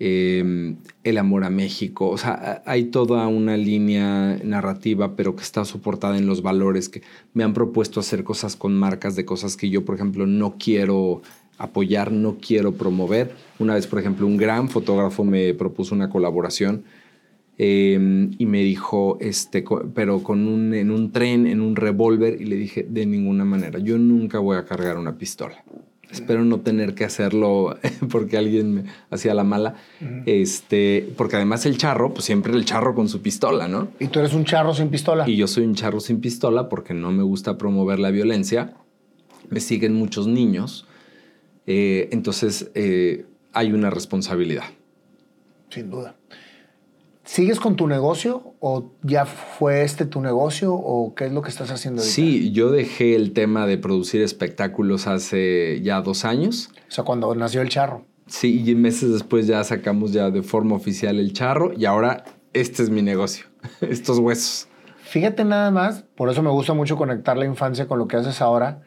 Em, 0.06 0.76
el 1.06 1.18
amor 1.18 1.46
a 1.46 1.50
México. 1.50 2.10
O 2.10 2.18
sea, 2.18 2.62
hay 2.66 2.86
toda 2.86 3.26
una 3.28 3.56
línea 3.56 4.38
narrativa, 4.44 5.16
pero 5.16 5.34
que 5.38 5.44
está 5.44 5.64
soportada 5.64 6.18
en 6.18 6.26
los 6.28 6.42
valores 6.42 6.90
que 6.90 7.02
me 7.34 7.46
han 7.46 7.54
propuesto 7.54 8.02
hacer 8.02 8.26
cosas 8.26 8.58
con 8.58 8.78
marcas 8.78 9.16
de 9.16 9.24
cosas 9.24 9.56
que 9.56 9.70
yo, 9.70 9.86
por 9.86 9.96
ejemplo, 9.96 10.28
no 10.28 10.58
quiero 10.60 11.22
apoyar, 11.58 12.12
no 12.12 12.36
quiero 12.46 12.74
promover. 12.74 13.32
Una 13.60 13.76
vez, 13.76 13.88
por 13.88 13.98
ejemplo, 13.98 14.28
un 14.28 14.36
gran 14.36 14.68
fotógrafo 14.68 15.24
me 15.24 15.54
propuso 15.54 15.96
una 15.96 16.10
colaboración 16.10 16.84
em, 17.58 18.32
y 18.38 18.46
me 18.46 18.62
dijo, 18.62 19.18
este, 19.22 19.64
pero 19.96 20.22
con 20.22 20.48
un, 20.48 20.74
en 20.74 20.92
un 20.92 21.14
tren, 21.14 21.48
en 21.48 21.62
un 21.62 21.78
revólver, 21.78 22.42
y 22.42 22.46
le 22.46 22.58
dije, 22.58 22.86
de 22.90 23.06
ninguna 23.06 23.46
manera, 23.46 23.80
yo 23.80 23.98
nunca 23.98 24.40
voy 24.40 24.58
a 24.58 24.66
cargar 24.66 24.98
una 24.98 25.18
pistola. 25.18 25.64
Espero 26.14 26.46
no 26.46 26.60
tener 26.60 26.94
que 26.94 27.06
hacerlo 27.06 27.78
porque 28.12 28.38
alguien 28.38 28.74
me 28.74 28.84
hacía 29.10 29.34
la 29.34 29.44
mala. 29.44 29.76
Este, 30.26 31.12
porque 31.18 31.38
además 31.38 31.66
el 31.66 31.78
charro, 31.78 32.14
pues 32.14 32.26
siempre 32.26 32.54
el 32.54 32.66
charro 32.66 32.94
con 32.94 33.10
su 33.10 33.22
pistola, 33.22 33.68
¿no? 33.68 33.88
Y 34.00 34.08
tú 34.08 34.20
eres 34.20 34.34
un 34.34 34.46
charro 34.46 34.74
sin 34.76 34.90
pistola. 34.90 35.28
Y 35.28 35.36
yo 35.36 35.48
soy 35.48 35.66
un 35.66 35.74
charro 35.74 36.00
sin 36.00 36.22
pistola 36.22 36.70
porque 36.70 36.94
no 36.94 37.12
me 37.12 37.24
gusta 37.24 37.58
promover 37.58 38.00
la 38.00 38.12
violencia. 38.12 38.76
Me 39.50 39.60
siguen 39.60 39.96
muchos 39.96 40.28
niños. 40.28 40.86
Eh, 41.66 42.10
entonces 42.12 42.70
eh, 42.76 43.26
hay 43.52 43.74
una 43.74 43.90
responsabilidad. 43.90 44.66
Sin 45.70 45.90
duda. 45.90 46.16
¿Sigues 47.26 47.60
con 47.60 47.78
tu 47.78 47.88
negocio 47.88 48.56
o 48.60 48.92
ya 49.02 49.26
fue 49.26 49.84
este 49.84 50.06
tu 50.06 50.20
negocio 50.20 50.74
o 50.74 51.16
qué 51.16 51.26
es 51.26 51.32
lo 51.32 51.42
que 51.42 51.50
estás 51.50 51.72
haciendo 51.72 52.02
ahorita? 52.02 52.14
Sí, 52.14 52.52
yo 52.52 52.70
dejé 52.70 53.16
el 53.16 53.32
tema 53.32 53.66
de 53.66 53.78
producir 53.78 54.22
espectáculos 54.22 55.08
hace 55.08 55.82
ya 55.82 56.02
dos 56.02 56.26
años. 56.26 56.70
O 56.90 56.92
sea, 56.92 57.06
cuando 57.06 57.34
nació 57.34 57.62
el 57.62 57.70
charro. 57.70 58.06
Sí, 58.28 58.64
y 58.66 58.76
meses 58.76 59.12
después 59.12 59.48
ya 59.48 59.64
sacamos 59.64 60.12
ya 60.12 60.32
de 60.32 60.44
forma 60.44 60.76
oficial 60.76 61.18
el 61.18 61.34
charro 61.34 61.72
y 61.78 61.86
ahora 61.86 62.26
este 62.52 62.84
es 62.84 62.90
mi 62.90 63.02
negocio, 63.02 63.46
estos 63.82 64.20
huesos. 64.20 64.68
Fíjate 65.04 65.46
nada 65.46 65.72
más, 65.72 66.04
por 66.16 66.30
eso 66.30 66.42
me 66.42 66.50
gusta 66.50 66.74
mucho 66.74 66.98
conectar 66.98 67.38
la 67.38 67.46
infancia 67.46 67.88
con 67.88 68.00
lo 68.00 68.08
que 68.08 68.18
haces 68.18 68.42
ahora. 68.42 68.82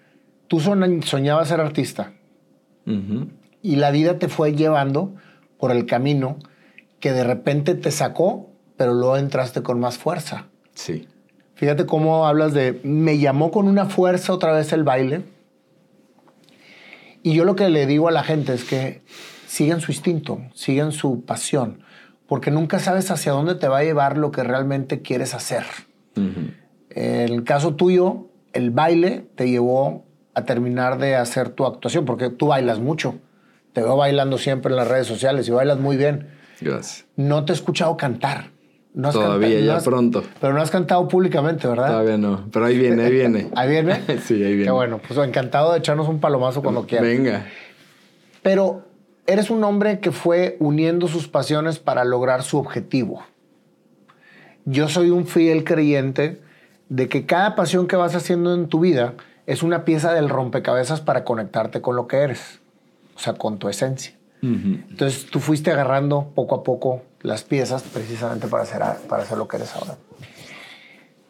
Tú 0.49 0.61
soñabas 0.61 1.49
ser 1.49 1.61
artista 1.61 2.13
y 3.63 3.77
la 3.77 3.91
vida 3.91 4.19
te 4.19 4.29
fue 4.29 4.55
llevando 4.55 5.15
por 5.59 5.73
el 5.73 5.87
camino 5.87 6.39
que 7.07 7.13
de 7.13 7.23
repente 7.23 7.77
te 7.77 7.93
sacó, 7.93 8.51
pero 8.77 8.93
luego 8.93 9.17
entraste 9.17 9.63
con 9.63 9.79
más 9.79 9.97
fuerza. 9.97 10.47
Sí. 10.75 11.07
Fíjate 11.55 11.87
cómo 11.87 12.27
hablas 12.27 12.53
de, 12.53 12.81
me 12.83 13.19
llamó 13.19 13.53
con 13.53 13.69
una 13.69 13.87
fuerza 13.87 14.33
otra 14.33 14.51
vez 14.51 14.73
el 14.73 14.83
baile. 14.83 15.23
Y 17.23 17.33
yo 17.33 17.45
lo 17.45 17.55
que 17.55 17.69
le 17.69 17.87
digo 17.87 18.09
a 18.09 18.11
la 18.11 18.25
gente 18.25 18.55
es 18.55 18.65
que 18.65 19.03
sigan 19.47 19.81
su 19.81 19.93
instinto, 19.93 20.41
sigan 20.53 20.91
su 20.91 21.25
pasión, 21.25 21.85
porque 22.27 22.51
nunca 22.51 22.81
sabes 22.81 23.09
hacia 23.13 23.31
dónde 23.31 23.55
te 23.55 23.69
va 23.69 23.79
a 23.79 23.85
llevar 23.85 24.19
lo 24.19 24.33
que 24.33 24.43
realmente 24.43 25.01
quieres 25.01 25.33
hacer. 25.33 25.63
En 26.17 27.33
el 27.33 27.45
caso 27.45 27.77
tuyo, 27.77 28.27
el 28.53 28.73
baile 28.73 29.29
te 29.37 29.49
llevó 29.49 30.05
a 30.35 30.45
terminar 30.45 30.99
de 30.99 31.15
hacer 31.15 31.51
tu 31.51 31.67
actuación, 31.67 32.05
porque 32.05 32.31
tú 32.31 32.49
bailas 32.49 32.81
mucho. 32.81 33.15
Te 33.75 33.81
veo 33.81 33.97
bailando 33.97 34.39
siempre 34.39 34.73
en 34.73 34.77
las 34.77 34.89
redes 34.89 35.07
sociales 35.07 35.47
y 35.47 35.53
bailas 35.53 35.79
muy 35.79 35.97
bien. 35.97 36.35
Gracias. 36.61 37.07
No 37.17 37.45
te 37.45 37.53
he 37.53 37.55
escuchado 37.55 37.97
cantar. 37.97 38.51
No 38.95 39.13
Todavía, 39.13 39.61
ya 39.61 39.79
pronto. 39.81 40.23
Pero 40.41 40.55
no 40.55 40.63
has 40.63 40.71
cantado 40.71 41.07
públicamente, 41.07 41.69
¿verdad? 41.69 41.89
Todavía 41.89 42.17
no, 42.17 42.49
pero 42.51 42.65
ahí 42.65 42.79
viene, 42.79 43.05
ahí 43.05 43.13
viene. 43.13 43.51
¿Ahí 43.55 43.69
viene? 43.69 44.01
sí, 44.25 44.43
ahí 44.43 44.55
viene. 44.55 44.65
Qué 44.65 44.71
bueno, 44.71 45.01
pues 45.07 45.19
encantado 45.21 45.73
de 45.73 45.81
echarnos 45.81 46.09
un 46.09 46.19
palomazo 46.19 46.63
cuando 46.63 46.87
quieras. 46.87 47.07
Venga. 47.07 47.47
Pero 48.43 48.87
eres 49.27 49.51
un 49.51 49.63
hombre 49.65 50.01
que 50.01 50.13
fue 50.13 50.57
uniendo 50.61 51.09
sus 51.09 51.29
pasiones 51.29 51.79
para 51.79 52.05
lograr 52.05 52.43
su 52.43 52.57
objetivo. 52.57 53.23
Yo 54.65 54.89
soy 54.89 55.11
un 55.11 55.27
fiel 55.27 55.65
creyente 55.65 56.41
de 56.89 57.09
que 57.09 57.27
cada 57.27 57.55
pasión 57.55 57.89
que 57.89 57.97
vas 57.97 58.15
haciendo 58.15 58.55
en 58.55 58.69
tu 58.69 58.81
vida 58.81 59.13
es 59.47 59.63
una 59.63 59.85
pieza 59.85 60.13
del 60.15 60.31
rompecabezas 60.31 61.03
para 61.03 61.25
conectarte 61.25 61.81
con 61.83 61.97
lo 61.97 62.09
que 62.09 62.17
eres, 62.17 62.61
o 63.15 63.19
sea, 63.19 63.35
con 63.35 63.59
tu 63.59 63.69
esencia. 63.69 64.16
Entonces 64.43 65.27
tú 65.27 65.41
fuiste 65.41 65.73
agarrando 65.73 66.33
poco 66.35 66.55
a 66.55 66.63
poco 66.63 67.03
las 67.23 67.43
piezas 67.43 67.83
precisamente 67.83 68.47
para 68.47 68.63
hacer, 68.63 68.81
para 69.09 69.23
hacer 69.23 69.39
lo 69.39 69.49
que 69.49 69.57
eres 69.57 69.75
ahora. 69.75 69.97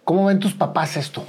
¿Cómo 0.04 0.26
ven 0.26 0.38
tus 0.38 0.54
papás 0.54 0.96
esto? 0.96 1.24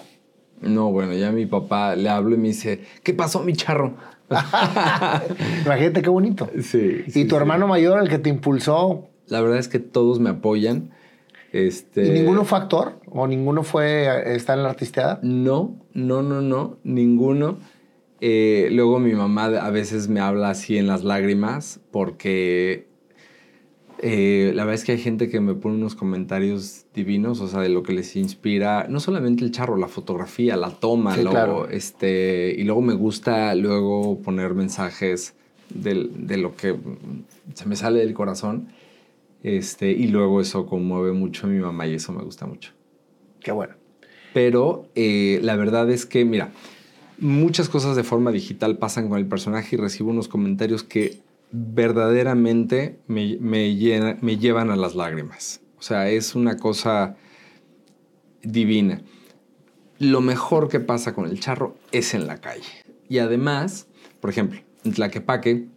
No, 0.62 0.92
bueno, 0.92 1.14
ya 1.14 1.32
mi 1.32 1.46
papá 1.46 1.96
le 1.96 2.10
hablo 2.10 2.36
y 2.36 2.38
me 2.38 2.50
dice, 2.50 2.82
¿qué 3.04 3.14
pasó, 3.14 3.42
mi 3.42 3.54
charro? 3.54 3.96
Imagínate 5.66 6.02
qué 6.02 6.10
bonito. 6.10 6.50
Sí. 6.62 7.04
¿Y 7.08 7.26
tu 7.26 7.36
hermano 7.36 7.68
mayor, 7.68 8.02
el 8.02 8.10
que 8.10 8.18
te 8.18 8.30
impulsó? 8.30 9.08
La 9.28 9.42
verdad 9.42 9.60
es 9.60 9.68
que 9.68 9.80
todos 9.80 10.20
me 10.20 10.30
apoyan. 10.30 10.92
Este... 11.54 12.08
¿Y 12.08 12.12
ninguno 12.12 12.44
fue 12.44 12.58
actor? 12.58 13.00
¿O 13.10 13.28
ninguno 13.28 13.64
fue, 13.64 14.36
está 14.36 14.54
en 14.54 14.64
la 14.64 14.70
artisteada? 14.70 15.20
No, 15.22 15.76
no, 15.94 16.22
no, 16.22 16.42
no, 16.42 16.78
ninguno. 16.84 17.60
Eh, 18.20 18.70
luego 18.72 19.00
mi 19.00 19.14
mamá 19.14 19.46
a 19.46 19.70
veces 19.70 20.08
me 20.08 20.20
habla 20.20 20.50
así 20.50 20.78
en 20.78 20.88
las 20.88 21.04
lágrimas 21.04 21.80
porque 21.92 22.88
eh, 24.00 24.52
la 24.54 24.64
verdad 24.64 24.76
es 24.76 24.86
que 24.86 24.92
hay 24.92 24.98
gente 25.00 25.28
que 25.30 25.40
me 25.40 25.56
pone 25.56 25.76
unos 25.76 25.96
comentarios 25.96 26.86
divinos, 26.94 27.42
o 27.42 27.48
sea, 27.48 27.62
de 27.62 27.70
lo 27.70 27.82
que 27.82 27.94
les 27.94 28.16
inspira, 28.16 28.86
no 28.90 29.00
solamente 29.00 29.44
el 29.44 29.52
charro, 29.52 29.76
la 29.76 29.88
fotografía, 29.88 30.56
la 30.56 30.70
toma, 30.70 31.16
este, 31.72 32.54
y 32.58 32.64
luego 32.64 32.82
me 32.82 32.94
gusta 32.94 33.56
luego 33.56 34.20
poner 34.22 34.54
mensajes 34.54 35.34
de, 35.74 36.10
de, 36.14 36.38
lo 36.38 36.56
que 36.56 36.76
se 37.56 37.66
me 37.68 37.76
sale 37.76 38.00
del 38.00 38.14
corazón, 38.14 38.68
este, 39.42 39.92
y 39.92 40.08
luego 40.08 40.42
eso 40.42 40.68
conmueve 40.68 41.12
mucho 41.12 41.48
a 41.48 41.50
mi 41.50 41.60
mamá 41.60 41.88
y 41.88 41.96
eso 41.96 42.14
me 42.14 42.22
gusta 42.22 42.46
mucho. 42.46 42.74
Qué 43.40 43.52
bueno. 43.52 43.74
Pero 44.34 44.88
eh, 44.94 45.40
la 45.42 45.56
verdad 45.56 45.90
es 45.90 46.06
que, 46.06 46.24
mira, 46.24 46.52
muchas 47.18 47.70
cosas 47.70 47.96
de 47.96 48.04
forma 48.04 48.32
digital 48.32 48.78
pasan 48.78 49.10
con 49.10 49.18
el 49.18 49.28
personaje 49.28 49.76
y 49.76 49.80
recibo 49.80 50.12
unos 50.12 50.28
comentarios 50.28 50.84
que 50.84 51.20
verdaderamente 51.52 53.00
me, 53.08 53.38
me, 53.40 53.76
llevan 53.76 54.70
a 54.70 54.76
las 54.76 54.96
lágrimas. 54.96 55.62
O 55.80 55.82
sea, 55.82 56.10
es 56.10 56.36
una 56.36 56.58
cosa 56.58 57.16
divina. 58.44 59.02
Lo 60.00 60.22
mejor 60.22 60.70
que 60.70 60.80
pasa 60.80 61.14
con 61.14 61.26
el 61.26 61.40
charro 61.40 61.76
es 61.92 62.14
en 62.14 62.28
la 62.28 62.38
calle. 62.38 62.84
Y 63.10 63.20
además, 63.20 63.88
por 64.20 64.30
ejemplo, 64.30 64.60
en 64.84 64.94
Tlaquepaque, 64.94 65.68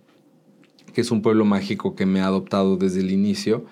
que 0.93 1.01
es 1.01 1.11
un 1.11 1.23
pueblo 1.23 1.45
mágico 1.45 1.95
que 1.95 2.07
me 2.07 2.21
ha 2.21 2.27
adoptado 2.27 2.77
desde 2.77 3.01
el 3.01 3.11
inicio, 3.11 3.65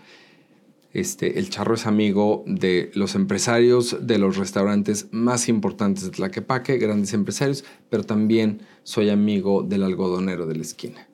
este, 1.01 1.39
el 1.39 1.51
charro 1.51 1.75
es 1.75 1.87
amigo 1.87 2.45
de 2.47 2.91
los 2.95 3.15
empresarios 3.15 3.97
de 4.01 4.19
los 4.19 4.37
restaurantes 4.37 5.09
más 5.11 5.49
importantes 5.49 6.05
de 6.05 6.11
Tlaquepaque, 6.11 6.79
grandes 6.79 7.13
empresarios, 7.15 7.65
pero 7.91 8.05
también 8.05 8.61
soy 8.83 9.11
amigo 9.11 9.63
del 9.63 9.83
algodonero 9.83 10.47
de 10.47 10.57
la 10.57 10.63
esquina. 10.63 11.09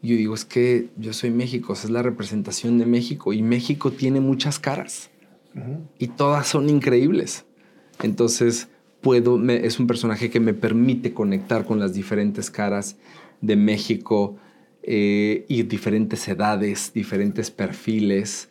Yo 0.00 0.16
digo, 0.16 0.34
es 0.34 0.44
que 0.44 0.90
yo 0.96 1.12
soy 1.12 1.30
México, 1.30 1.72
es 1.72 1.90
la 1.90 2.02
representación 2.02 2.78
de 2.78 2.86
México 2.86 3.32
y 3.32 3.42
México 3.42 3.90
tiene 3.90 4.20
muchas 4.20 4.58
caras 4.58 5.10
y 5.98 6.08
todas 6.08 6.46
son 6.46 6.68
increíbles. 6.68 7.44
Entonces, 8.02 8.68
puedo, 9.00 9.42
es 9.50 9.80
un 9.80 9.86
personaje 9.86 10.30
que 10.30 10.40
me 10.40 10.54
permite 10.54 11.12
conectar 11.12 11.64
con 11.64 11.80
las 11.80 11.94
diferentes 11.94 12.50
caras 12.50 12.96
de 13.40 13.56
México 13.56 14.36
eh, 14.82 15.44
y 15.48 15.64
diferentes 15.64 16.26
edades, 16.28 16.92
diferentes 16.94 17.50
perfiles. 17.50 18.48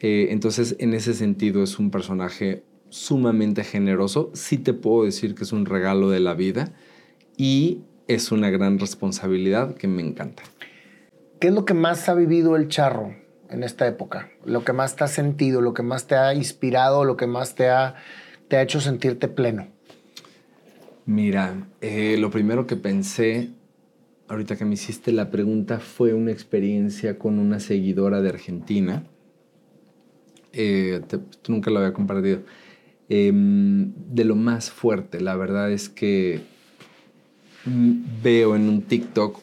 Eh, 0.00 0.28
entonces, 0.30 0.76
en 0.78 0.94
ese 0.94 1.14
sentido, 1.14 1.62
es 1.62 1.78
un 1.78 1.90
personaje 1.90 2.64
sumamente 2.88 3.64
generoso. 3.64 4.30
Sí 4.34 4.58
te 4.58 4.72
puedo 4.72 5.04
decir 5.04 5.34
que 5.34 5.44
es 5.44 5.52
un 5.52 5.66
regalo 5.66 6.10
de 6.10 6.20
la 6.20 6.34
vida 6.34 6.72
y 7.36 7.82
es 8.08 8.32
una 8.32 8.50
gran 8.50 8.78
responsabilidad 8.78 9.74
que 9.76 9.88
me 9.88 10.02
encanta. 10.02 10.42
¿Qué 11.38 11.48
es 11.48 11.54
lo 11.54 11.64
que 11.64 11.74
más 11.74 12.08
ha 12.08 12.14
vivido 12.14 12.56
el 12.56 12.68
charro 12.68 13.14
en 13.48 13.62
esta 13.62 13.86
época? 13.86 14.30
Lo 14.44 14.64
que 14.64 14.72
más 14.72 14.96
te 14.96 15.04
ha 15.04 15.08
sentido, 15.08 15.60
lo 15.60 15.74
que 15.74 15.82
más 15.82 16.06
te 16.06 16.16
ha 16.16 16.34
inspirado, 16.34 17.04
lo 17.04 17.16
que 17.16 17.26
más 17.26 17.54
te 17.54 17.68
ha, 17.68 17.94
te 18.48 18.56
ha 18.56 18.62
hecho 18.62 18.80
sentirte 18.80 19.28
pleno. 19.28 19.68
Mira, 21.06 21.68
eh, 21.80 22.16
lo 22.18 22.30
primero 22.30 22.66
que 22.66 22.76
pensé 22.76 23.50
ahorita 24.28 24.56
que 24.56 24.64
me 24.64 24.74
hiciste 24.74 25.12
la 25.12 25.30
pregunta 25.30 25.80
fue 25.80 26.14
una 26.14 26.30
experiencia 26.30 27.18
con 27.18 27.38
una 27.38 27.58
seguidora 27.58 28.20
de 28.20 28.28
Argentina 28.28 29.04
eh, 30.52 31.00
nunca 31.48 31.70
lo 31.70 31.78
había 31.78 31.92
compartido. 31.92 32.40
Em, 33.08 33.92
de 34.12 34.24
lo 34.24 34.36
más 34.36 34.70
fuerte, 34.70 35.20
la 35.20 35.36
verdad 35.36 35.72
es 35.72 35.88
que 35.88 36.40
mm, 37.64 38.22
veo 38.22 38.54
en 38.54 38.68
un 38.68 38.82
TikTok 38.82 39.40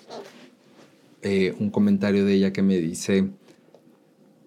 eh, 1.21 1.53
un 1.59 1.69
comentario 1.71 2.23
de 2.25 2.33
ella 2.35 2.53
que 2.53 2.61
me 2.61 2.77
dice, 2.77 3.27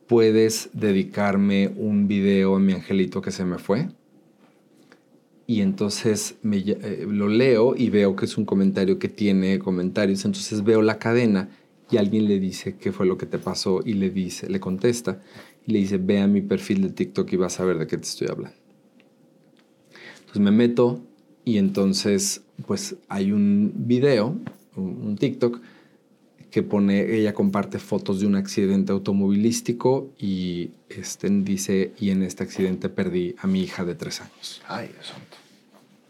¿puedes 0.07 0.71
dedicarme 0.73 1.69
un 1.77 2.09
video 2.09 2.57
a 2.57 2.59
mi 2.61 2.73
angelito 2.73 3.21
que 3.21 3.31
se 3.31 3.45
me 3.45 3.59
fue? 3.59 3.89
Y 5.47 5.61
entonces 5.63 6.37
me, 6.43 6.59
eh, 6.59 7.07
lo 7.09 7.29
leo 7.29 7.75
y 7.77 7.91
veo 7.91 8.17
que 8.17 8.25
es 8.25 8.39
un 8.39 8.45
comentario 8.45 8.99
que 8.99 9.09
tiene 9.09 9.59
comentarios. 9.59 10.25
Entonces 10.25 10.65
veo 10.65 10.81
la 10.81 10.99
cadena 10.99 11.51
y 11.91 11.97
alguien 11.97 12.27
le 12.27 12.39
dice 12.39 12.77
qué 12.77 12.93
fue 12.93 13.05
lo 13.05 13.19
que 13.19 13.27
te 13.27 13.39
pasó 13.39 13.81
y 13.85 13.95
le 13.95 14.11
dice, 14.11 14.49
le 14.49 14.61
contesta 14.61 15.21
y 15.71 15.73
le 15.73 15.79
dice, 15.79 15.99
ve 15.99 16.21
a 16.21 16.27
mi 16.27 16.43
perfil 16.43 16.83
de 16.83 16.91
TikTok 16.91 17.33
y 17.33 17.37
vas 17.37 17.61
a 17.61 17.65
ver 17.65 17.79
de 17.79 17.87
qué 17.87 17.97
te 17.97 18.03
estoy 18.03 18.27
hablando. 18.29 18.57
Entonces 20.19 20.43
me 20.43 20.51
meto 20.51 21.01
y 21.45 21.59
entonces 21.59 22.43
pues 22.67 22.97
hay 23.09 23.31
un 23.33 23.73
video, 23.77 24.37
un, 24.77 25.17
TikTok, 25.17 25.61
que 26.51 26.65
pone, 26.65 27.15
ella 27.17 27.33
comparte 27.33 27.79
fotos 27.79 28.19
de 28.21 28.27
un 28.27 28.35
accidente 28.35 28.91
automovilístico 28.91 30.11
y 30.19 30.71
este, 30.89 31.31
dice, 31.31 31.93
y 32.01 32.11
en 32.11 32.25
este 32.25 32.43
accidente 32.43 32.89
perdí 32.89 33.37
a 33.39 33.47
mi 33.47 33.63
hija 33.63 33.85
de 33.85 33.95
tres 33.95 34.21
años. 34.21 34.61
Ay, 34.67 34.91
eso. 35.01 35.15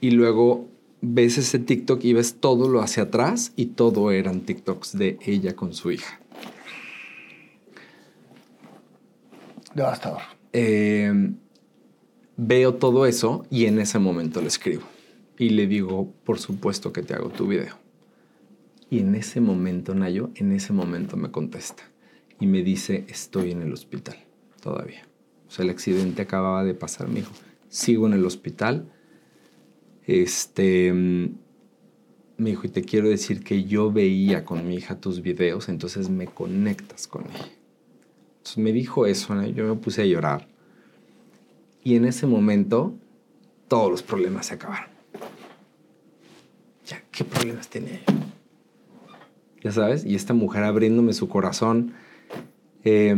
Y 0.00 0.12
luego 0.12 0.66
ves 1.02 1.36
ese 1.36 1.58
TikTok 1.58 2.02
y 2.04 2.14
ves 2.14 2.36
todo 2.40 2.68
lo 2.68 2.80
hacia 2.80 3.04
atrás 3.04 3.52
y 3.56 3.66
todo 3.66 4.10
eran 4.10 4.40
TikToks 4.40 4.96
de 4.96 5.18
ella 5.26 5.54
con 5.54 5.74
su 5.74 5.90
hija. 5.90 6.19
Devastador. 9.74 10.22
Eh, 10.52 11.32
veo 12.36 12.74
todo 12.74 13.06
eso 13.06 13.46
y 13.50 13.66
en 13.66 13.78
ese 13.78 13.98
momento 13.98 14.40
le 14.40 14.48
escribo. 14.48 14.82
Y 15.38 15.50
le 15.50 15.66
digo, 15.66 16.12
por 16.24 16.38
supuesto 16.38 16.92
que 16.92 17.02
te 17.02 17.14
hago 17.14 17.30
tu 17.30 17.46
video. 17.46 17.78
Y 18.90 18.98
en 19.00 19.14
ese 19.14 19.40
momento, 19.40 19.94
Nayo, 19.94 20.30
en 20.34 20.52
ese 20.52 20.72
momento 20.72 21.16
me 21.16 21.30
contesta. 21.30 21.84
Y 22.40 22.46
me 22.46 22.62
dice, 22.62 23.04
estoy 23.08 23.52
en 23.52 23.62
el 23.62 23.72
hospital 23.72 24.16
todavía. 24.60 25.06
O 25.48 25.50
sea, 25.50 25.64
el 25.64 25.70
accidente 25.70 26.22
acababa 26.22 26.64
de 26.64 26.74
pasar, 26.74 27.08
me 27.08 27.20
dijo. 27.20 27.32
Sigo 27.68 28.06
en 28.06 28.14
el 28.14 28.24
hospital 28.26 28.90
este, 30.06 30.92
me 30.92 32.50
dijo, 32.50 32.66
y 32.66 32.70
te 32.70 32.82
quiero 32.82 33.08
decir 33.08 33.44
que 33.44 33.64
yo 33.64 33.92
veía 33.92 34.44
con 34.44 34.66
mi 34.66 34.74
hija 34.74 35.00
tus 35.00 35.22
videos, 35.22 35.68
entonces 35.68 36.08
me 36.08 36.26
conectas 36.26 37.06
con 37.06 37.26
ella. 37.26 37.52
Entonces 38.40 38.58
me 38.58 38.72
dijo 38.72 39.06
eso, 39.06 39.40
yo 39.42 39.64
me 39.66 39.74
puse 39.74 40.02
a 40.02 40.06
llorar. 40.06 40.48
Y 41.84 41.96
en 41.96 42.06
ese 42.06 42.26
momento, 42.26 42.94
todos 43.68 43.90
los 43.90 44.02
problemas 44.02 44.46
se 44.46 44.54
acabaron. 44.54 44.88
Ya, 46.86 47.02
¿qué 47.10 47.22
problemas 47.22 47.68
tenía 47.68 48.00
yo? 48.06 48.14
Ya 49.62 49.72
sabes, 49.72 50.06
y 50.06 50.14
esta 50.14 50.32
mujer 50.32 50.64
abriéndome 50.64 51.12
su 51.12 51.28
corazón. 51.28 51.92
Eh, 52.84 53.14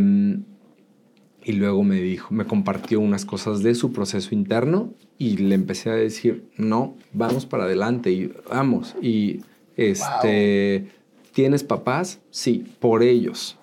y 1.44 1.52
luego 1.52 1.82
me 1.82 2.00
dijo, 2.00 2.32
me 2.32 2.46
compartió 2.46 3.00
unas 3.00 3.24
cosas 3.24 3.62
de 3.62 3.74
su 3.74 3.92
proceso 3.92 4.34
interno 4.34 4.94
y 5.18 5.38
le 5.38 5.54
empecé 5.54 5.90
a 5.90 5.94
decir, 5.94 6.48
no, 6.56 6.96
vamos 7.12 7.46
para 7.46 7.64
adelante 7.64 8.10
y 8.10 8.32
vamos. 8.48 8.94
Y 9.02 9.40
este, 9.76 10.88
¿tienes 11.32 11.64
papás? 11.64 12.20
Sí, 12.30 12.64
por 12.78 13.02
ellos. 13.02 13.58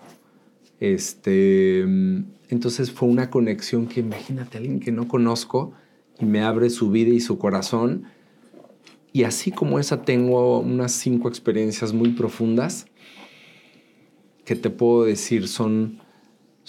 Este, 0.79 1.81
entonces 1.81 2.91
fue 2.91 3.09
una 3.09 3.29
conexión 3.29 3.87
que 3.87 3.99
imagínate 3.99 4.57
alguien 4.57 4.79
que 4.79 4.91
no 4.91 5.07
conozco 5.07 5.73
y 6.19 6.25
me 6.25 6.41
abre 6.41 6.69
su 6.69 6.89
vida 6.89 7.09
y 7.13 7.19
su 7.19 7.37
corazón. 7.37 8.05
Y 9.11 9.23
así 9.23 9.51
como 9.51 9.79
esa 9.79 10.03
tengo 10.03 10.59
unas 10.59 10.91
cinco 10.91 11.29
experiencias 11.29 11.93
muy 11.93 12.11
profundas 12.11 12.85
que 14.45 14.55
te 14.55 14.69
puedo 14.69 15.05
decir 15.05 15.47
son 15.47 15.99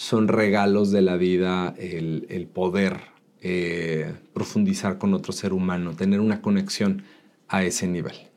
son 0.00 0.28
regalos 0.28 0.92
de 0.92 1.02
la 1.02 1.18
vida 1.18 1.74
el, 1.76 2.48
poder 2.50 3.00
eh, 3.42 4.14
profundizar 4.32 4.96
con 4.96 5.12
otro 5.12 5.34
ser 5.34 5.52
humano, 5.52 5.94
tener 5.94 6.20
una 6.20 6.40
conexión 6.40 7.02
a 7.48 7.64
ese 7.64 7.86
nivel. 7.86 8.29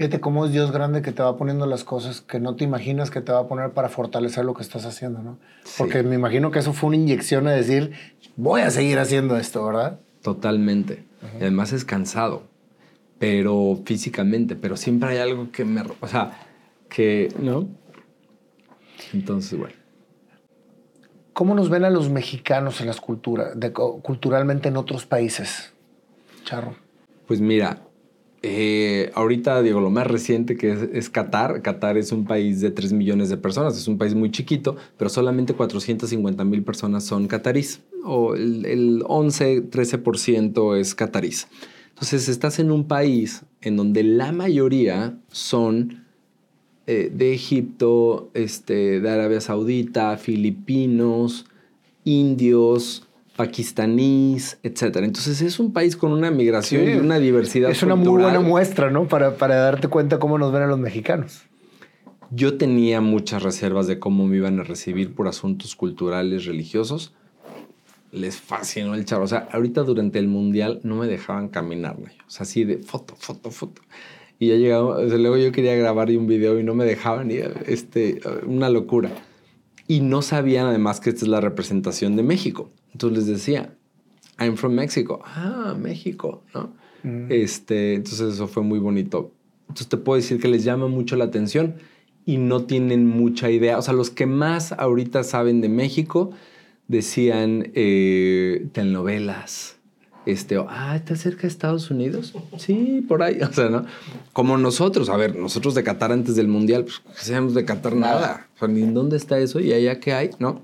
Fíjate 0.00 0.18
cómo 0.18 0.46
es 0.46 0.52
Dios 0.52 0.72
grande 0.72 1.02
que 1.02 1.12
te 1.12 1.22
va 1.22 1.36
poniendo 1.36 1.66
las 1.66 1.84
cosas 1.84 2.22
que 2.22 2.40
no 2.40 2.56
te 2.56 2.64
imaginas 2.64 3.10
que 3.10 3.20
te 3.20 3.32
va 3.32 3.40
a 3.40 3.46
poner 3.48 3.72
para 3.72 3.90
fortalecer 3.90 4.46
lo 4.46 4.54
que 4.54 4.62
estás 4.62 4.86
haciendo, 4.86 5.22
¿no? 5.22 5.38
Porque 5.76 6.02
me 6.02 6.14
imagino 6.14 6.50
que 6.50 6.60
eso 6.60 6.72
fue 6.72 6.88
una 6.88 6.96
inyección 6.96 7.46
a 7.46 7.50
decir, 7.50 7.92
voy 8.34 8.62
a 8.62 8.70
seguir 8.70 8.98
haciendo 8.98 9.36
esto, 9.36 9.62
¿verdad? 9.66 10.00
Totalmente. 10.22 11.04
Además 11.36 11.74
es 11.74 11.84
cansado, 11.84 12.44
pero 13.18 13.78
físicamente, 13.84 14.56
pero 14.56 14.78
siempre 14.78 15.10
hay 15.10 15.18
algo 15.18 15.52
que 15.52 15.66
me... 15.66 15.82
O 16.00 16.08
sea, 16.08 16.32
que... 16.88 17.28
¿No? 17.38 17.68
Entonces, 19.12 19.58
bueno. 19.58 19.74
¿Cómo 21.34 21.54
nos 21.54 21.68
ven 21.68 21.84
a 21.84 21.90
los 21.90 22.08
mexicanos 22.08 22.80
en 22.80 22.86
las 22.86 23.02
culturas, 23.02 23.54
culturalmente 24.00 24.70
en 24.70 24.78
otros 24.78 25.04
países? 25.04 25.74
Charro. 26.44 26.74
Pues 27.26 27.42
mira, 27.42 27.82
eh, 28.42 29.10
ahorita 29.14 29.62
digo, 29.62 29.80
lo 29.80 29.90
más 29.90 30.06
reciente 30.06 30.56
que 30.56 30.90
es, 30.92 31.10
Qatar. 31.10 31.62
Qatar 31.62 31.98
es 31.98 32.12
un 32.12 32.24
país 32.24 32.60
de 32.60 32.70
3 32.70 32.92
millones 32.92 33.28
de 33.28 33.36
personas, 33.36 33.76
es 33.76 33.86
un 33.86 33.98
país 33.98 34.14
muy 34.14 34.30
chiquito, 34.30 34.76
pero 34.96 35.10
solamente 35.10 35.54
450 35.54 36.44
mil 36.44 36.62
personas 36.62 37.04
son 37.04 37.26
catarís, 37.28 37.82
o 38.04 38.34
el, 38.34 38.64
el 38.64 39.02
11, 39.06 39.70
13% 39.70 40.76
es 40.78 40.94
catarís. 40.94 41.48
Entonces 41.90 42.28
estás 42.28 42.58
en 42.58 42.70
un 42.70 42.84
país 42.84 43.42
en 43.60 43.76
donde 43.76 44.02
la 44.02 44.32
mayoría 44.32 45.18
son 45.28 46.06
eh, 46.86 47.12
de 47.14 47.34
Egipto, 47.34 48.30
este, 48.34 49.00
de 49.00 49.10
Arabia 49.10 49.40
Saudita, 49.40 50.16
filipinos, 50.16 51.46
indios, 52.04 53.06
pakistaníes, 53.40 54.58
etc. 54.62 54.96
Entonces 54.96 55.40
es 55.40 55.58
un 55.58 55.72
país 55.72 55.96
con 55.96 56.12
una 56.12 56.30
migración 56.30 56.86
y 56.86 56.92
una 56.92 57.18
diversidad. 57.18 57.70
Es 57.70 57.82
una 57.82 57.94
muy 57.94 58.20
buena 58.20 58.40
muestra, 58.40 58.90
¿no? 58.90 59.08
Para, 59.08 59.36
para 59.36 59.54
darte 59.54 59.88
cuenta 59.88 60.18
cómo 60.18 60.36
nos 60.36 60.52
ven 60.52 60.64
a 60.64 60.66
los 60.66 60.78
mexicanos. 60.78 61.44
Yo 62.30 62.58
tenía 62.58 63.00
muchas 63.00 63.42
reservas 63.42 63.86
de 63.86 63.98
cómo 63.98 64.26
me 64.26 64.36
iban 64.36 64.60
a 64.60 64.62
recibir 64.62 65.14
por 65.14 65.26
asuntos 65.26 65.74
culturales, 65.74 66.44
religiosos. 66.44 67.14
Les 68.12 68.38
fascinó 68.38 68.94
el 68.94 69.06
chavo. 69.06 69.24
O 69.24 69.28
sea, 69.28 69.48
ahorita 69.50 69.84
durante 69.84 70.18
el 70.18 70.28
mundial 70.28 70.80
no 70.82 70.96
me 70.96 71.06
dejaban 71.06 71.48
caminar, 71.48 71.96
O 71.96 72.30
sea, 72.30 72.42
así 72.42 72.64
de 72.64 72.76
foto, 72.76 73.16
foto, 73.16 73.50
foto. 73.50 73.80
Y 74.38 74.48
ya 74.48 74.56
llegaba, 74.56 75.00
luego 75.02 75.38
yo 75.38 75.50
quería 75.50 75.74
grabar 75.76 76.10
un 76.10 76.26
video 76.26 76.60
y 76.60 76.62
no 76.62 76.74
me 76.74 76.84
dejaban, 76.84 77.30
y 77.30 77.36
este, 77.66 78.20
una 78.46 78.68
locura. 78.68 79.10
Y 79.88 80.00
no 80.00 80.20
sabían 80.20 80.66
además 80.66 81.00
que 81.00 81.08
esta 81.08 81.24
es 81.24 81.28
la 81.28 81.40
representación 81.40 82.16
de 82.16 82.22
México. 82.22 82.70
Entonces 82.92 83.18
les 83.18 83.26
decía, 83.26 83.74
I'm 84.38 84.56
from 84.56 84.74
Mexico. 84.74 85.22
Ah, 85.24 85.74
México, 85.78 86.42
¿no? 86.54 86.72
Mm. 87.02 87.26
Este, 87.30 87.94
entonces 87.94 88.34
eso 88.34 88.48
fue 88.48 88.62
muy 88.62 88.78
bonito. 88.78 89.32
Entonces 89.62 89.88
te 89.88 89.96
puedo 89.96 90.16
decir 90.16 90.40
que 90.40 90.48
les 90.48 90.64
llama 90.64 90.88
mucho 90.88 91.16
la 91.16 91.24
atención 91.24 91.76
y 92.26 92.38
no 92.38 92.64
tienen 92.64 93.06
mucha 93.06 93.50
idea. 93.50 93.78
O 93.78 93.82
sea, 93.82 93.94
los 93.94 94.10
que 94.10 94.26
más 94.26 94.72
ahorita 94.72 95.24
saben 95.24 95.60
de 95.60 95.68
México 95.68 96.30
decían 96.88 97.70
eh, 97.74 98.66
telenovelas, 98.72 99.76
este, 100.26 100.56
ah, 100.68 100.96
¿está 100.96 101.16
cerca 101.16 101.42
de 101.42 101.48
Estados 101.48 101.90
Unidos? 101.90 102.34
Sí, 102.58 103.04
por 103.06 103.22
ahí. 103.22 103.38
O 103.48 103.52
sea, 103.52 103.68
¿no? 103.68 103.86
Como 104.32 104.58
nosotros, 104.58 105.08
a 105.08 105.16
ver, 105.16 105.36
nosotros 105.36 105.74
de 105.74 105.82
Qatar 105.82 106.12
antes 106.12 106.36
del 106.36 106.48
Mundial, 106.48 106.84
pues 106.84 107.00
que 107.00 107.24
seamos 107.24 107.54
de 107.54 107.64
Qatar 107.64 107.96
nada. 107.96 108.48
O 108.56 108.58
sea, 108.58 108.68
ni 108.68 108.82
en 108.82 108.94
dónde 108.94 109.16
está 109.16 109.38
eso 109.38 109.60
y 109.60 109.72
allá 109.72 109.98
qué 110.00 110.12
hay, 110.12 110.30
¿no? 110.38 110.62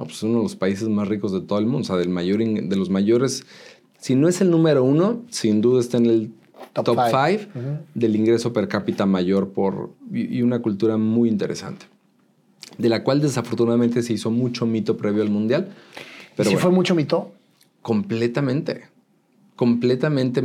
No, 0.00 0.06
pues 0.06 0.22
uno 0.22 0.38
de 0.38 0.44
los 0.44 0.56
países 0.56 0.88
más 0.88 1.08
ricos 1.08 1.30
de 1.30 1.42
todo 1.42 1.58
el 1.58 1.66
mundo, 1.66 1.80
o 1.80 1.84
sea, 1.84 1.96
del 1.96 2.08
mayor, 2.08 2.38
de 2.38 2.76
los 2.76 2.88
mayores, 2.88 3.44
si 3.98 4.14
no 4.14 4.28
es 4.28 4.40
el 4.40 4.50
número 4.50 4.82
uno, 4.82 5.20
sin 5.28 5.60
duda 5.60 5.78
está 5.78 5.98
en 5.98 6.06
el 6.06 6.32
top, 6.72 6.96
five, 7.10 7.48
del 7.94 8.16
ingreso 8.16 8.50
per 8.54 8.66
cápita 8.66 9.04
mayor 9.04 9.50
por, 9.50 9.90
y 10.10 10.40
una 10.40 10.60
cultura 10.62 10.96
muy 10.96 11.28
interesante, 11.28 11.84
de 12.78 12.88
la 12.88 13.04
cual 13.04 13.20
desafortunadamente 13.20 14.02
se 14.02 14.14
hizo 14.14 14.30
mucho 14.30 14.64
mito 14.64 14.96
previo 14.96 15.22
al 15.22 15.28
Mundial. 15.28 15.68
Pero 16.34 16.48
¿Sí 16.48 16.56
fue 16.56 16.70
mucho 16.70 16.94
mito? 16.94 17.32
Completamente, 17.82 18.84
completamente. 19.54 20.42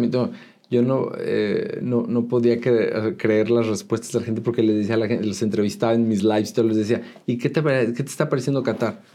Yo 0.70 0.82
no, 0.82 1.12
eh, 1.18 1.80
no, 1.82 2.06
no, 2.10 2.26
podía 2.26 2.60
creer, 2.60 3.49
las 3.49 3.68
respuestas 3.68 4.12
de 4.12 4.20
la 4.20 4.26
gente 4.26 4.41
porque 4.41 4.64
les 4.64 4.76
decía 4.76 4.95
a 4.95 4.97
la 4.97 5.08
gente, 5.08 5.26
los 5.26 5.41
entrevistaba 5.41 5.93
en 5.93 6.10
mis 6.10 6.24
lives, 6.24 6.58
les 6.58 6.76
decía, 6.76 7.03
¿y 7.26 7.38
qué 7.38 7.49
te, 7.49 7.62
qué 7.62 8.03
te 8.03 8.10
está 8.10 8.28
pareciendo 8.28 8.62
Qatar? 8.62 9.14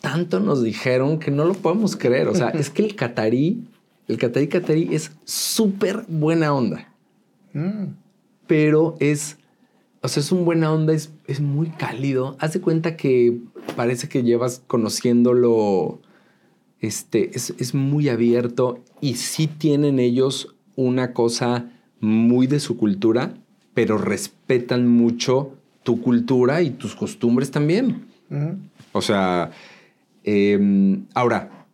Tanto 0.00 0.40
nos 0.40 0.62
dijeron 0.62 1.18
que 1.18 1.30
no 1.30 1.44
lo 1.44 1.54
podemos 1.54 1.96
creer. 1.96 2.28
O 2.28 2.34
sea, 2.34 2.50
es 2.50 2.70
que 2.70 2.84
el 2.84 2.94
catarí, 2.94 3.64
el 4.06 4.18
catarí 4.18 4.48
catarí 4.48 4.88
es 4.92 5.12
súper 5.24 6.04
buena 6.08 6.54
onda. 6.54 6.92
Mm. 7.52 7.94
Pero 8.46 8.96
es, 9.00 9.38
o 10.00 10.08
sea, 10.08 10.20
es 10.22 10.32
un 10.32 10.44
buena 10.44 10.72
onda, 10.72 10.92
es, 10.92 11.10
es 11.26 11.40
muy 11.40 11.68
cálido. 11.70 12.36
Haz 12.38 12.52
de 12.52 12.60
cuenta 12.60 12.96
que 12.96 13.38
parece 13.76 14.08
que 14.08 14.22
llevas 14.22 14.62
conociéndolo 14.66 16.00
este, 16.80 17.30
es, 17.34 17.74
muy 17.74 18.08
abierto 18.08 18.84
y 19.00 19.14
sí 19.14 19.46
tienen 19.46 19.98
ellos 19.98 20.54
una 20.76 21.12
cosa 21.12 21.70
muy 22.00 22.46
de 22.46 22.60
su 22.60 22.76
cultura, 22.76 23.34
pero 23.74 23.98
respetan 23.98 24.86
mucho 24.86 25.54
tu 25.82 26.00
cultura 26.00 26.62
y 26.62 26.70
tus 26.70 26.94
costumbres 26.94 27.50
también. 27.50 28.06
O 28.92 29.02
sea, 29.02 29.50
em, 30.28 31.06
ahora, 31.14 31.66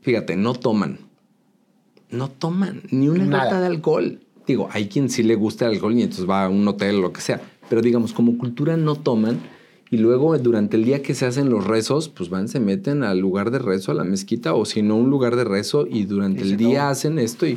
fíjate, 0.00 0.36
no 0.36 0.54
toman. 0.54 0.98
No 2.10 2.28
toman 2.28 2.82
ni 2.90 3.08
una 3.08 3.44
gota 3.44 3.60
de 3.60 3.66
alcohol. 3.66 4.20
Digo, 4.46 4.68
hay 4.72 4.88
quien 4.88 5.10
sí 5.10 5.22
le 5.22 5.34
gusta 5.34 5.66
el 5.66 5.74
alcohol 5.74 5.94
y 5.94 6.02
entonces 6.02 6.28
va 6.28 6.44
a 6.44 6.48
un 6.48 6.66
hotel 6.66 6.96
o 6.96 7.00
lo 7.02 7.12
que 7.12 7.20
sea. 7.20 7.40
Pero 7.68 7.82
digamos, 7.82 8.12
como 8.12 8.38
cultura 8.38 8.76
no 8.76 8.94
toman. 8.94 9.38
Y 9.90 9.96
luego 9.96 10.36
durante 10.38 10.76
el 10.76 10.84
día 10.84 11.02
que 11.02 11.14
se 11.14 11.26
hacen 11.26 11.48
los 11.48 11.66
rezos, 11.66 12.08
pues 12.08 12.28
van, 12.28 12.48
se 12.48 12.60
meten 12.60 13.02
al 13.02 13.18
lugar 13.18 13.50
de 13.50 13.58
rezo, 13.58 13.92
a 13.92 13.94
la 13.94 14.04
mezquita, 14.04 14.54
o 14.54 14.64
si 14.66 14.82
no, 14.82 14.96
un 14.96 15.08
lugar 15.08 15.34
de 15.34 15.44
rezo, 15.44 15.86
y 15.86 16.04
durante 16.04 16.42
el 16.42 16.58
día 16.58 16.90
hacen 16.90 17.18
esto 17.18 17.46
y 17.46 17.56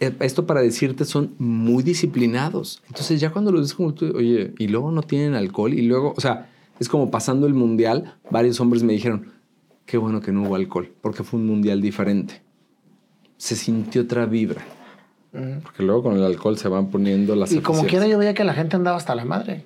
eh, 0.00 0.14
esto 0.20 0.46
para 0.46 0.60
decirte 0.60 1.04
son 1.04 1.34
muy 1.38 1.82
disciplinados. 1.82 2.82
Entonces 2.88 3.20
ya 3.20 3.30
cuando 3.30 3.50
lo 3.50 3.60
dices 3.60 3.74
como 3.74 3.94
tú, 3.94 4.12
oye, 4.16 4.54
y 4.58 4.68
luego 4.68 4.92
no 4.92 5.02
tienen 5.02 5.34
alcohol 5.34 5.74
y 5.74 5.82
luego, 5.82 6.14
o 6.16 6.20
sea, 6.20 6.48
es 6.78 6.88
como 6.88 7.10
pasando 7.10 7.46
el 7.46 7.54
mundial, 7.54 8.16
varios 8.30 8.60
hombres 8.60 8.82
me 8.82 8.92
dijeron, 8.92 9.32
qué 9.86 9.98
bueno 9.98 10.20
que 10.20 10.32
no 10.32 10.42
hubo 10.42 10.54
alcohol, 10.54 10.92
porque 11.00 11.24
fue 11.24 11.40
un 11.40 11.46
mundial 11.46 11.80
diferente. 11.80 12.42
Se 13.36 13.56
sintió 13.56 14.02
otra 14.02 14.26
vibra. 14.26 14.64
Porque 15.62 15.82
luego 15.82 16.04
con 16.04 16.16
el 16.16 16.24
alcohol 16.24 16.56
se 16.58 16.68
van 16.68 16.88
poniendo 16.88 17.36
las... 17.36 17.52
Y 17.52 17.60
como 17.60 17.84
quiera 17.84 18.06
yo 18.06 18.18
veía 18.18 18.34
que 18.34 18.44
la 18.44 18.54
gente 18.54 18.76
andaba 18.76 18.96
hasta 18.96 19.14
la 19.14 19.24
madre. 19.24 19.64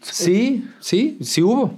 Sí, 0.00 0.64
sí, 0.80 1.16
sí 1.20 1.42
hubo. 1.42 1.72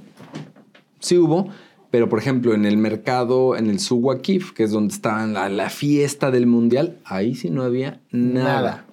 Sí 0.98 1.16
hubo. 1.16 1.48
Pero, 1.90 2.08
por 2.08 2.18
ejemplo, 2.18 2.52
en 2.52 2.66
el 2.66 2.76
mercado, 2.76 3.56
en 3.56 3.70
el 3.70 3.78
Suwakif, 3.78 4.52
que 4.52 4.64
es 4.64 4.70
donde 4.72 4.92
está 4.92 5.26
la, 5.26 5.70
fiesta 5.70 6.30
del 6.30 6.46
mundial, 6.46 6.98
ahí 7.04 7.34
sí 7.34 7.48
no 7.48 7.62
había 7.62 8.00
nada. 8.10 8.84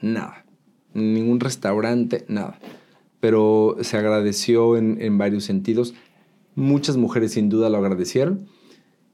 Nada. 0.00 0.44
Ningún 0.94 1.40
restaurante, 1.40 2.24
nada. 2.28 2.58
Pero 3.26 3.76
se 3.80 3.96
agradeció 3.96 4.76
en, 4.76 5.18
varios 5.18 5.42
sentidos. 5.42 5.94
Muchas 6.54 6.96
mujeres 6.96 7.32
sin 7.32 7.48
duda 7.48 7.68
lo 7.68 7.78
agradecieron, 7.78 8.46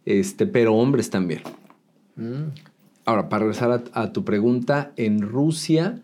este, 0.04 0.46
pero 0.46 0.74
hombres 0.74 1.08
también. 1.08 1.40
Mm. 2.16 2.52
Ahora, 3.06 3.30
para 3.30 3.44
regresar 3.46 3.84
a 3.94 4.12
tu 4.12 4.22
pregunta, 4.22 4.92
en 4.96 5.22
Rusia 5.22 6.02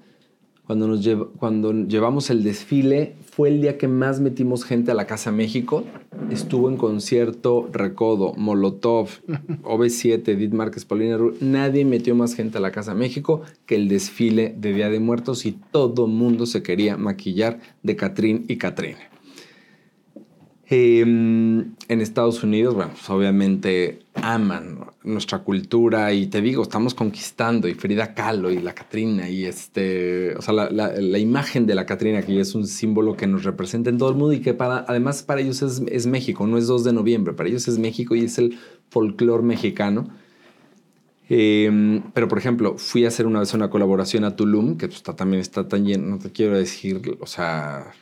cuando, 0.68 0.86
nos 0.86 1.08
cuando 1.38 1.72
llevamos 1.72 2.28
el 2.28 2.44
desfile, 2.44 3.14
fue 3.32 3.48
el 3.48 3.62
día 3.62 3.78
que 3.78 3.88
más 3.88 4.20
metimos 4.20 4.64
gente 4.64 4.90
a 4.90 4.94
la 4.94 5.06
Casa 5.06 5.32
México. 5.32 5.84
Estuvo 6.30 6.68
en 6.68 6.76
concierto 6.76 7.70
Recodo, 7.72 8.34
Molotov, 8.34 9.08
OV7, 9.62 10.28
Edith 10.28 10.52
Márquez, 10.52 10.84
Paulina. 10.84 11.16
Nadie 11.40 11.86
metió 11.86 12.14
más 12.14 12.34
gente 12.34 12.58
a 12.58 12.60
la 12.60 12.70
Casa 12.70 12.94
México 12.94 13.40
que 13.64 13.76
el 13.76 13.88
desfile 13.88 14.54
de 14.58 14.74
Día 14.74 14.90
de 14.90 15.00
Muertos 15.00 15.46
y 15.46 15.52
todo 15.52 16.06
mundo 16.06 16.44
se 16.44 16.62
quería 16.62 16.98
maquillar 16.98 17.60
de 17.82 17.96
Catrín 17.96 18.44
y 18.46 18.58
Catrina. 18.58 18.98
Em, 20.70 21.60
en 21.88 22.00
Estados 22.02 22.42
Unidos, 22.42 22.74
bueno, 22.74 22.90
pues 22.90 23.08
obviamente 23.08 24.00
aman 24.12 24.80
nuestra 25.02 25.38
cultura 25.38 26.12
y 26.12 26.26
te 26.26 26.42
digo, 26.42 26.62
estamos 26.62 26.92
conquistando 26.92 27.68
y 27.68 27.74
Frida 27.74 28.12
Kahlo 28.12 28.50
y 28.50 28.60
la 28.60 28.74
Catrina 28.74 29.30
y 29.30 29.46
este, 29.46 30.36
o 30.36 30.42
sea, 30.42 30.52
la, 30.52 31.18
imagen 31.18 31.66
de 31.66 31.74
la 31.74 31.86
Catrina 31.86 32.20
que 32.20 32.38
es 32.38 32.54
un 32.54 32.66
símbolo 32.66 33.16
que 33.16 33.26
nos 33.26 33.44
representa 33.44 33.88
en 33.88 33.96
todo 33.96 34.10
el 34.10 34.16
mundo 34.16 34.34
y 34.34 34.40
que 34.40 34.52
para, 34.52 34.84
además 34.86 35.22
para 35.22 35.40
ellos 35.40 35.62
es, 35.62 36.06
México, 36.06 36.46
no 36.46 36.58
es 36.58 36.66
2 36.66 36.84
de 36.84 36.92
noviembre, 36.92 37.32
para 37.32 37.48
ellos 37.48 37.66
es 37.66 37.78
México 37.78 38.14
y 38.14 38.24
es 38.24 38.36
el 38.36 38.58
folclore 38.90 39.42
mexicano. 39.42 40.10
Em, 41.30 42.02
pero, 42.12 42.28
por 42.28 42.38
ejemplo, 42.38 42.76
fui 42.78 43.04
a 43.06 43.08
hacer 43.08 43.26
una 43.26 43.40
vez 43.40 43.54
una 43.54 43.70
colaboración 43.70 44.24
a 44.24 44.36
Tulum, 44.36 44.76
que 44.76 44.88
pues, 44.88 45.02
también 45.02 45.40
está 45.40 45.66
tan 45.68 45.84
lleno, 45.86 46.06
no 46.08 46.18
te 46.18 46.30
quiero 46.30 46.56
decir, 46.56 47.00
o 47.20 47.26
sea, 47.26 47.92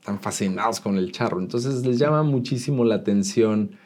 están 0.00 0.18
fascinados 0.18 0.80
con 0.80 0.96
el 0.96 1.12
charro. 1.12 1.40
Entonces 1.40 1.86
les 1.86 1.98
llama 1.98 2.22
muchísimo 2.22 2.84
la 2.84 2.96
atención 2.96 3.76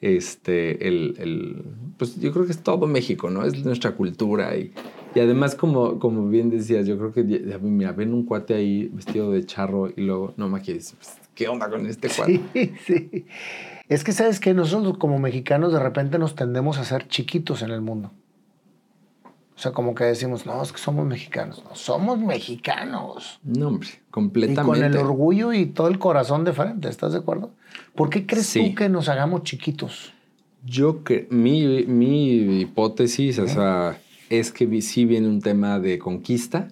este, 0.00 0.88
el, 0.88 1.64
pues 1.96 2.18
yo 2.20 2.32
creo 2.32 2.46
que 2.46 2.52
es 2.52 2.62
todo 2.62 2.86
México, 2.86 3.30
¿no? 3.30 3.44
Es 3.44 3.64
nuestra 3.64 3.92
cultura 3.92 4.56
y, 4.56 4.72
y 5.14 5.20
además, 5.20 5.54
como, 5.54 5.98
como 5.98 6.28
bien 6.28 6.50
decías, 6.50 6.86
yo 6.86 6.96
creo 6.98 7.12
que, 7.12 7.22
mira, 7.22 7.92
ven 7.92 8.14
un 8.14 8.24
cuate 8.24 8.54
ahí 8.54 8.88
vestido 8.92 9.30
de 9.30 9.44
charro 9.44 9.90
y 9.94 10.02
luego, 10.02 10.34
no, 10.36 10.48
me 10.48 10.60
pues, 10.60 10.96
¿qué 11.34 11.48
onda 11.48 11.68
con 11.68 11.86
este 11.86 12.08
cuate? 12.08 12.40
Sí, 12.52 12.72
sí. 12.86 13.26
Es 13.88 14.04
que, 14.04 14.12
¿sabes 14.12 14.40
que 14.40 14.54
Nosotros 14.54 14.98
como 14.98 15.18
mexicanos 15.18 15.72
de 15.72 15.80
repente 15.80 16.18
nos 16.18 16.34
tendemos 16.34 16.78
a 16.78 16.84
ser 16.84 17.06
chiquitos 17.08 17.62
en 17.62 17.70
el 17.70 17.80
mundo. 17.80 18.12
O 19.60 19.62
sea, 19.62 19.72
como 19.72 19.94
que 19.94 20.04
decimos, 20.04 20.46
no, 20.46 20.62
es 20.62 20.72
que 20.72 20.78
somos 20.78 21.06
mexicanos. 21.06 21.62
No, 21.68 21.76
somos 21.76 22.18
mexicanos. 22.18 23.40
No, 23.44 23.68
hombre, 23.68 23.90
completamente. 24.10 24.62
Y 24.62 24.64
con 24.64 24.82
el 24.82 24.96
orgullo 24.96 25.52
y 25.52 25.66
todo 25.66 25.88
el 25.88 25.98
corazón 25.98 26.44
de 26.44 26.54
frente, 26.54 26.88
¿estás 26.88 27.12
de 27.12 27.18
acuerdo? 27.18 27.50
¿Por 27.94 28.08
qué 28.08 28.24
crees 28.24 28.50
tú 28.54 28.74
que 28.74 28.88
nos 28.88 29.10
hagamos 29.10 29.42
chiquitos? 29.42 30.14
Yo 30.64 31.04
que 31.04 31.26
mi, 31.28 31.84
mi 31.84 32.62
hipótesis, 32.62 33.38
o 33.38 33.48
sea, 33.48 34.00
es 34.30 34.50
que 34.50 34.80
sí 34.80 35.04
viene 35.04 35.28
un 35.28 35.42
tema 35.42 35.78
de 35.78 35.98
conquista, 35.98 36.68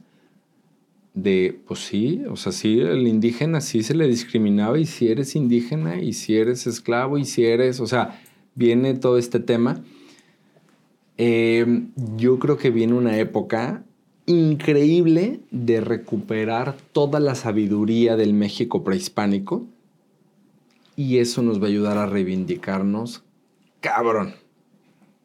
de, 1.13 1.61
pues 1.67 1.81
sí, 1.81 2.23
o 2.31 2.37
sea, 2.37 2.53
sí, 2.53 2.81
el 2.81 3.07
indígena 3.07 3.61
sí 3.61 3.83
se 3.83 3.95
le 3.95 4.09
discriminaba 4.09 4.79
y 4.79 4.87
si 4.87 5.09
eres 5.09 5.37
indígena 5.37 6.01
y 6.01 6.15
si 6.15 6.39
eres 6.39 6.67
esclavo 6.67 7.19
y 7.19 7.27
si 7.27 7.45
eres, 7.45 7.81
o 7.81 7.87
sea, 7.87 8.19
viene 8.55 8.95
todo 8.95 9.19
este 9.19 9.41
tema 9.41 9.83
Em, 11.21 11.91
yo 12.17 12.39
creo 12.39 12.57
que 12.57 12.71
viene 12.71 12.95
una 12.95 13.19
época 13.19 13.83
increíble 14.27 15.41
de 15.51 15.81
recuperar 15.81 16.77
toda 16.93 17.19
la 17.19 17.35
sabiduría 17.35 18.17
del 18.17 18.35
México 18.35 18.85
prehispánico 18.85 19.67
y 20.95 21.19
eso 21.19 21.43
nos 21.43 21.61
va 21.61 21.65
a 21.65 21.71
ayudar 21.71 21.99
a 21.99 22.07
reivindicarnos, 22.07 23.25
cabrón, 23.81 24.35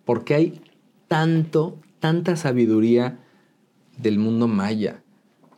porque 0.04 0.34
hay 0.34 0.62
tanto, 1.08 1.78
tanta 2.00 2.38
sabiduría 2.38 3.20
del 3.98 4.18
mundo 4.18 4.48
maya, 4.48 5.04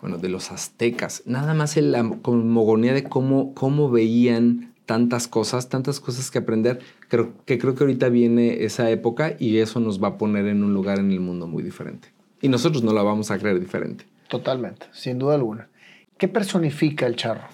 bueno, 0.02 0.18
de 0.18 0.28
los 0.28 0.52
aztecas, 0.52 1.24
nada 1.26 1.54
más 1.54 1.78
en 1.78 1.94
la 1.94 2.10
cosmogonía 2.22 2.94
de 2.94 3.06
cómo, 3.06 3.54
cómo 3.54 3.90
veían 3.90 4.75
tantas 4.86 5.28
cosas, 5.28 5.70
tantas 5.70 6.00
cosas 6.00 6.32
que 6.32 6.38
aprender, 6.38 6.80
creo, 7.08 7.34
que 7.46 7.58
creo 7.58 7.76
que 7.76 7.84
ahorita 7.84 8.10
viene 8.10 8.64
esa 8.64 8.90
época 8.90 9.36
y 9.40 9.58
eso 9.58 9.80
nos 9.80 10.02
va 10.02 10.10
a 10.10 10.18
poner 10.18 10.48
en 10.48 10.64
un 10.64 10.74
lugar 10.74 11.00
en 11.00 11.12
el 11.12 11.20
mundo 11.20 11.48
muy 11.48 11.64
diferente. 11.64 12.10
Y 12.42 12.50
nosotros 12.50 12.84
no 12.84 12.94
la 12.94 13.02
vamos 13.02 13.32
a 13.32 13.40
creer 13.40 13.60
diferente. 13.60 14.06
Totalmente, 14.28 14.88
sin 14.92 15.20
duda 15.20 15.36
alguna. 15.36 15.70
¿Qué 16.18 16.28
personifica 16.28 17.08
el 17.08 17.16
charro? 17.16 17.48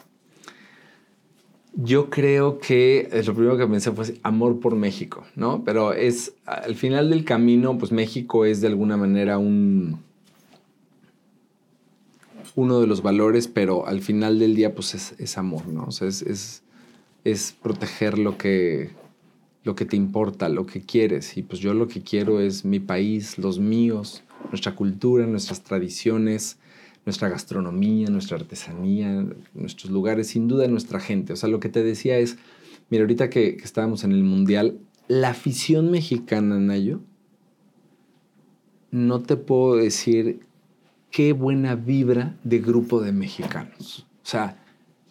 Yo 1.74 2.10
creo 2.10 2.60
que 2.60 3.10
lo 3.26 3.34
primero 3.34 3.58
que 3.58 3.66
pensé 3.66 3.92
fue 3.92 4.20
amor 4.24 4.60
por 4.60 4.76
México, 4.76 5.26
¿no? 5.36 5.64
Pero 5.64 5.94
es 5.94 6.34
al 6.46 6.76
final 6.76 7.10
del 7.10 7.24
camino, 7.24 7.78
pues 7.78 7.94
México 7.94 8.44
es 8.46 8.60
de 8.60 8.68
alguna 8.68 8.98
manera 8.98 9.38
un 9.38 10.00
uno 12.56 12.82
de 12.82 12.88
los 12.88 13.02
valores, 13.02 13.48
pero 13.48 13.88
al 13.88 14.02
final 14.02 14.38
del 14.38 14.56
día, 14.56 14.76
pues 14.76 15.14
es, 15.18 15.38
amor, 15.38 15.68
¿no? 15.68 15.86
O 15.86 15.92
sea, 15.92 16.10
es 16.10 16.22
es 16.22 16.64
proteger 17.62 18.18
lo 18.18 18.38
que, 18.38 18.92
lo 19.64 19.76
que 19.76 19.86
te 19.86 19.96
importa, 19.96 20.50
lo 20.50 20.66
que 20.66 20.82
quieres. 20.82 21.38
Y 21.38 21.44
pues 21.44 21.62
yo 21.62 21.74
lo 21.74 21.88
que 21.88 22.02
quiero 22.02 22.40
es 22.40 22.66
mi 22.66 22.80
país, 22.80 23.38
los 23.38 23.60
míos, 23.60 24.24
nuestra 24.50 24.76
cultura, 24.76 25.26
nuestras 25.28 25.64
tradiciones, 25.64 26.58
nuestra 27.06 27.30
gastronomía, 27.30 28.10
nuestra 28.10 28.38
artesanía, 28.38 29.26
nuestros 29.54 29.92
lugares, 29.92 30.28
sin 30.28 30.48
duda 30.48 30.68
nuestra 30.68 31.00
gente. 31.00 31.34
O 31.34 31.36
sea, 31.36 31.50
lo 31.50 31.60
que 31.60 31.70
te 31.70 31.84
decía 31.84 32.18
es, 32.18 32.38
mira, 32.90 33.04
ahorita 33.04 33.30
que, 33.30 33.58
que 33.58 33.64
estábamos 33.64 34.04
en 34.04 34.12
el 34.12 34.24
Mundial, 34.24 34.80
la 35.08 35.30
afición 35.30 35.92
mexicana, 35.92 36.58
Nayo, 36.60 37.02
no 38.92 39.22
te 39.22 39.38
puedo 39.38 39.76
decir 39.76 40.42
qué 41.10 41.34
buena 41.34 41.76
vibra 41.76 42.38
de 42.44 42.60
grupo 42.60 43.02
de 43.02 43.12
mexicanos. 43.12 44.08
O 44.24 44.26
sea, 44.26 44.61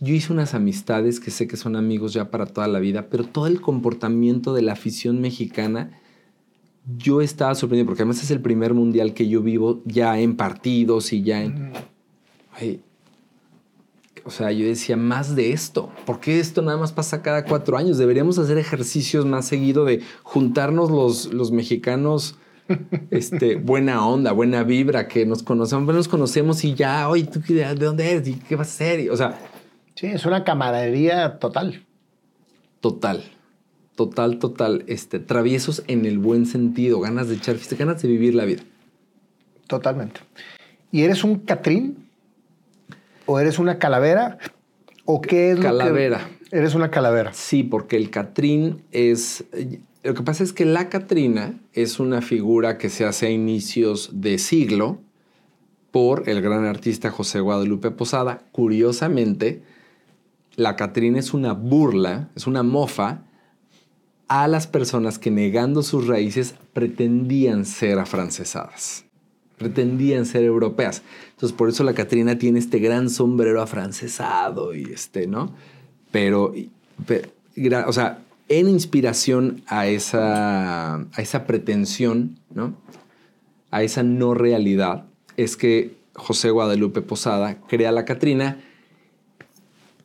yo 0.00 0.14
hice 0.14 0.32
unas 0.32 0.54
amistades 0.54 1.20
que 1.20 1.30
sé 1.30 1.46
que 1.46 1.58
son 1.58 1.76
amigos 1.76 2.14
ya 2.14 2.30
para 2.30 2.46
toda 2.46 2.66
la 2.68 2.80
vida, 2.80 3.08
pero 3.10 3.24
todo 3.24 3.46
el 3.46 3.60
comportamiento 3.60 4.54
de 4.54 4.62
la 4.62 4.72
afición 4.72 5.20
mexicana, 5.20 6.00
yo 6.96 7.20
estaba 7.20 7.54
sorprendido, 7.54 7.86
porque 7.86 8.02
además 8.02 8.22
es 8.22 8.30
el 8.30 8.40
primer 8.40 8.72
mundial 8.72 9.12
que 9.12 9.28
yo 9.28 9.42
vivo 9.42 9.82
ya 9.84 10.18
en 10.18 10.36
partidos 10.36 11.12
y 11.12 11.22
ya 11.22 11.42
en... 11.42 11.72
o 14.24 14.30
sea, 14.30 14.50
yo 14.52 14.66
decía, 14.66 14.96
más 14.96 15.36
de 15.36 15.52
esto. 15.52 15.90
¿Por 16.06 16.18
qué 16.18 16.40
esto 16.40 16.62
nada 16.62 16.78
más 16.78 16.92
pasa 16.92 17.20
cada 17.20 17.44
cuatro 17.44 17.76
años? 17.76 17.98
Deberíamos 17.98 18.38
hacer 18.38 18.56
ejercicios 18.56 19.26
más 19.26 19.46
seguido 19.46 19.84
de 19.84 20.00
juntarnos 20.22 20.90
los, 20.90 21.34
los 21.34 21.52
mexicanos, 21.52 22.38
este, 23.10 23.56
buena 23.56 24.06
onda, 24.06 24.32
buena 24.32 24.62
vibra, 24.62 25.08
que 25.08 25.26
nos 25.26 25.42
conocemos, 25.42 25.94
nos 25.94 26.08
conocemos 26.08 26.64
y 26.64 26.72
ya, 26.72 27.06
oye, 27.10 27.24
¿tú 27.24 27.40
de 27.40 27.74
dónde 27.74 28.10
eres? 28.10 28.28
¿Y 28.28 28.36
qué 28.36 28.56
vas 28.56 28.68
a 28.68 28.70
hacer? 28.70 29.10
o 29.10 29.16
sea, 29.16 29.38
Sí, 30.00 30.06
es 30.06 30.24
una 30.24 30.44
camaradería 30.44 31.38
total. 31.38 31.84
Total. 32.80 33.22
Total, 33.96 34.38
total. 34.38 34.82
Este, 34.86 35.18
traviesos 35.18 35.84
en 35.88 36.06
el 36.06 36.18
buen 36.18 36.46
sentido, 36.46 37.00
ganas 37.00 37.28
de 37.28 37.34
echar 37.34 37.56
fiesta, 37.56 37.76
ganas 37.76 38.00
de 38.00 38.08
vivir 38.08 38.34
la 38.34 38.46
vida. 38.46 38.62
Totalmente. 39.66 40.20
¿Y 40.90 41.02
eres 41.02 41.22
un 41.22 41.40
Catrín? 41.40 42.08
¿O 43.26 43.40
eres 43.40 43.58
una 43.58 43.78
calavera? 43.78 44.38
¿O 45.04 45.20
qué 45.20 45.50
es 45.50 45.60
calavera. 45.60 46.22
lo 46.22 46.48
que... 46.48 46.56
Eres 46.56 46.74
una 46.74 46.90
calavera. 46.90 47.34
Sí, 47.34 47.62
porque 47.62 47.98
el 47.98 48.08
Catrín 48.08 48.82
es... 48.92 49.44
Lo 50.02 50.14
que 50.14 50.22
pasa 50.22 50.42
es 50.42 50.54
que 50.54 50.64
la 50.64 50.88
Catrina 50.88 51.60
es 51.74 52.00
una 52.00 52.22
figura 52.22 52.78
que 52.78 52.88
se 52.88 53.04
hace 53.04 53.26
a 53.26 53.30
inicios 53.30 54.08
de 54.14 54.38
siglo 54.38 54.98
por 55.90 56.26
el 56.26 56.40
gran 56.40 56.64
artista 56.64 57.10
José 57.10 57.40
Guadalupe 57.40 57.90
Posada. 57.90 58.44
Curiosamente, 58.50 59.62
la 60.60 60.76
Catrina 60.76 61.18
es 61.18 61.32
una 61.32 61.54
burla, 61.54 62.28
es 62.36 62.46
una 62.46 62.62
mofa 62.62 63.22
a 64.28 64.46
las 64.46 64.66
personas 64.66 65.18
que 65.18 65.30
negando 65.30 65.82
sus 65.82 66.06
raíces 66.06 66.54
pretendían 66.74 67.64
ser 67.64 67.98
afrancesadas, 67.98 69.06
pretendían 69.56 70.26
ser 70.26 70.44
europeas. 70.44 71.02
Entonces 71.30 71.56
por 71.56 71.70
eso 71.70 71.82
la 71.82 71.94
Catrina 71.94 72.38
tiene 72.38 72.58
este 72.58 72.78
gran 72.78 73.08
sombrero 73.08 73.62
afrancesado 73.62 74.74
y 74.74 74.84
este, 74.92 75.26
¿no? 75.26 75.54
Pero, 76.12 76.52
o 77.86 77.92
sea, 77.92 78.18
en 78.50 78.68
inspiración 78.68 79.62
a 79.66 79.86
esa, 79.86 80.96
a 80.96 81.22
esa 81.22 81.46
pretensión, 81.46 82.38
¿no? 82.54 82.74
A 83.70 83.82
esa 83.82 84.02
no 84.02 84.34
realidad, 84.34 85.06
es 85.38 85.56
que 85.56 85.96
José 86.14 86.50
Guadalupe 86.50 87.00
Posada 87.00 87.62
crea 87.62 87.92
la 87.92 88.04
Catrina 88.04 88.58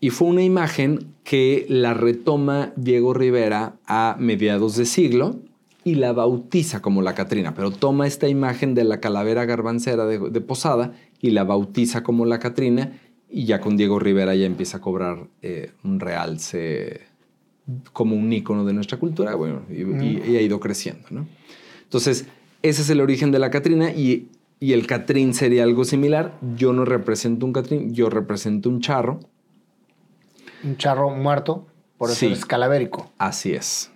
y 0.05 0.11
fue 0.11 0.27
una 0.27 0.43
imagen 0.43 1.15
que 1.23 1.65
la 1.67 1.95
retoma 1.95 2.73
Diego 2.75 3.15
Rivera 3.15 3.77
a 3.87 4.15
mediados 4.19 4.75
de 4.75 4.85
siglo 4.85 5.39
y 5.83 5.95
la 5.95 6.13
bautiza 6.13 6.79
como 6.79 7.01
la 7.01 7.15
Catrina, 7.15 7.55
pero 7.55 7.71
toma 7.71 8.05
esta 8.05 8.27
imagen 8.27 8.75
de 8.75 8.83
la 8.83 8.99
calavera 8.99 9.45
garbancera 9.45 10.05
de, 10.05 10.41
Posada 10.41 10.93
y 11.21 11.31
la 11.31 11.43
bautiza 11.43 12.03
como 12.03 12.27
la 12.27 12.37
Catrina 12.37 12.99
y 13.31 13.45
ya 13.45 13.59
con 13.59 13.77
Diego 13.77 13.97
Rivera 13.97 14.35
ya 14.35 14.45
empieza 14.45 14.77
a 14.77 14.81
cobrar 14.81 15.25
eh, 15.41 15.71
un 15.83 15.99
realce 15.99 17.01
como 17.91 18.15
un 18.15 18.31
ícono 18.31 18.63
de 18.63 18.73
nuestra 18.73 18.99
cultura, 18.99 19.33
bueno, 19.33 19.63
y, 19.71 20.35
ha 20.35 20.41
ido 20.41 20.59
creciendo, 20.59 21.07
¿no? 21.09 21.25
Entonces, 21.81 22.27
ese 22.61 22.83
es 22.83 22.89
el 22.91 23.01
origen 23.01 23.31
de 23.31 23.39
la 23.39 23.49
Catrina 23.49 23.89
y, 23.89 24.27
y 24.59 24.73
el 24.73 24.85
Catrín 24.85 25.33
sería 25.33 25.63
algo 25.63 25.83
similar. 25.83 26.37
Yo 26.55 26.73
no 26.73 26.85
represento 26.85 27.43
un 27.43 27.53
Catrín, 27.53 27.95
yo 27.95 28.11
represento 28.11 28.69
un 28.69 28.81
charro 28.81 29.19
un 30.63 30.77
charro 30.77 31.09
muerto, 31.09 31.67
por 31.97 32.11
eso 32.11 32.27
es 32.27 32.45
calavérico. 32.45 33.11
Así 33.17 33.53
es, 33.53 33.91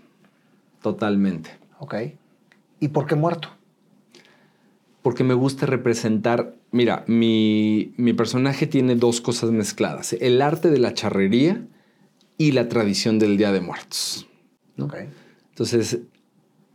totalmente. 0.81 1.51
Ok. 1.79 1.95
¿Y 2.79 2.89
por 2.89 3.07
qué 3.07 3.15
muerto? 3.15 3.49
Porque 5.01 5.23
me 5.23 5.33
gusta 5.33 5.65
representar, 5.65 6.55
mira, 6.71 7.03
mi, 7.07 7.93
personaje 8.17 8.67
tiene 8.67 8.95
dos 8.95 9.21
cosas 9.21 9.51
mezcladas, 9.51 10.13
el 10.13 10.41
arte 10.41 10.69
de 10.69 10.79
la 10.79 10.93
charrería 10.93 11.65
y 12.37 12.51
la 12.51 12.69
tradición 12.69 13.19
del 13.19 13.37
Día 13.37 13.51
de 13.51 13.61
Muertos. 13.61 14.27
Ok. 14.77 14.95
Entonces, 15.49 15.99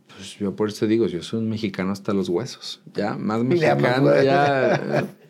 pues 0.07 0.37
yo 0.37 0.55
por 0.55 0.69
eso 0.69 0.87
digo, 0.87 1.07
yo 1.07 1.23
soy 1.23 1.39
un 1.39 1.49
mexicano 1.49 1.91
hasta 1.91 2.13
los 2.13 2.29
huesos. 2.29 2.81
Ya, 2.93 3.15
más 3.15 3.43
mexicano, 3.43 4.21
ya. 4.21 5.07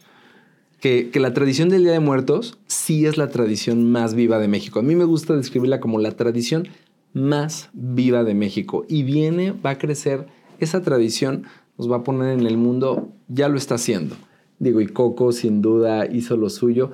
que, 0.86 1.20
la 1.20 1.34
tradición 1.34 1.70
del 1.70 1.82
Día 1.82 1.94
de 1.94 2.00
Muertos 2.00 2.60
sí 2.68 3.08
es 3.08 3.18
la 3.18 3.30
tradición 3.30 3.92
más 3.92 4.14
viva 4.14 4.38
de 4.38 4.48
México. 4.48 4.78
A 4.78 4.84
mí 4.84 4.94
me 4.96 5.04
gusta 5.04 5.36
describirla 5.36 5.80
como 5.80 5.98
la 5.98 6.12
tradición 6.12 6.68
más 7.12 7.72
viva 7.74 8.24
de 8.24 8.36
México. 8.36 8.86
Y 8.88 9.02
viene, 9.02 9.52
va 9.52 9.72
a 9.72 9.78
crecer, 9.80 10.28
esa 10.60 10.84
tradición 10.84 11.46
nos 11.80 11.92
va 11.92 11.98
a 11.98 12.04
poner 12.04 12.38
en 12.38 12.46
el 12.46 12.58
mundo, 12.58 13.10
ya 13.28 13.50
lo 13.50 13.58
está 13.58 13.76
haciendo. 13.76 14.16
Digo, 14.60 14.80
y 14.80 14.86
Coco 14.86 15.32
sin 15.32 15.64
duda 15.64 16.06
hizo 16.06 16.38
lo 16.38 16.52
suyo, 16.52 16.92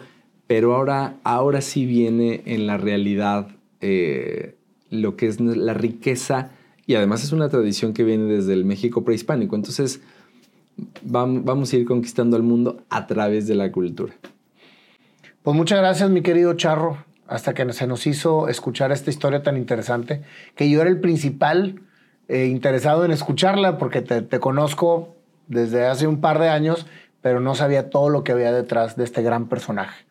pero 0.47 0.73
ahora, 0.73 1.17
ahora 1.25 1.59
sí 1.59 1.85
viene 1.85 2.43
en 2.45 2.67
la 2.67 2.77
realidad 2.77 3.49
eh, 3.81 4.55
lo 4.89 5.17
que 5.17 5.27
es 5.27 5.41
la 5.41 5.73
riqueza, 5.73 6.51
y 6.85 6.95
además 6.95 7.25
es 7.25 7.33
una 7.33 7.49
tradición 7.49 7.91
que 7.91 8.05
viene 8.05 8.23
desde 8.23 8.53
el 8.53 8.63
México 8.63 9.03
prehispánico. 9.03 9.57
Entonces, 9.57 9.99
vamos 11.03 11.73
a 11.73 11.75
ir 11.75 11.85
conquistando 11.85 12.37
el 12.37 12.43
mundo 12.43 12.83
a 12.89 13.07
través 13.07 13.47
de 13.47 13.55
la 13.55 13.71
cultura. 13.71 14.13
Pues 15.43 15.55
muchas 15.55 15.79
gracias, 15.79 16.09
mi 16.09 16.21
querido 16.21 16.53
Charro, 16.53 16.97
hasta 17.27 17.53
que 17.53 17.71
se 17.73 17.87
nos 17.87 18.05
hizo 18.05 18.47
escuchar 18.47 18.91
esta 18.91 19.09
historia 19.09 19.41
tan 19.41 19.57
interesante, 19.57 20.21
que 20.55 20.69
yo 20.69 20.81
era 20.81 20.89
el 20.89 20.99
principal 20.99 21.81
eh, 22.27 22.45
interesado 22.45 23.05
en 23.05 23.11
escucharla, 23.11 23.77
porque 23.77 24.01
te, 24.01 24.21
te 24.21 24.39
conozco 24.39 25.15
desde 25.47 25.87
hace 25.87 26.07
un 26.07 26.21
par 26.21 26.39
de 26.39 26.49
años, 26.49 26.85
pero 27.21 27.39
no 27.39 27.55
sabía 27.55 27.89
todo 27.89 28.09
lo 28.09 28.23
que 28.23 28.31
había 28.31 28.51
detrás 28.51 28.95
de 28.95 29.03
este 29.03 29.21
gran 29.21 29.47
personaje. 29.47 30.05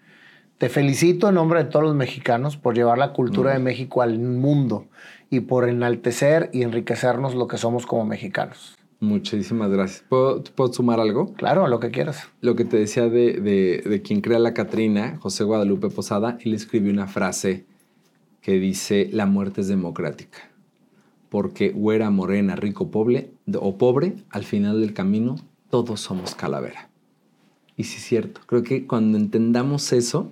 Te 0.58 0.68
felicito 0.68 1.28
en 1.28 1.36
nombre 1.36 1.64
de 1.64 1.70
todos 1.70 1.84
los 1.84 1.94
mexicanos 1.94 2.56
por 2.56 2.74
llevar 2.74 2.98
la 2.98 3.12
cultura 3.12 3.52
de 3.52 3.60
México 3.60 4.02
al 4.02 4.18
mundo 4.18 4.88
y 5.30 5.40
por 5.40 5.68
enaltecer 5.68 6.50
y 6.52 6.62
enriquecernos 6.62 7.34
lo 7.34 7.46
que 7.46 7.56
somos 7.56 7.86
como 7.86 8.04
mexicanos. 8.04 8.79
Muchísimas 9.00 9.70
gracias. 9.70 10.04
¿Puedo, 10.10 10.44
sumar 10.72 11.00
algo? 11.00 11.32
Claro, 11.32 11.66
lo 11.68 11.80
que 11.80 11.90
quieras. 11.90 12.28
Lo 12.42 12.54
que 12.54 12.66
te 12.66 12.76
decía 12.76 13.08
de, 13.08 14.02
quien 14.04 14.20
crea 14.20 14.38
la 14.38 14.52
Catrina, 14.52 15.16
José 15.20 15.42
Guadalupe 15.42 15.88
Posada, 15.88 16.36
él 16.44 16.52
escribió 16.52 16.92
una 16.92 17.06
frase 17.06 17.64
que 18.42 18.58
dice, 18.58 19.08
la 19.10 19.24
muerte 19.24 19.62
es 19.62 19.68
democrática, 19.68 20.50
porque 21.30 21.70
güera, 21.70 22.10
morena, 22.10 22.56
rico, 22.56 22.90
pobre 22.90 23.30
o 23.54 23.78
pobre, 23.78 24.16
al 24.28 24.44
final 24.44 24.80
del 24.80 24.92
camino 24.92 25.36
todos 25.70 26.00
somos 26.00 26.34
calavera. 26.34 26.90
Y 27.76 27.84
sí 27.84 27.96
es 27.96 28.04
cierto, 28.04 28.42
creo 28.44 28.62
que 28.62 28.86
cuando 28.86 29.16
entendamos 29.16 29.94
eso, 29.94 30.30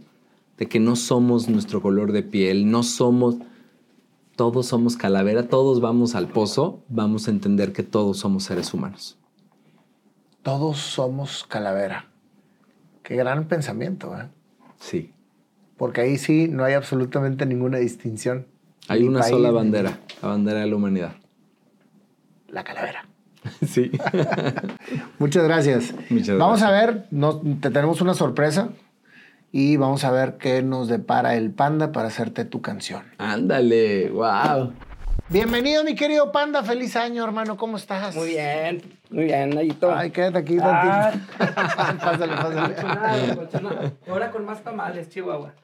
de 0.58 0.66
que 0.66 0.80
no 0.80 0.96
somos 0.96 1.48
nuestro 1.48 1.80
color 1.80 2.12
de 2.12 2.22
piel, 2.22 2.70
no 2.70 2.82
somos 2.82 3.36
todos 4.38 4.66
somos 4.66 4.96
calavera, 4.96 5.48
todos 5.48 5.80
vamos 5.80 6.14
al 6.14 6.28
pozo, 6.28 6.84
vamos 6.88 7.26
a 7.26 7.32
entender 7.32 7.72
que 7.72 7.82
todos 7.82 8.20
somos 8.20 8.44
seres 8.44 8.72
humanos. 8.72 9.18
Todos 10.44 10.78
somos 10.78 11.44
calavera. 11.44 12.06
Qué 13.02 13.16
gran 13.16 13.48
pensamiento, 13.48 14.16
¿eh? 14.16 14.28
Sí. 14.78 15.12
Porque 15.76 16.02
ahí 16.02 16.18
sí 16.18 16.46
no 16.46 16.62
hay 16.62 16.74
absolutamente 16.74 17.46
ninguna 17.46 17.78
distinción. 17.78 18.46
Hay 18.86 19.02
una 19.02 19.24
sola 19.24 19.50
bandera, 19.50 19.98
la 20.22 20.28
bandera 20.28 20.60
de 20.60 20.66
la 20.68 20.76
humanidad. 20.76 21.16
La 22.46 22.62
calavera. 22.62 23.08
sí. 23.66 23.90
Muchas 25.18 25.42
gracias. 25.42 25.92
Muchas 26.10 26.38
Vamos 26.38 26.62
a 26.62 26.70
ver, 26.70 27.08
te 27.60 27.70
tenemos 27.70 28.00
una 28.00 28.14
sorpresa 28.14 28.68
y 29.50 29.76
vamos 29.76 30.04
a 30.04 30.10
ver 30.10 30.36
qué 30.36 30.62
nos 30.62 30.88
depara 30.88 31.34
el 31.36 31.50
panda 31.52 31.92
para 31.92 32.08
hacerte 32.08 32.44
tu 32.44 32.60
canción. 32.60 33.04
Ándale, 33.18 34.10
wow. 34.10 34.72
Bienvenido, 35.30 35.84
mi 35.84 35.94
querido 35.94 36.32
panda. 36.32 36.62
Feliz 36.62 36.96
año, 36.96 37.24
hermano. 37.24 37.56
¿Cómo 37.56 37.76
estás? 37.76 38.14
Muy 38.14 38.30
bien, 38.30 38.82
muy 39.10 39.24
bien, 39.24 39.50
Nayito. 39.50 39.94
Ay, 39.94 40.10
quédate 40.10 40.38
aquí 40.38 40.56
ah. 40.60 41.12
pásale, 42.00 42.34
pásale. 42.34 43.92
Ahora 44.08 44.30
con 44.30 44.44
más 44.44 44.62
tamales, 44.62 45.08
Chihuahua. 45.08 45.54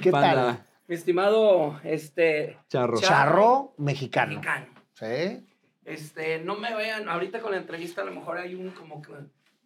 ¿Qué 0.00 0.10
tal? 0.10 0.64
Mi 0.88 0.94
estimado, 0.94 1.80
este... 1.82 2.58
Charro. 2.68 3.00
Charro, 3.00 3.74
mexicano. 3.76 4.34
Mexicano. 4.34 4.66
¿Sí? 4.94 5.44
Este, 5.84 6.38
no 6.40 6.56
me 6.56 6.74
vean, 6.74 7.08
ahorita 7.08 7.40
con 7.40 7.52
la 7.52 7.58
entrevista 7.58 8.02
a 8.02 8.04
lo 8.04 8.12
mejor 8.12 8.38
hay 8.38 8.54
un 8.54 8.70
como 8.70 9.02
que... 9.02 9.12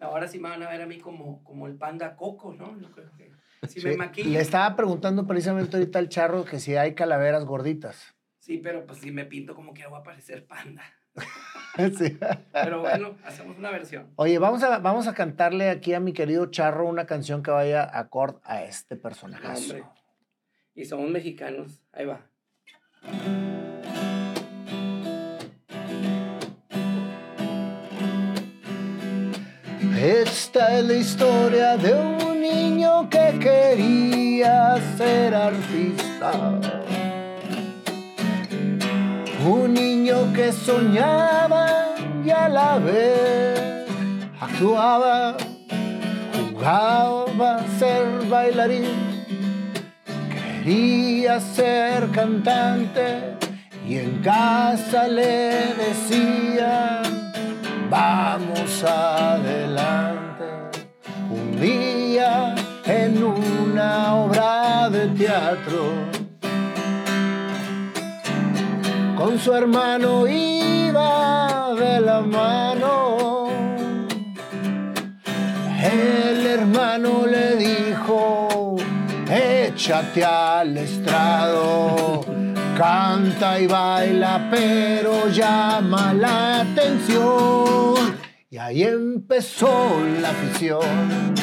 Ahora 0.00 0.28
sí 0.28 0.38
me 0.38 0.48
van 0.48 0.62
a 0.62 0.70
ver 0.70 0.80
a 0.80 0.86
mí 0.86 0.98
como, 0.98 1.44
como 1.44 1.66
el 1.66 1.74
panda 1.74 2.16
coco, 2.16 2.54
¿no? 2.54 2.78
creo 2.94 3.10
que... 3.18 3.30
Si 3.68 3.80
me 3.80 3.96
maquillo. 3.96 4.30
Le 4.30 4.40
estaba 4.40 4.74
preguntando 4.74 5.26
precisamente 5.26 5.76
ahorita 5.76 5.98
al 5.98 6.08
charro 6.08 6.44
que 6.44 6.58
si 6.58 6.76
hay 6.76 6.94
calaveras 6.94 7.44
gorditas. 7.44 8.14
Sí, 8.38 8.58
pero 8.58 8.86
pues 8.86 9.00
si 9.00 9.10
me 9.10 9.26
pinto 9.26 9.54
como 9.54 9.74
que 9.74 9.86
voy 9.86 10.00
a 10.00 10.02
parecer 10.02 10.46
panda. 10.46 10.82
sí. 11.98 12.18
Pero 12.52 12.80
bueno, 12.80 13.16
hacemos 13.24 13.58
una 13.58 13.70
versión. 13.70 14.10
Oye, 14.16 14.38
vamos 14.38 14.62
a, 14.62 14.78
vamos 14.78 15.06
a 15.06 15.14
cantarle 15.14 15.68
aquí 15.68 15.92
a 15.92 16.00
mi 16.00 16.12
querido 16.12 16.46
Charro 16.46 16.88
una 16.88 17.06
canción 17.06 17.42
que 17.42 17.50
vaya 17.50 17.88
acorde 17.98 18.38
a 18.44 18.64
este 18.64 18.96
personaje. 18.96 19.84
Y 20.74 20.84
somos 20.86 21.10
mexicanos. 21.10 21.82
Ahí 21.92 22.06
va. 22.06 22.26
Esta 30.02 30.78
es 30.78 30.84
la 30.86 30.94
historia 30.94 31.76
de 31.76 31.92
un 31.92 32.29
niño 32.52 33.08
que 33.08 33.38
quería 33.38 34.76
ser 34.96 35.34
artista. 35.34 36.32
Un 39.46 39.74
niño 39.74 40.32
que 40.34 40.52
soñaba 40.52 41.66
y 42.24 42.30
a 42.30 42.48
la 42.48 42.78
vez 42.78 43.86
actuaba, 44.40 45.36
jugaba 46.36 47.56
a 47.56 47.78
ser 47.78 48.04
bailarín. 48.28 49.24
Quería 50.34 51.40
ser 51.40 52.10
cantante 52.10 53.36
y 53.86 53.96
en 53.96 54.18
casa 54.22 55.08
le 55.08 55.74
decía 55.82 57.02
vamos 57.88 58.84
adelante. 58.84 60.19
Día 61.60 62.54
en 62.84 63.22
una 63.22 64.14
obra 64.14 64.88
de 64.88 65.08
teatro. 65.08 65.82
Con 69.16 69.38
su 69.38 69.52
hermano 69.52 70.26
iba 70.26 71.74
de 71.74 72.00
la 72.00 72.20
mano. 72.22 73.48
El 75.82 76.46
hermano 76.46 77.26
le 77.26 77.56
dijo, 77.56 78.76
échate 79.30 80.24
al 80.24 80.76
estrado, 80.76 82.24
canta 82.76 83.60
y 83.60 83.66
baila, 83.66 84.48
pero 84.50 85.28
llama 85.28 86.12
la 86.14 86.60
atención. 86.60 88.18
Y 88.52 88.58
ahí 88.58 88.82
empezó 88.82 90.00
la 90.20 90.30
afición, 90.30 91.34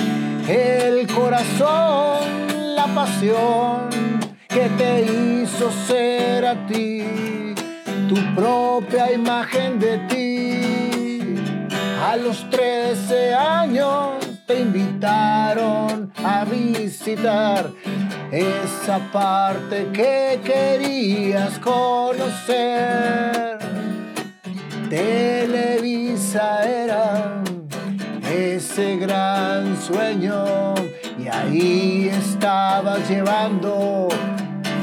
el 0.48 1.08
corazón, 1.08 2.76
la 2.76 2.86
pasión 2.88 3.90
que 4.48 4.70
te 4.78 5.04
hizo 5.04 5.70
ser 5.72 6.46
a 6.46 6.66
ti, 6.68 7.04
tu 8.08 8.16
propia 8.36 9.12
imagen 9.12 9.78
de 9.80 9.98
ti. 10.10 11.36
A 12.02 12.16
los 12.16 12.50
13 12.50 13.34
años 13.34 14.14
te 14.46 14.62
invitaron 14.62 16.14
a 16.24 16.46
visitar 16.46 17.70
esa 18.32 19.00
parte 19.12 19.90
que 19.92 20.40
querías 20.44 21.60
conocer. 21.60 23.58
Televisa 24.90 26.64
era 26.64 27.44
ese 28.30 28.98
gran 28.98 29.76
sueño 29.82 30.74
y 31.18 31.28
ahí 31.28 32.10
estabas 32.10 33.10
llevando 33.10 34.10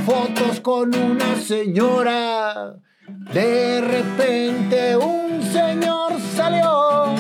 fotos 0.07 0.61
con 0.61 0.95
una 0.95 1.37
señora. 1.37 2.77
De 3.33 3.81
repente 3.81 4.97
un 4.97 5.43
señor 5.43 6.13
salió 6.37 7.15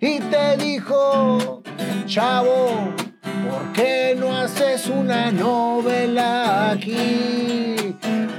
y 0.00 0.18
te 0.20 0.56
dijo, 0.56 1.62
chavo, 2.06 2.92
¿por 3.22 3.72
qué 3.72 4.16
no 4.18 4.36
haces 4.36 4.86
una 4.88 5.30
novela 5.30 6.72
aquí? 6.72 7.96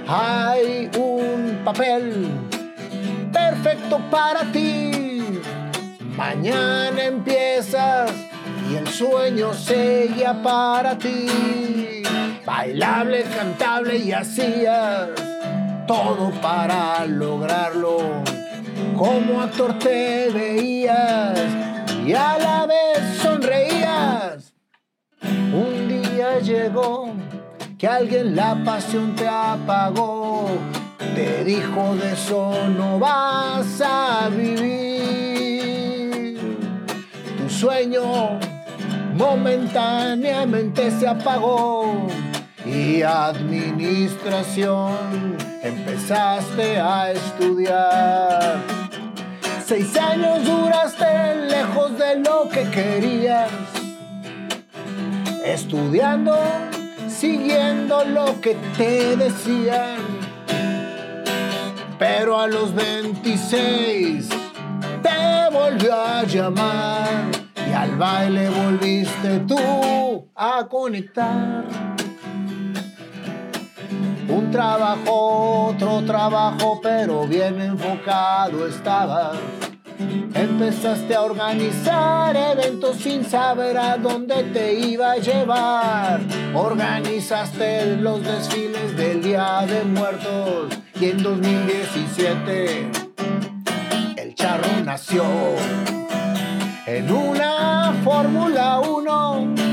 Hay 0.07 0.89
un 0.97 1.61
papel 1.63 2.27
perfecto 3.31 3.99
para 4.09 4.51
ti. 4.51 4.90
Mañana 6.17 7.05
empiezas 7.05 8.11
y 8.69 8.75
el 8.75 8.87
sueño 8.87 9.53
seguía 9.53 10.41
para 10.41 10.97
ti. 10.97 12.03
Bailable, 12.45 13.23
cantable 13.23 13.97
y 13.97 14.11
hacías 14.11 15.09
todo 15.87 16.31
para 16.41 17.05
lograrlo. 17.05 18.23
Como 18.97 19.41
actor 19.41 19.79
te 19.79 20.29
veías 20.29 21.39
y 22.05 22.13
a 22.13 22.37
la 22.37 22.65
vez 22.65 23.17
sonreías. 23.21 24.53
Un 25.21 25.87
día 25.87 26.39
llegó 26.39 27.13
que 27.77 27.87
alguien 27.87 28.35
la 28.35 28.61
pasión 28.63 29.15
te 29.15 29.27
apagó. 29.27 30.49
Te 31.15 31.43
dijo 31.43 31.95
de 31.95 32.13
eso 32.13 32.53
no 32.69 32.99
vas 32.99 33.81
a 33.81 34.29
vivir. 34.29 35.30
Sueño 37.61 38.39
momentáneamente 39.13 40.89
se 40.89 41.07
apagó 41.07 42.07
y 42.65 43.03
administración 43.03 44.97
empezaste 45.61 46.79
a 46.79 47.11
estudiar. 47.11 48.57
Seis 49.63 49.95
años 49.95 50.43
duraste 50.43 51.35
lejos 51.51 51.99
de 51.99 52.15
lo 52.21 52.49
que 52.49 52.67
querías, 52.71 53.51
estudiando, 55.45 56.35
siguiendo 57.07 58.03
lo 58.05 58.41
que 58.41 58.55
te 58.75 59.15
decían. 59.17 59.99
Pero 61.99 62.39
a 62.39 62.47
los 62.47 62.73
26 62.73 64.29
te 65.03 65.49
volvió 65.51 65.93
a 65.93 66.23
llamar 66.23 67.40
y 67.71 67.73
al 67.73 67.95
baile 67.95 68.49
volviste 68.49 69.39
tú 69.47 70.27
a 70.35 70.67
conectar. 70.67 71.63
Un 74.27 74.51
trabajo, 74.51 75.67
otro 75.67 76.01
trabajo, 76.03 76.79
pero 76.83 77.25
bien 77.27 77.61
enfocado 77.61 78.67
estabas. 78.67 79.37
Empezaste 80.33 81.15
a 81.15 81.21
organizar 81.21 82.35
eventos 82.35 82.97
sin 82.97 83.23
saber 83.23 83.77
a 83.77 83.97
dónde 83.97 84.43
te 84.45 84.73
iba 84.73 85.11
a 85.13 85.17
llevar. 85.17 86.19
Organizaste 86.53 87.97
los 87.97 88.21
desfiles 88.23 88.97
del 88.97 89.21
Día 89.21 89.65
de 89.67 89.83
Muertos 89.83 90.77
y 90.99 91.09
en 91.09 91.23
2017 91.23 92.91
el 94.17 94.35
charro 94.35 94.67
nació 94.83 95.23
en 96.85 97.11
una 97.11 97.60
Fórmula 98.03 98.79
1 98.79 99.71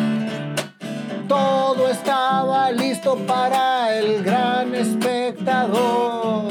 todo 1.28 1.88
estaba 1.90 2.72
listo 2.72 3.16
para 3.26 3.94
el 3.98 4.24
gran 4.24 4.74
espectador. 4.74 6.50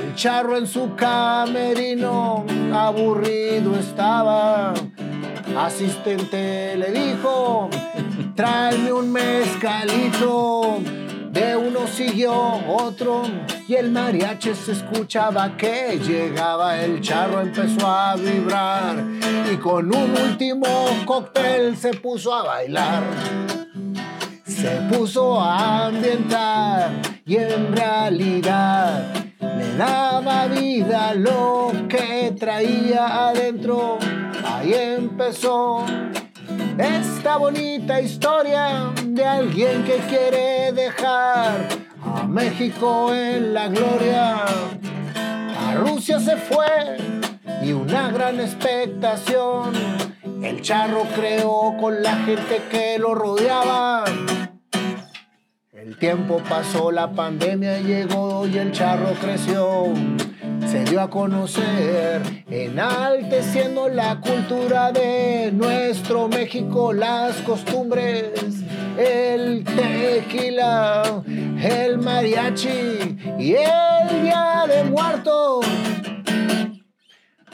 El 0.00 0.14
charro 0.14 0.56
en 0.56 0.68
su 0.68 0.94
camerino, 0.94 2.46
aburrido 2.72 3.76
estaba. 3.76 4.72
Asistente 5.56 6.76
le 6.76 6.92
dijo, 6.92 7.68
tráeme 8.36 8.92
un 8.92 9.10
mezcalito. 9.10 10.78
De 11.38 11.54
uno 11.54 11.86
siguió 11.86 12.32
otro 12.66 13.22
y 13.68 13.76
el 13.76 13.92
mariachi 13.92 14.56
se 14.56 14.72
escuchaba 14.72 15.56
que 15.56 15.96
llegaba. 16.04 16.80
El 16.80 17.00
charro 17.00 17.42
empezó 17.42 17.86
a 17.86 18.16
vibrar 18.16 19.04
y 19.48 19.56
con 19.58 19.94
un 19.94 20.18
último 20.18 20.66
cóctel 21.06 21.76
se 21.76 21.94
puso 21.94 22.34
a 22.34 22.42
bailar. 22.42 23.04
Se 24.44 24.80
puso 24.90 25.40
a 25.40 25.86
ambientar 25.86 26.90
y 27.24 27.36
en 27.36 27.72
realidad 27.72 29.14
le 29.38 29.76
daba 29.76 30.48
vida 30.48 31.14
lo 31.14 31.70
que 31.88 32.34
traía 32.36 33.28
adentro. 33.28 33.98
Ahí 34.44 34.74
empezó 34.74 35.86
esta 36.80 37.36
bonita 37.36 38.00
historia 38.00 38.92
de 39.04 39.24
alguien 39.24 39.84
que 39.84 39.96
quiere 40.08 40.72
dejar 40.72 41.66
a 42.04 42.22
México 42.24 43.12
en 43.12 43.52
la 43.52 43.68
gloria. 43.68 44.44
A 44.44 45.74
Rusia 45.74 46.20
se 46.20 46.36
fue 46.36 46.96
y 47.62 47.72
una 47.72 48.10
gran 48.10 48.38
expectación. 48.40 49.72
El 50.42 50.62
charro 50.62 51.02
creó 51.16 51.74
con 51.80 52.00
la 52.02 52.16
gente 52.18 52.62
que 52.70 52.98
lo 52.98 53.14
rodeaba. 53.14 54.04
El 55.72 55.98
tiempo 55.98 56.40
pasó, 56.48 56.92
la 56.92 57.10
pandemia 57.10 57.80
llegó 57.80 58.46
y 58.46 58.56
el 58.56 58.70
charro 58.70 59.14
creció 59.20 59.92
se 60.70 60.84
dio 60.84 61.00
a 61.00 61.08
conocer, 61.08 62.44
enalteciendo 62.50 63.88
la 63.88 64.20
cultura 64.20 64.92
de 64.92 65.50
nuestro 65.50 66.28
México, 66.28 66.92
las 66.92 67.36
costumbres, 67.38 68.32
el 68.98 69.64
tequila, 69.64 71.22
el 71.26 71.96
mariachi 71.98 73.16
y 73.38 73.54
el 73.54 74.22
día 74.22 74.64
de 74.68 74.84
muertos. 74.84 75.64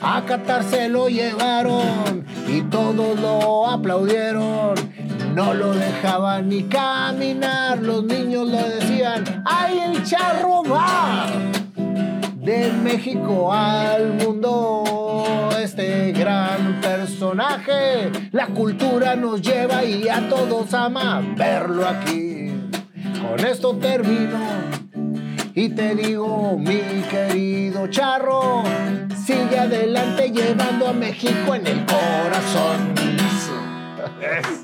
A 0.01 0.25
Qatar 0.25 0.63
se 0.63 0.89
lo 0.89 1.07
llevaron 1.07 2.25
y 2.49 2.63
todos 2.63 3.17
lo 3.19 3.65
aplaudieron. 3.67 4.75
No 5.33 5.53
lo 5.53 5.73
dejaban 5.73 6.49
ni 6.49 6.63
caminar, 6.63 7.81
los 7.81 8.03
niños 8.03 8.49
lo 8.49 8.57
decían, 8.57 9.43
¡ay, 9.45 9.79
el 9.79 10.03
charro 10.03 10.63
va! 10.63 11.54
De 12.45 12.71
México 12.71 13.51
al 13.51 14.13
mundo. 14.13 15.49
Este 15.59 16.11
gran 16.11 16.79
personaje, 16.79 18.11
la 18.31 18.47
cultura 18.47 19.15
nos 19.15 19.41
lleva 19.41 19.83
y 19.83 20.07
a 20.07 20.29
todos 20.29 20.71
ama 20.75 21.23
verlo 21.35 21.87
aquí. 21.87 22.51
Con 23.19 23.39
esto 23.45 23.75
termino 23.77 24.39
y 25.55 25.69
te 25.69 25.95
digo, 25.95 26.55
mi 26.59 26.81
querido 27.09 27.87
charro, 27.87 28.63
sigue 29.25 29.57
adelante 29.57 30.29
llevando 30.29 30.87
a 30.89 30.93
México 30.93 31.55
en 31.55 31.65
el 31.65 31.83
corazón. 31.85 32.93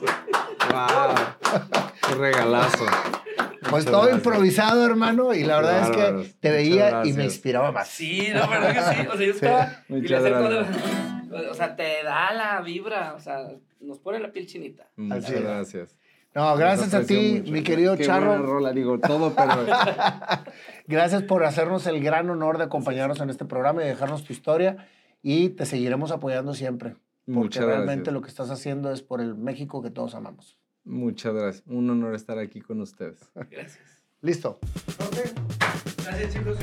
¡Wow! 0.72 1.16
¡Qué 2.08 2.16
regalazo! 2.16 2.86
Pues 3.70 3.86
todo 3.86 4.04
gracias. 4.04 4.18
improvisado, 4.26 4.86
hermano, 4.86 5.34
y 5.34 5.44
la 5.44 5.58
verdad 5.58 5.82
es 5.84 5.90
Bárbaros. 5.90 6.28
que 6.28 6.34
te 6.40 6.52
veía 6.52 7.02
y 7.06 7.14
me 7.14 7.26
inspiraba 7.26 7.72
más. 7.72 7.88
Sí, 7.90 8.28
la 8.34 8.48
verdad 8.48 8.74
que 8.74 8.96
sí. 8.96 9.08
O 9.08 9.18
sea, 9.18 9.26
yo 9.28 9.32
estaba. 9.32 9.84
y 9.90 10.02
le 11.38 11.50
O 11.50 11.54
sea, 11.54 11.76
te 11.76 12.04
da 12.04 12.34
la 12.34 12.62
vibra. 12.62 13.14
O 13.16 13.20
sea, 13.20 13.50
nos 13.80 14.00
pone 14.00 14.20
la 14.20 14.32
piel 14.32 14.48
chinita. 14.48 14.88
Muchas 14.96 15.26
Así 15.26 15.34
es. 15.36 15.44
gracias. 15.44 15.98
No, 16.34 16.56
gracias 16.56 16.94
a 16.94 17.04
ti, 17.04 17.40
mucho. 17.40 17.52
mi 17.52 17.62
querido 17.62 17.98
Qué 17.98 18.06
Charro. 18.06 18.28
buena 18.28 18.42
rola, 18.44 18.72
digo, 18.72 18.98
todo, 19.00 19.36
pero 19.36 19.52
Gracias 20.88 21.24
por 21.24 21.44
hacernos 21.44 21.86
el 21.88 22.02
gran 22.02 22.30
honor 22.30 22.58
de 22.58 22.64
acompañarnos 22.64 23.20
en 23.20 23.30
este 23.30 23.46
programa 23.46 23.84
y 23.84 23.88
dejarnos 23.88 24.24
tu 24.24 24.34
historia. 24.34 24.88
Y 25.22 25.50
te 25.50 25.66
seguiremos 25.66 26.12
apoyando 26.12 26.54
siempre. 26.54 26.92
Porque 27.26 27.32
Muchas 27.40 27.66
realmente 27.66 27.96
gracias. 27.96 28.14
lo 28.14 28.22
que 28.22 28.30
estás 28.30 28.50
haciendo 28.50 28.92
es 28.92 29.02
por 29.04 29.22
el 29.22 29.36
México 29.36 29.82
que 29.84 29.92
todos 29.92 30.16
amamos. 30.16 30.58
Muchas 30.84 31.34
gracias. 31.34 31.64
Un 31.68 31.90
honor 31.90 32.16
estar 32.16 32.38
aquí 32.38 32.62
con 32.62 32.82
ustedes. 32.82 33.30
Gracias. 33.34 33.80
Listo. 34.22 34.60
Gracias, 36.04 36.34
chicos. 36.34 36.58